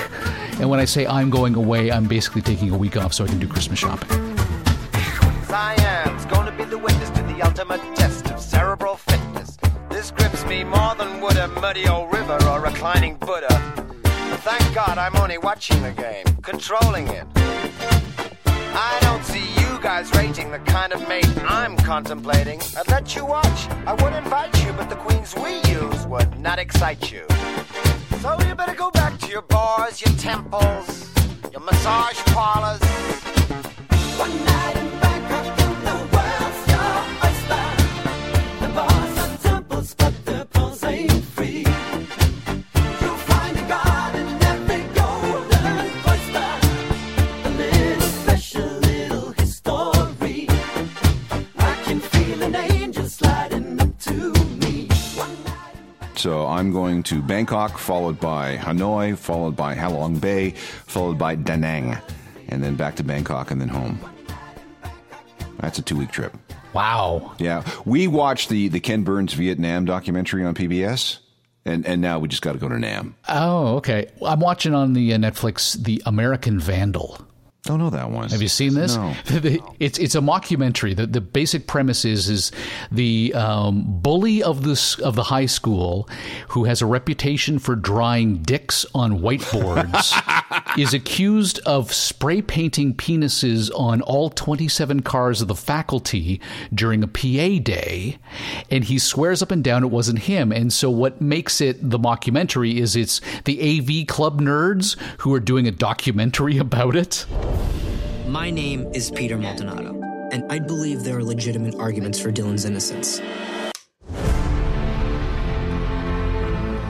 And 0.60 0.70
when 0.70 0.80
I 0.80 0.86
say 0.86 1.08
I'm 1.08 1.30
going 1.30 1.56
away, 1.56 1.91
I'm 1.91 2.08
basically 2.08 2.41
taking 2.41 2.72
a 2.72 2.78
week 2.78 2.98
off 2.98 3.14
so 3.14 3.24
I 3.24 3.28
can 3.28 3.39
do 3.39 3.48
Christmas 3.48 3.80
shopping. 3.80 4.10
Siam's, 5.48 6.26
going 6.26 6.46
to 6.46 6.52
be 6.58 6.64
the 6.66 6.78
witness 6.78 7.10
to 7.12 7.24
the 7.24 7.41
ultimate 7.44 7.82
test 7.96 8.30
of 8.32 8.39
cerebral 8.39 8.98
fitness. 8.98 9.58
This 9.89 10.12
grips 10.12 10.46
me 10.46 10.64
more 10.64 10.96
than 10.96 11.22
would 11.22 11.38
a 11.38 11.48
muddy 11.48 11.88
old 11.88 12.12
river 12.14 12.38
or 12.50 12.60
reclining 12.60 13.16
Buddha. 13.18 13.60
Thank 14.44 14.76
God 14.76 14.98
I'm 14.98 15.16
only 15.16 15.38
watching 15.38 15.82
the 15.82 15.91
game, 15.91 16.26
controlling 16.41 17.08
it. 17.08 17.26
I 18.46 18.98
don't 19.02 19.24
see 19.24 19.48
you 19.62 19.62
guys 19.84 20.09
rating 20.13 20.49
the 20.49 20.59
kind 20.59 20.93
of 20.93 21.07
mate 21.09 21.27
I'm 21.43 21.75
contemplating. 21.75 22.61
I'd 22.77 22.88
let 22.88 23.17
you 23.17 23.25
watch, 23.25 23.67
I 23.86 23.91
would 24.01 24.13
invite 24.13 24.63
you, 24.63 24.71
but 24.71 24.89
the 24.89 24.95
queens 24.95 25.36
we 25.36 25.55
use 25.69 26.07
would 26.07 26.39
not 26.39 26.57
excite 26.57 27.11
you. 27.11 27.25
So 28.21 28.39
you 28.47 28.55
better 28.55 28.75
go 28.75 28.91
back 28.91 29.19
to 29.19 29.27
your 29.27 29.41
bars, 29.41 29.99
your 29.99 30.15
temples, 30.15 31.11
your 31.51 31.59
massage 31.59 32.17
parlors. 32.27 32.81
One 34.17 34.45
night 34.45 34.93
So 56.24 56.47
I'm 56.47 56.71
going 56.71 57.03
to 57.03 57.21
Bangkok, 57.21 57.78
followed 57.78 58.17
by 58.17 58.55
Hanoi, 58.55 59.17
followed 59.17 59.57
by 59.57 59.76
Halong 59.76 60.21
Bay, 60.21 60.51
followed 60.51 61.17
by 61.17 61.36
Da 61.36 61.57
Nang, 61.57 61.97
and 62.47 62.63
then 62.63 62.78
back 62.78 62.95
to 62.95 63.03
Bangkok 63.03 63.51
and 63.51 63.59
then 63.59 63.67
home. 63.67 63.99
That's 65.59 65.80
a 65.80 65.82
two 65.82 65.97
week 65.97 66.11
trip. 66.11 66.34
Wow. 66.71 67.36
Yeah. 67.39 67.65
We 67.84 68.07
watched 68.07 68.47
the, 68.47 68.69
the 68.69 68.80
Ken 68.80 69.03
Burns 69.03 69.34
Vietnam 69.34 69.84
documentary 69.84 70.45
on 70.45 70.55
PBS, 70.55 71.17
and, 71.65 71.86
and 71.86 72.01
now 72.01 72.19
we 72.19 72.30
just 72.30 72.41
got 72.41 72.53
to 72.53 72.57
go 72.57 72.69
to 72.69 72.80
Nam. 72.80 73.17
Oh, 73.28 73.76
okay. 73.76 74.09
I'm 74.26 74.39
watching 74.39 74.74
on 74.74 74.93
the 74.93 75.13
uh, 75.13 75.17
Netflix 75.17 75.74
The 75.74 76.01
American 76.05 76.57
Vandal. 76.57 77.19
Don't 77.64 77.80
know 77.80 77.91
that 77.91 78.11
one. 78.11 78.30
Have 78.30 78.41
you 78.41 78.49
seen 78.49 78.74
this? 78.74 78.97
No. 78.97 79.16
It's 79.80 79.97
it's 79.97 80.16
a 80.16 80.20
mockumentary. 80.20 80.95
The 80.95 81.07
the 81.07 81.22
basic 81.22 81.68
premise 81.68 82.05
is 82.05 82.30
is 82.30 82.51
the 82.91 83.34
um, 83.34 83.84
bully 84.01 84.43
of 84.43 84.64
this 84.64 84.99
of 84.99 85.16
the 85.16 85.24
high 85.24 85.45
school 85.45 86.07
who 86.49 86.66
has 86.66 86.82
a 86.82 86.86
reputation 86.86 87.59
for 87.59 87.76
drawing 87.76 88.38
dicks 88.38 88.86
on 88.93 89.20
whiteboards 89.20 90.14
is 90.78 90.93
accused 90.93 91.59
of 91.66 91.93
spray 91.93 92.41
painting 92.41 92.93
penises 92.93 93.72
on 93.76 94.01
all 94.01 94.30
27 94.30 95.01
cars 95.01 95.41
of 95.41 95.47
the 95.47 95.55
faculty 95.55 96.39
during 96.74 97.03
a 97.03 97.07
PA 97.07 97.61
day, 97.64 98.18
and 98.70 98.86
he 98.86 98.99
swears 98.99 99.41
up 99.41 99.51
and 99.51 99.64
down 99.64 99.84
it 99.84 99.88
wasn't 99.88 100.20
him. 100.20 100.51
And 100.51 100.72
so 100.72 100.89
what 100.89 101.22
makes 101.22 101.61
it 101.61 101.78
the 101.89 101.99
mockumentary 101.99 102.76
is 102.76 102.95
it's 102.95 103.22
the 103.45 103.59
AV 103.61 104.07
club 104.07 104.41
nerds 104.41 104.97
who 105.20 105.34
are 105.34 105.39
doing 105.39 105.68
a 105.68 105.72
documentary 105.72 106.57
about 106.68 106.95
it. 106.95 107.26
My 108.28 108.49
name 108.49 108.88
is 108.93 109.12
Peter 109.12 109.38
Maldonado, 109.38 110.01
and 110.32 110.43
I 110.51 110.60
believe 110.60 111.04
there 111.04 111.18
are 111.18 111.24
legitimate 111.24 111.76
arguments 111.76 112.20
for 112.20 112.32
Dylan's 112.32 112.66
innocence. 112.66 113.22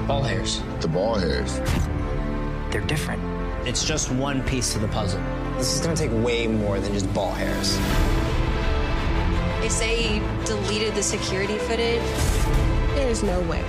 Ball 0.07 0.23
hairs. 0.23 0.61
The 0.79 0.87
ball 0.87 1.15
hairs. 1.15 1.59
They're 2.71 2.85
different. 2.87 3.21
It's 3.67 3.85
just 3.85 4.11
one 4.11 4.41
piece 4.43 4.73
to 4.73 4.79
the 4.79 4.87
puzzle. 4.87 5.21
This 5.57 5.73
is 5.73 5.81
gonna 5.81 5.95
take 5.95 6.11
way 6.23 6.47
more 6.47 6.79
than 6.79 6.93
just 6.93 7.13
ball 7.13 7.31
hairs. 7.31 7.77
They 9.61 9.69
say 9.69 10.01
he 10.01 10.19
deleted 10.45 10.93
the 10.95 11.03
security 11.03 11.57
footage. 11.57 12.01
There's 12.95 13.23
no 13.23 13.39
way. 13.41 13.63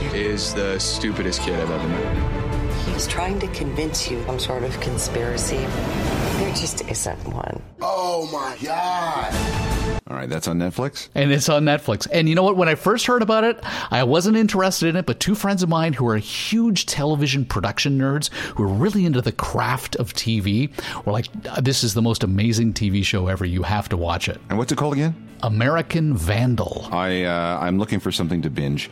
He 0.00 0.18
is 0.18 0.52
the 0.54 0.78
stupidest 0.78 1.42
kid 1.42 1.54
I've 1.58 1.70
ever 1.70 1.88
met. 1.88 2.47
He 2.88 2.94
was 2.94 3.06
trying 3.06 3.38
to 3.40 3.46
convince 3.48 4.10
you 4.10 4.24
some 4.24 4.38
sort 4.38 4.64
of 4.64 4.80
conspiracy. 4.80 5.58
There 5.58 6.50
just 6.54 6.88
isn't 6.88 7.28
one. 7.28 7.62
Oh 7.82 8.28
my 8.32 8.56
God. 8.64 10.00
All 10.08 10.16
right, 10.16 10.28
that's 10.28 10.48
on 10.48 10.58
Netflix? 10.58 11.10
And 11.14 11.30
it's 11.30 11.50
on 11.50 11.64
Netflix. 11.64 12.08
And 12.10 12.30
you 12.30 12.34
know 12.34 12.42
what? 12.42 12.56
When 12.56 12.66
I 12.66 12.76
first 12.76 13.04
heard 13.04 13.20
about 13.20 13.44
it, 13.44 13.60
I 13.90 14.04
wasn't 14.04 14.38
interested 14.38 14.88
in 14.88 14.96
it, 14.96 15.04
but 15.04 15.20
two 15.20 15.34
friends 15.34 15.62
of 15.62 15.68
mine 15.68 15.92
who 15.92 16.08
are 16.08 16.16
huge 16.16 16.86
television 16.86 17.44
production 17.44 17.98
nerds, 17.98 18.32
who 18.32 18.62
are 18.62 18.68
really 18.68 19.04
into 19.04 19.20
the 19.20 19.32
craft 19.32 19.94
of 19.96 20.14
TV, 20.14 20.70
were 21.04 21.12
like, 21.12 21.26
this 21.60 21.84
is 21.84 21.92
the 21.92 22.02
most 22.02 22.24
amazing 22.24 22.72
TV 22.72 23.04
show 23.04 23.26
ever. 23.26 23.44
You 23.44 23.64
have 23.64 23.90
to 23.90 23.98
watch 23.98 24.30
it. 24.30 24.40
And 24.48 24.56
what's 24.56 24.72
it 24.72 24.78
called 24.78 24.94
again? 24.94 25.14
American 25.42 26.16
Vandal. 26.16 26.88
I, 26.90 27.24
uh, 27.24 27.58
I'm 27.60 27.78
looking 27.78 28.00
for 28.00 28.10
something 28.10 28.40
to 28.42 28.50
binge. 28.50 28.90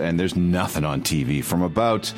And 0.00 0.18
there's 0.18 0.34
nothing 0.34 0.84
on 0.84 1.02
TV 1.02 1.42
from 1.44 1.62
about 1.62 2.12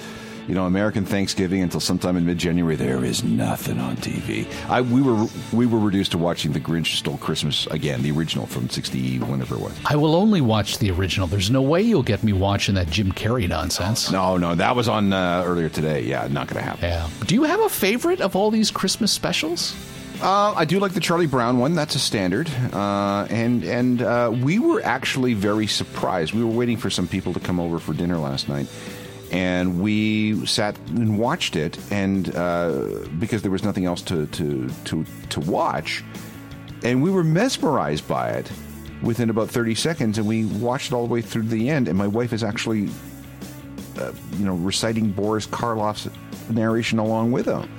you 0.51 0.57
know 0.57 0.67
American 0.67 1.05
Thanksgiving 1.05 1.63
until 1.63 1.79
sometime 1.79 2.17
in 2.17 2.27
mid-January. 2.27 2.75
There 2.75 3.05
is 3.05 3.23
nothing 3.23 3.79
on 3.79 3.97
TV. 3.99 4.49
I 4.69 4.81
we 4.81 5.01
were 5.01 5.29
we 5.53 5.65
were 5.65 5.79
reduced 5.79 6.11
to 6.11 6.19
watching 6.19 6.51
The 6.51 6.59
Grinch 6.59 6.97
Stole 6.97 7.19
Christmas 7.19 7.69
again, 7.69 8.03
the 8.03 8.11
original 8.11 8.47
from 8.47 8.69
'60 8.69 9.21
whenever 9.21 9.55
it 9.55 9.61
was. 9.61 9.79
I 9.87 9.95
will 9.95 10.17
only 10.17 10.41
watch 10.41 10.79
the 10.79 10.91
original. 10.91 11.29
There's 11.29 11.53
no 11.53 11.63
way 11.63 11.83
you'll 11.83 12.03
get 12.03 12.25
me 12.25 12.33
watching 12.33 12.75
that 12.75 12.91
Jim 12.91 13.13
Carrey 13.13 13.49
nonsense. 13.49 14.11
No, 14.11 14.37
no, 14.39 14.57
that 14.57 14.75
was 14.75 14.89
on 14.89 15.13
uh, 15.13 15.45
earlier 15.47 15.69
today. 15.69 16.03
Yeah, 16.03 16.27
not 16.29 16.49
going 16.49 16.61
to 16.61 16.69
happen. 16.69 16.83
Yeah. 16.83 17.09
Do 17.27 17.37
you 17.37 17.45
have 17.45 17.61
a 17.61 17.69
favorite 17.69 18.21
of 18.21 18.35
all 18.35 18.51
these 18.51 18.73
Christmas 18.73 19.13
specials? 19.13 19.77
Uh, 20.21 20.53
I 20.55 20.65
do 20.65 20.81
like 20.81 20.93
the 20.93 21.01
Charlie 21.01 21.29
Brown 21.29 21.59
one. 21.61 21.75
That's 21.75 21.95
a 21.95 21.99
standard, 21.99 22.51
uh, 22.75 23.27
and 23.31 23.63
and 23.65 24.03
uh, 24.03 24.31
we 24.35 24.59
were 24.59 24.83
actually 24.85 25.33
very 25.33 25.67
surprised. 25.69 26.35
We 26.35 26.43
were 26.43 26.51
waiting 26.51 26.77
for 26.77 26.91
some 26.91 27.07
people 27.09 27.33
to 27.35 27.41
come 27.41 27.59
over 27.59 27.79
for 27.79 27.95
dinner 27.95 28.19
last 28.19 28.47
night, 28.47 28.67
and 29.31 29.81
we 29.81 30.45
sat 30.47 30.77
and 30.89 31.19
watched 31.19 31.57
it. 31.57 31.79
And 31.91 32.35
uh, 32.35 33.07
because 33.19 33.43
there 33.43 33.51
was 33.51 33.65
nothing 33.65 33.85
else 33.85 34.03
to 34.03 34.27
to 34.27 34.71
to 34.85 35.05
to 35.31 35.41
watch, 35.41 36.05
and 36.83 37.03
we 37.03 37.11
were 37.11 37.25
mesmerized 37.25 38.07
by 38.09 38.31
it 38.31 38.51
within 39.03 39.31
about 39.31 39.49
thirty 39.51 39.75
seconds. 39.75 40.19
And 40.19 40.27
we 40.27 40.47
watched 40.47 40.93
it 40.93 40.95
all 40.95 41.07
the 41.07 41.13
way 41.13 41.23
through 41.23 41.43
to 41.43 41.49
the 41.49 41.69
end. 41.69 41.89
And 41.89 41.97
my 41.97 42.07
wife 42.07 42.33
is 42.33 42.43
actually, 42.43 42.89
uh, 43.99 44.13
you 44.39 44.45
know, 44.45 44.55
reciting 44.55 45.13
Boris 45.13 45.47
Karloff's 45.47 46.09
narration 46.51 46.99
along 46.99 47.33
with 47.33 47.47
him. 47.47 47.71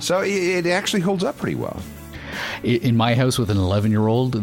So 0.00 0.22
it 0.22 0.66
actually 0.66 1.00
holds 1.00 1.24
up 1.24 1.38
pretty 1.38 1.56
well. 1.56 1.80
In 2.62 2.96
my 2.96 3.14
house 3.14 3.38
with 3.38 3.50
an 3.50 3.56
11 3.56 3.90
year 3.90 4.06
old, 4.06 4.42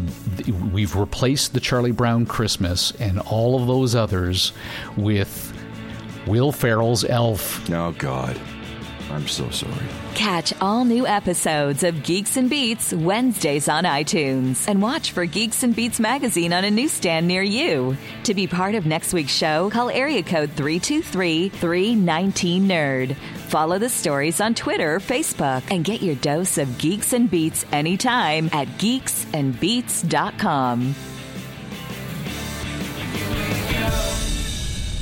we've 0.71 0.95
replaced 0.95 1.53
the 1.53 1.59
Charlie 1.59 1.91
Brown 1.91 2.25
Christmas 2.25 2.91
and 2.99 3.19
all 3.19 3.59
of 3.59 3.67
those 3.67 3.95
others 3.95 4.53
with 4.95 5.50
Will 6.27 6.51
Ferrell's 6.51 7.03
Elf. 7.03 7.69
Oh, 7.69 7.91
God. 7.97 8.39
I'm 9.11 9.27
so 9.27 9.49
sorry. 9.49 9.85
Catch 10.15 10.53
all 10.61 10.85
new 10.85 11.05
episodes 11.05 11.83
of 11.83 12.01
Geeks 12.03 12.37
and 12.37 12.49
Beats 12.49 12.93
Wednesdays 12.93 13.67
on 13.67 13.83
iTunes 13.83 14.65
and 14.67 14.81
watch 14.81 15.11
for 15.11 15.25
Geeks 15.25 15.63
and 15.63 15.75
Beats 15.75 15.99
magazine 15.99 16.53
on 16.53 16.63
a 16.63 16.71
newsstand 16.71 17.27
near 17.27 17.43
you. 17.43 17.97
To 18.23 18.33
be 18.33 18.47
part 18.47 18.73
of 18.75 18.85
next 18.85 19.11
week's 19.13 19.33
show, 19.33 19.69
call 19.69 19.89
area 19.89 20.23
code 20.23 20.51
323 20.51 21.49
319 21.49 22.67
Nerd. 22.67 23.15
Follow 23.49 23.77
the 23.79 23.89
stories 23.89 24.39
on 24.39 24.53
Twitter 24.53 24.99
Facebook 24.99 25.63
and 25.69 25.83
get 25.83 26.01
your 26.01 26.15
dose 26.15 26.57
of 26.57 26.77
Geeks 26.77 27.11
and 27.11 27.29
Beats 27.29 27.65
anytime 27.73 28.49
at 28.53 28.69
geeksandbeats.com. 28.79 30.95